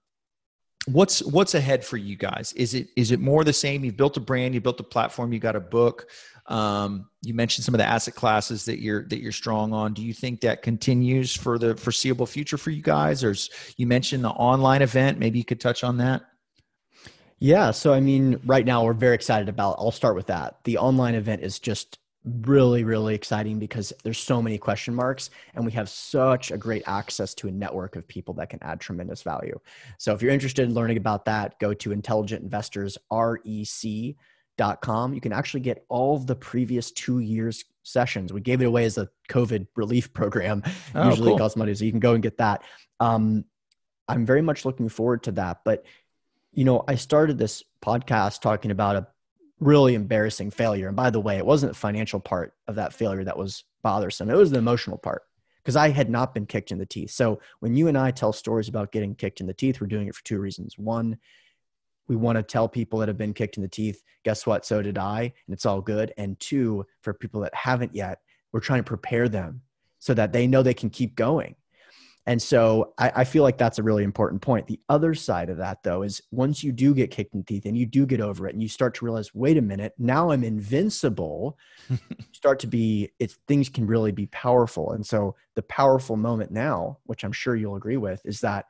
what's 0.86 1.22
what's 1.22 1.54
ahead 1.54 1.84
for 1.84 1.98
you 1.98 2.16
guys? 2.16 2.54
Is 2.54 2.74
it 2.74 2.88
is 2.96 3.12
it 3.12 3.20
more 3.20 3.44
the 3.44 3.52
same? 3.52 3.84
You've 3.84 3.98
built 3.98 4.16
a 4.16 4.22
brand, 4.22 4.54
you 4.54 4.62
built 4.62 4.80
a 4.80 4.84
platform, 4.84 5.34
you 5.34 5.40
got 5.40 5.58
a 5.58 5.60
book. 5.60 6.08
Um, 6.52 7.08
you 7.22 7.34
mentioned 7.34 7.64
some 7.64 7.74
of 7.74 7.80
the 7.80 7.86
asset 7.86 8.14
classes 8.14 8.66
that 8.66 8.82
you're 8.82 9.08
that 9.08 9.22
you're 9.22 9.32
strong 9.32 9.72
on. 9.72 9.94
Do 9.94 10.04
you 10.04 10.14
think 10.14 10.42
that 10.42 10.62
continues 10.62 11.36
for 11.36 11.58
the 11.58 11.78
foreseeable 11.78 12.26
future 12.26 12.58
for 12.58 12.72
you 12.72 12.82
guys? 12.82 13.24
Or 13.24 13.34
you 13.78 13.88
mentioned 13.88 14.26
the 14.26 14.32
online 14.32 14.82
event. 14.82 15.18
Maybe 15.18 15.40
you 15.40 15.46
could 15.46 15.62
touch 15.62 15.84
on 15.84 15.98
that. 15.98 16.24
Yeah. 17.40 17.72
So, 17.72 17.94
I 17.94 18.02
mean, 18.02 18.40
right 18.46 18.66
now 18.66 18.84
we're 18.84 18.94
very 18.94 19.16
excited 19.16 19.50
about, 19.50 19.78
I'll 19.80 19.92
start 19.92 20.16
with 20.16 20.28
that. 20.28 20.58
The 20.64 20.78
online 20.78 21.16
event 21.16 21.42
is 21.42 21.58
just 21.58 21.98
really, 22.24 22.84
really 22.84 23.16
exciting 23.16 23.58
because 23.58 23.92
there's 24.04 24.20
so 24.20 24.44
many 24.44 24.60
question 24.60 24.94
marks 24.94 25.32
and 25.56 25.66
we 25.66 25.72
have 25.72 25.90
such 25.90 26.52
a 26.52 26.58
great 26.58 26.84
access 26.86 27.34
to 27.36 27.48
a 27.48 27.52
network 27.52 27.96
of 27.96 28.08
people 28.08 28.36
that 28.36 28.52
can 28.52 28.62
add 28.62 28.80
tremendous 28.80 29.24
value. 29.24 29.60
So, 29.98 30.14
if 30.14 30.22
you're 30.22 30.32
interested 30.32 30.68
in 30.68 30.76
learning 30.76 30.98
about 30.98 31.26
that, 31.26 31.58
go 31.60 31.74
to 31.74 31.92
Intelligent 31.92 32.44
Investors 32.44 32.98
REC.com. 34.62 35.14
You 35.14 35.22
can 35.22 35.34
actually 35.34 35.62
get 35.62 35.86
all 35.90 36.16
of 36.16 36.28
the 36.28 36.36
previous 36.36 36.92
two 36.92 37.20
years 37.20 37.66
sessions. 37.84 38.32
We 38.32 38.42
gave 38.42 38.62
it 38.62 38.66
away 38.66 38.86
as 38.86 38.98
a 38.98 39.10
COVID 39.30 39.68
relief 39.76 40.14
program. 40.14 40.64
Oh, 40.94 41.10
Usually 41.10 41.30
cool. 41.30 41.38
it 41.38 41.40
costs 41.40 41.58
money, 41.58 41.74
so 41.74 41.86
you 41.86 41.92
can 41.92 42.02
go 42.02 42.14
and 42.14 42.24
get 42.24 42.38
that. 42.38 42.64
Um, 43.00 43.46
I'm 44.08 44.26
very 44.26 44.42
much 44.42 44.66
looking 44.66 44.90
forward 44.90 45.24
to 45.24 45.32
that. 45.34 45.62
But 45.64 45.86
you 46.52 46.66
know, 46.66 46.84
I 46.88 46.96
started 46.96 47.38
this 47.38 47.64
podcast 47.82 48.42
talking 48.42 48.72
about 48.72 48.98
a 48.98 49.08
really 49.62 49.96
embarrassing 49.96 50.52
failure. 50.52 50.88
And 50.88 50.98
by 50.98 51.10
the 51.12 51.22
way, 51.22 51.38
it 51.38 51.46
wasn't 51.46 51.72
the 51.72 51.78
financial 51.80 52.20
part 52.20 52.54
of 52.68 52.76
that 52.76 52.94
failure 52.94 53.24
that 53.24 53.38
was 53.38 53.64
bothersome, 53.84 54.30
it 54.30 54.36
was 54.36 54.52
the 54.52 54.60
emotional 54.60 54.98
part 54.98 55.24
because 55.64 55.76
I 55.76 55.90
had 55.90 56.10
not 56.10 56.34
been 56.34 56.46
kicked 56.46 56.72
in 56.72 56.78
the 56.78 56.86
teeth. 56.86 57.12
So 57.12 57.40
when 57.60 57.76
you 57.76 57.88
and 57.88 57.98
I 57.98 58.12
tell 58.12 58.34
stories 58.34 58.68
about 58.68 58.92
getting 58.92 59.16
kicked 59.16 59.40
in 59.40 59.48
the 59.48 59.54
teeth, 59.54 59.80
we're 59.80 59.88
doing 59.88 60.08
it 60.08 60.16
for 60.16 60.24
two 60.24 60.40
reasons. 60.40 60.78
One, 60.78 61.18
we 62.08 62.16
want 62.16 62.38
to 62.38 62.44
tell 62.44 62.68
people 62.68 63.00
that 63.00 63.08
have 63.08 63.18
been 63.18 63.34
kicked 63.34 63.58
in 63.58 63.64
the 63.64 63.70
teeth, 63.70 64.02
guess 64.24 64.46
what? 64.46 64.66
So 64.66 64.82
did 64.82 64.98
I, 64.98 65.22
and 65.22 65.54
it's 65.54 65.66
all 65.66 65.82
good. 65.82 66.14
And 66.18 66.40
two, 66.40 66.86
for 67.02 67.14
people 67.14 67.42
that 67.42 67.56
haven't 67.56 67.96
yet, 67.96 68.20
we're 68.52 68.60
trying 68.60 68.80
to 68.80 68.88
prepare 68.88 69.30
them 69.30 69.62
so 70.00 70.14
that 70.14 70.34
they 70.34 70.48
know 70.48 70.64
they 70.64 70.74
can 70.74 70.90
keep 70.90 71.16
going. 71.16 71.56
And 72.28 72.42
so 72.42 72.94
I, 73.00 73.12
I, 73.16 73.24
feel 73.24 73.42
like 73.42 73.58
that's 73.58 73.80
a 73.80 73.84
really 73.84 74.04
important 74.04 74.44
point. 74.44 74.68
The 74.68 74.80
other 74.90 75.16
side 75.16 75.50
of 75.50 75.58
that, 75.58 75.82
though, 75.82 76.04
is 76.04 76.22
once 76.30 76.64
you 76.64 76.72
do 76.72 76.94
get 76.94 77.10
kicked 77.10 77.34
in 77.34 77.40
the 77.40 77.46
teeth 77.46 77.66
and 77.66 77.76
you 77.76 77.88
do 77.88 78.06
get 78.06 78.22
over 78.22 78.48
it 78.48 78.54
and 78.54 78.62
you 78.62 78.70
start 78.70 78.94
to 78.96 79.06
realize, 79.06 79.34
wait 79.34 79.58
a 79.58 79.62
minute, 79.62 79.94
now 79.98 80.30
I'm 80.30 80.44
invincible, 80.44 81.58
start 82.32 82.60
to 82.60 82.68
be, 82.68 83.12
it's 83.18 83.40
things 83.48 83.70
can 83.70 83.88
really 83.88 84.12
be 84.12 84.28
powerful. 84.28 84.92
And 84.92 85.06
so 85.06 85.36
the 85.56 85.64
powerful 85.64 86.16
moment 86.16 86.52
now, 86.52 87.00
which 87.06 87.24
I'm 87.24 87.32
sure 87.32 87.56
you'll 87.56 87.76
agree 87.76 87.98
with, 87.98 88.22
is 88.24 88.42
that, 88.42 88.66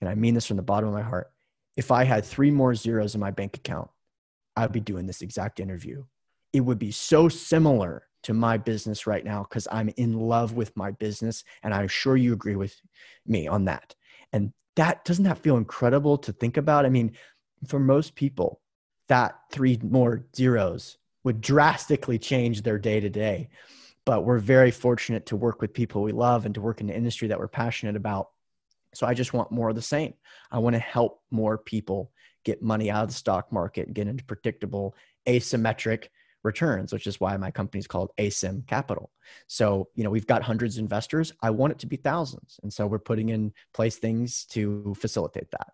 and 0.00 0.10
I 0.10 0.16
mean 0.16 0.34
this 0.34 0.46
from 0.46 0.56
the 0.56 0.62
bottom 0.62 0.88
of 0.88 0.94
my 0.94 1.02
heart, 1.02 1.30
if 1.76 1.90
I 1.90 2.04
had 2.04 2.24
three 2.24 2.50
more 2.50 2.74
zeros 2.74 3.14
in 3.14 3.20
my 3.20 3.30
bank 3.30 3.56
account, 3.56 3.90
I'd 4.56 4.72
be 4.72 4.80
doing 4.80 5.06
this 5.06 5.22
exact 5.22 5.60
interview. 5.60 6.04
It 6.52 6.60
would 6.60 6.78
be 6.78 6.90
so 6.90 7.28
similar 7.28 8.06
to 8.24 8.34
my 8.34 8.58
business 8.58 9.06
right 9.06 9.24
now 9.24 9.42
because 9.42 9.66
I'm 9.70 9.88
in 9.96 10.18
love 10.18 10.52
with 10.52 10.76
my 10.76 10.90
business. 10.90 11.44
And 11.62 11.72
I'm 11.72 11.88
sure 11.88 12.16
you 12.16 12.32
agree 12.32 12.56
with 12.56 12.74
me 13.26 13.48
on 13.48 13.64
that. 13.66 13.94
And 14.32 14.52
that 14.76 15.04
doesn't 15.04 15.24
that 15.24 15.38
feel 15.38 15.56
incredible 15.56 16.18
to 16.18 16.32
think 16.32 16.56
about? 16.56 16.86
I 16.86 16.90
mean, 16.90 17.12
for 17.66 17.78
most 17.78 18.14
people, 18.14 18.60
that 19.08 19.38
three 19.50 19.78
more 19.82 20.24
zeros 20.36 20.98
would 21.24 21.40
drastically 21.40 22.18
change 22.18 22.62
their 22.62 22.78
day 22.78 23.00
to 23.00 23.10
day. 23.10 23.48
But 24.06 24.24
we're 24.24 24.38
very 24.38 24.70
fortunate 24.70 25.26
to 25.26 25.36
work 25.36 25.60
with 25.60 25.74
people 25.74 26.02
we 26.02 26.12
love 26.12 26.46
and 26.46 26.54
to 26.54 26.60
work 26.60 26.80
in 26.80 26.88
an 26.88 26.96
industry 26.96 27.28
that 27.28 27.38
we're 27.38 27.48
passionate 27.48 27.96
about. 27.96 28.30
So 28.94 29.06
I 29.06 29.14
just 29.14 29.32
want 29.32 29.50
more 29.50 29.68
of 29.68 29.76
the 29.76 29.82
same. 29.82 30.14
I 30.50 30.58
want 30.58 30.74
to 30.74 30.80
help 30.80 31.20
more 31.30 31.58
people 31.58 32.12
get 32.44 32.62
money 32.62 32.90
out 32.90 33.04
of 33.04 33.08
the 33.08 33.14
stock 33.14 33.52
market, 33.52 33.94
get 33.94 34.08
into 34.08 34.24
predictable, 34.24 34.94
asymmetric, 35.26 36.08
returns, 36.42 36.92
which 36.92 37.06
is 37.06 37.20
why 37.20 37.36
my 37.36 37.50
company 37.50 37.80
is 37.80 37.86
called 37.86 38.10
Asym 38.18 38.66
Capital. 38.66 39.10
So, 39.46 39.88
you 39.94 40.04
know, 40.04 40.10
we've 40.10 40.26
got 40.26 40.42
hundreds 40.42 40.76
of 40.76 40.82
investors. 40.82 41.32
I 41.42 41.50
want 41.50 41.72
it 41.72 41.78
to 41.80 41.86
be 41.86 41.96
thousands. 41.96 42.58
And 42.62 42.72
so 42.72 42.86
we're 42.86 42.98
putting 42.98 43.28
in 43.28 43.52
place 43.74 43.96
things 43.96 44.46
to 44.46 44.94
facilitate 44.98 45.50
that. 45.50 45.68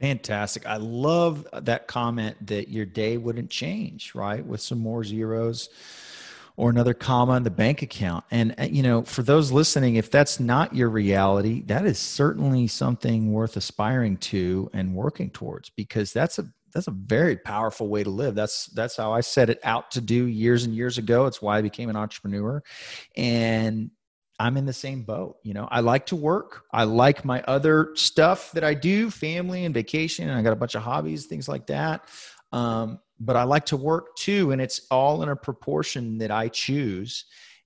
Fantastic. 0.00 0.66
I 0.66 0.78
love 0.78 1.46
that 1.52 1.86
comment 1.86 2.46
that 2.46 2.68
your 2.68 2.86
day 2.86 3.18
wouldn't 3.18 3.50
change, 3.50 4.14
right? 4.14 4.44
With 4.44 4.60
some 4.60 4.78
more 4.78 5.04
zeros 5.04 5.68
or 6.56 6.70
another 6.70 6.94
comma 6.94 7.34
in 7.34 7.42
the 7.42 7.50
bank 7.50 7.82
account. 7.82 8.24
And, 8.30 8.54
uh, 8.58 8.64
you 8.64 8.82
know, 8.82 9.02
for 9.02 9.22
those 9.22 9.52
listening, 9.52 9.96
if 9.96 10.10
that's 10.10 10.38
not 10.38 10.74
your 10.74 10.88
reality, 10.88 11.62
that 11.62 11.86
is 11.86 11.98
certainly 11.98 12.66
something 12.66 13.32
worth 13.32 13.56
aspiring 13.56 14.18
to 14.18 14.70
and 14.72 14.94
working 14.94 15.30
towards 15.30 15.70
because 15.70 16.12
that's 16.12 16.38
a 16.38 16.46
that's 16.72 16.88
a 16.88 16.92
very 16.92 17.36
powerful 17.36 17.88
way 17.88 18.02
to 18.02 18.10
live. 18.10 18.34
That's 18.34 18.66
that's 18.66 18.96
how 18.96 19.12
I 19.12 19.20
set 19.20 19.50
it 19.50 19.60
out 19.62 19.90
to 19.92 20.00
do 20.00 20.26
years 20.26 20.64
and 20.64 20.74
years 20.74 20.98
ago. 20.98 21.26
It's 21.26 21.42
why 21.42 21.58
I 21.58 21.62
became 21.62 21.90
an 21.90 21.96
entrepreneur. 21.96 22.62
And 23.16 23.90
I'm 24.38 24.56
in 24.56 24.66
the 24.66 24.72
same 24.72 25.02
boat. 25.02 25.36
You 25.42 25.54
know, 25.54 25.68
I 25.70 25.80
like 25.80 26.06
to 26.06 26.16
work. 26.16 26.64
I 26.72 26.84
like 26.84 27.24
my 27.24 27.42
other 27.42 27.92
stuff 27.94 28.52
that 28.52 28.64
I 28.64 28.74
do, 28.74 29.10
family 29.10 29.64
and 29.64 29.74
vacation, 29.74 30.28
and 30.28 30.36
I 30.36 30.42
got 30.42 30.52
a 30.52 30.56
bunch 30.56 30.74
of 30.74 30.82
hobbies, 30.82 31.26
things 31.26 31.48
like 31.48 31.66
that. 31.66 32.08
Um, 32.50 32.98
but 33.24 33.36
I 33.36 33.44
like 33.44 33.66
to 33.66 33.76
work 33.76 34.16
too, 34.16 34.50
and 34.50 34.60
it's 34.60 34.86
all 34.90 35.22
in 35.22 35.28
a 35.28 35.36
proportion 35.36 36.18
that 36.18 36.30
I 36.30 36.48
choose. 36.48 37.24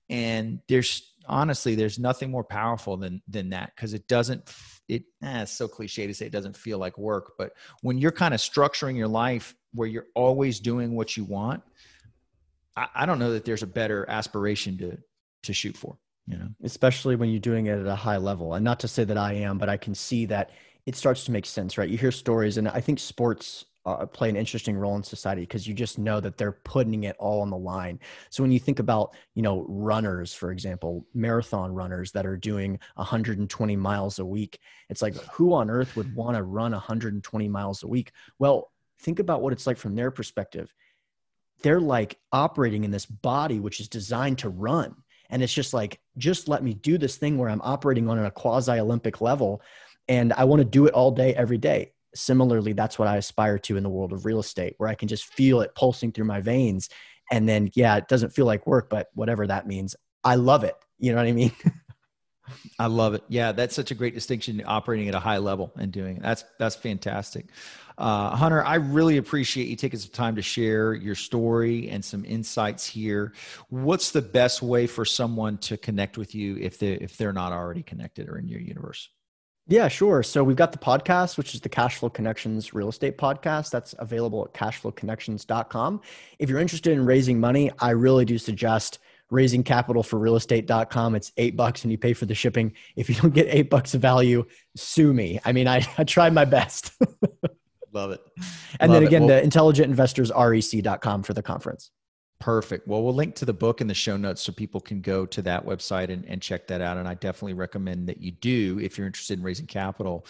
And 0.09 0.59
there's 0.69 1.13
honestly, 1.27 1.75
there's 1.75 1.99
nothing 1.99 2.31
more 2.31 2.43
powerful 2.43 2.97
than 2.97 3.21
than 3.27 3.49
that 3.49 3.73
because 3.75 3.93
it 3.93 4.07
doesn't 4.07 4.49
it 4.87 5.03
eh, 5.23 5.41
it's 5.41 5.51
so 5.51 5.67
cliche 5.67 6.07
to 6.07 6.13
say 6.13 6.25
it 6.25 6.31
doesn't 6.31 6.55
feel 6.55 6.77
like 6.77 6.97
work 6.97 7.33
but 7.37 7.53
when 7.81 7.97
you're 7.97 8.11
kind 8.11 8.33
of 8.33 8.39
structuring 8.39 8.97
your 8.97 9.07
life 9.07 9.55
where 9.73 9.87
you're 9.87 10.07
always 10.15 10.59
doing 10.59 10.95
what 10.95 11.17
you 11.17 11.23
want 11.23 11.61
I, 12.75 12.87
I, 12.95 13.05
don't 13.05 13.19
know 13.19 13.31
that 13.33 13.45
there's 13.45 13.63
a 13.63 13.67
better 13.67 14.05
aspiration 14.09 14.77
to 14.79 14.97
to 15.43 15.53
shoot 15.53 15.75
for 15.75 15.97
you 16.25 16.37
know 16.37 16.49
especially 16.63 17.15
when 17.15 17.29
you're 17.29 17.39
doing 17.39 17.67
it 17.67 17.79
at 17.79 17.85
a 17.85 17.95
high 17.95 18.17
level 18.17 18.53
and 18.53 18.63
not 18.63 18.79
to 18.81 18.87
say 18.87 19.03
that 19.03 19.17
i 19.17 19.33
am 19.33 19.57
but 19.57 19.69
i 19.69 19.77
can 19.77 19.93
see 19.93 20.25
that 20.27 20.51
it 20.85 20.95
starts 20.95 21.25
to 21.25 21.31
make 21.31 21.45
sense 21.45 21.77
right 21.77 21.89
you 21.89 21.97
hear 21.97 22.11
stories 22.11 22.57
and 22.57 22.67
i 22.69 22.79
think 22.79 22.99
sports 22.99 23.65
uh, 23.87 24.05
play 24.05 24.27
an 24.27 24.35
interesting 24.35 24.77
role 24.77 24.97
in 24.97 25.03
society 25.03 25.41
because 25.41 25.65
you 25.65 25.73
just 25.73 25.97
know 25.97 26.19
that 26.19 26.37
they're 26.37 26.51
putting 26.51 27.05
it 27.05 27.15
all 27.19 27.41
on 27.41 27.49
the 27.49 27.57
line. 27.57 27.97
So 28.29 28.43
when 28.43 28.51
you 28.51 28.59
think 28.59 28.79
about, 28.79 29.15
you 29.33 29.41
know, 29.41 29.65
runners, 29.69 30.33
for 30.33 30.51
example, 30.51 31.07
marathon 31.13 31.73
runners 31.73 32.11
that 32.11 32.25
are 32.25 32.35
doing 32.35 32.79
120 32.95 33.75
miles 33.77 34.19
a 34.19 34.25
week, 34.25 34.59
it's 34.89 35.01
like 35.01 35.15
who 35.31 35.53
on 35.53 35.69
earth 35.69 35.95
would 35.95 36.13
want 36.13 36.35
to 36.35 36.43
run 36.43 36.73
120 36.73 37.47
miles 37.47 37.83
a 37.83 37.87
week? 37.87 38.11
Well, 38.39 38.71
think 38.99 39.19
about 39.19 39.41
what 39.41 39.53
it's 39.53 39.65
like 39.65 39.77
from 39.77 39.95
their 39.95 40.11
perspective. 40.11 40.73
They're 41.61 41.79
like 41.79 42.19
operating 42.33 42.83
in 42.83 42.91
this 42.91 43.05
body 43.05 43.61
which 43.61 43.79
is 43.79 43.87
designed 43.87 44.39
to 44.39 44.49
run. 44.49 44.95
And 45.29 45.41
it's 45.41 45.53
just 45.53 45.73
like, 45.73 46.01
just 46.17 46.49
let 46.49 46.61
me 46.61 46.73
do 46.73 46.97
this 46.97 47.15
thing 47.15 47.37
where 47.37 47.49
I'm 47.49 47.61
operating 47.63 48.09
on 48.09 48.19
a 48.19 48.31
quasi 48.31 48.73
Olympic 48.73 49.21
level 49.21 49.61
and 50.09 50.33
I 50.33 50.43
want 50.43 50.59
to 50.59 50.65
do 50.65 50.87
it 50.87 50.93
all 50.93 51.11
day, 51.11 51.33
every 51.33 51.57
day 51.57 51.91
similarly 52.17 52.73
that's 52.73 52.97
what 52.99 53.07
i 53.07 53.17
aspire 53.17 53.57
to 53.57 53.77
in 53.77 53.83
the 53.83 53.89
world 53.89 54.11
of 54.11 54.25
real 54.25 54.39
estate 54.39 54.73
where 54.77 54.89
i 54.89 54.95
can 54.95 55.07
just 55.07 55.25
feel 55.25 55.61
it 55.61 55.73
pulsing 55.75 56.11
through 56.11 56.25
my 56.25 56.41
veins. 56.41 56.89
And 57.29 57.47
then 57.47 57.69
yeah 57.73 57.97
it 57.97 58.07
doesn't 58.07 58.31
feel 58.31 58.45
like 58.45 58.65
work 58.65 58.89
but 58.89 59.07
whatever 59.13 59.45
that 59.47 59.67
means 59.67 59.95
i 60.23 60.35
love 60.35 60.63
it. 60.63 60.75
You 60.99 61.11
know 61.11 61.17
what 61.17 61.27
i 61.27 61.31
mean? 61.33 61.51
I 62.79 62.85
love 62.85 63.13
it. 63.13 63.23
Yeah 63.27 63.51
that's 63.51 63.75
such 63.75 63.91
a 63.91 63.95
great 63.95 64.13
distinction 64.13 64.63
operating 64.65 65.09
at 65.09 65.15
a 65.15 65.19
high 65.19 65.37
level 65.39 65.73
and 65.77 65.91
doing 65.91 66.17
it. 66.17 66.23
That's 66.23 66.45
that's 66.57 66.75
fantastic. 66.75 67.47
Uh, 67.97 68.35
hunter 68.35 68.63
i 68.63 68.75
really 68.75 69.17
appreciate 69.17 69.67
you 69.67 69.75
taking 69.75 69.99
some 69.99 70.11
time 70.11 70.35
to 70.35 70.41
share 70.41 70.93
your 70.93 71.15
story 71.15 71.89
and 71.89 72.05
some 72.05 72.23
insights 72.23 72.85
here. 72.85 73.33
What's 73.69 74.11
the 74.11 74.21
best 74.21 74.61
way 74.61 74.87
for 74.87 75.03
someone 75.03 75.57
to 75.59 75.77
connect 75.77 76.17
with 76.17 76.33
you 76.33 76.57
if 76.57 76.79
they 76.79 76.93
if 76.93 77.17
they're 77.17 77.33
not 77.33 77.51
already 77.51 77.83
connected 77.83 78.29
or 78.29 78.37
in 78.37 78.47
your 78.47 78.61
universe 78.61 79.09
yeah, 79.67 79.87
sure. 79.87 80.23
So 80.23 80.43
we've 80.43 80.55
got 80.55 80.71
the 80.71 80.77
podcast, 80.77 81.37
which 81.37 81.53
is 81.53 81.61
the 81.61 81.69
Cashflow 81.69 82.13
Connections 82.13 82.73
Real 82.73 82.89
Estate 82.89 83.17
Podcast. 83.17 83.69
That's 83.69 83.93
available 83.99 84.45
at 84.45 84.53
cashflowconnections.com. 84.53 86.01
If 86.39 86.49
you're 86.49 86.59
interested 86.59 86.93
in 86.93 87.05
raising 87.05 87.39
money, 87.39 87.71
I 87.79 87.91
really 87.91 88.23
do 88.23 88.37
suggest 88.37 88.99
raising 89.29 89.63
capital 89.63 90.03
for 90.03 90.19
realestate.com. 90.19 91.15
It's 91.15 91.33
eight 91.37 91.57
bucks 91.57 91.83
and 91.83 91.91
you 91.91 91.97
pay 91.97 92.13
for 92.13 92.25
the 92.25 92.35
shipping. 92.35 92.73
If 92.95 93.09
you 93.09 93.15
don't 93.15 93.33
get 93.33 93.47
eight 93.49 93.69
bucks 93.69 93.93
of 93.93 94.01
value, 94.01 94.45
sue 94.75 95.13
me. 95.13 95.39
I 95.43 95.51
mean, 95.51 95.67
I, 95.67 95.85
I 95.97 96.03
tried 96.05 96.33
my 96.33 96.45
best. 96.45 96.93
Love 97.93 98.11
it. 98.11 98.21
And 98.79 98.91
Love 98.91 99.01
then 99.01 99.07
again, 99.07 99.25
well, 99.25 99.41
the 99.41 99.47
intelligentinvestorsrec.com 99.47 101.23
for 101.23 101.33
the 101.33 101.41
conference. 101.41 101.91
Perfect. 102.39 102.87
Well, 102.87 103.01
we'll 103.01 103.15
link 103.15 103.33
to 103.35 103.45
the 103.45 103.53
book 103.53 103.81
in 103.81 103.87
the 103.87 103.95
show 103.95 104.15
notes 104.15 104.43
so 104.43 104.51
people 104.51 104.79
can 104.79 105.01
go 105.01 105.25
to 105.25 105.41
that 105.43 105.65
website 105.65 106.09
and, 106.09 106.23
and 106.25 106.39
check 106.39 106.67
that 106.67 106.81
out. 106.81 106.97
And 106.97 107.07
I 107.07 107.15
definitely 107.15 107.53
recommend 107.53 108.07
that 108.09 108.21
you 108.21 108.31
do 108.31 108.79
if 108.79 108.97
you're 108.97 109.07
interested 109.07 109.39
in 109.39 109.43
raising 109.43 109.65
capital. 109.65 110.25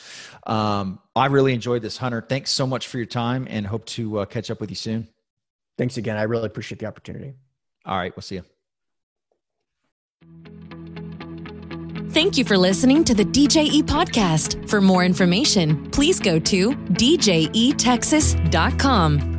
Um, 0.45 0.99
I 1.15 1.25
really 1.25 1.53
enjoyed 1.53 1.81
this, 1.81 1.97
Hunter. 1.97 2.25
Thanks 2.27 2.51
so 2.51 2.65
much 2.65 2.87
for 2.87 2.97
your 2.97 3.07
time 3.07 3.45
and 3.49 3.67
hope 3.67 3.85
to 3.87 4.19
uh, 4.19 4.25
catch 4.25 4.49
up 4.49 4.61
with 4.61 4.69
you 4.69 4.77
soon. 4.77 5.07
Thanks 5.77 5.97
again. 5.97 6.15
I 6.15 6.23
really 6.23 6.45
appreciate 6.45 6.79
the 6.79 6.85
opportunity. 6.85 7.33
All 7.85 7.97
right. 7.97 8.15
We'll 8.15 8.23
see 8.23 8.35
you. 8.35 8.43
Thank 12.11 12.37
you 12.37 12.45
for 12.45 12.57
listening 12.57 13.03
to 13.03 13.13
the 13.13 13.25
DJE 13.25 13.83
podcast. 13.83 14.67
For 14.69 14.81
more 14.81 15.03
information, 15.03 15.91
please 15.91 16.19
go 16.19 16.39
to 16.39 16.71
djetexas.com. 16.71 19.36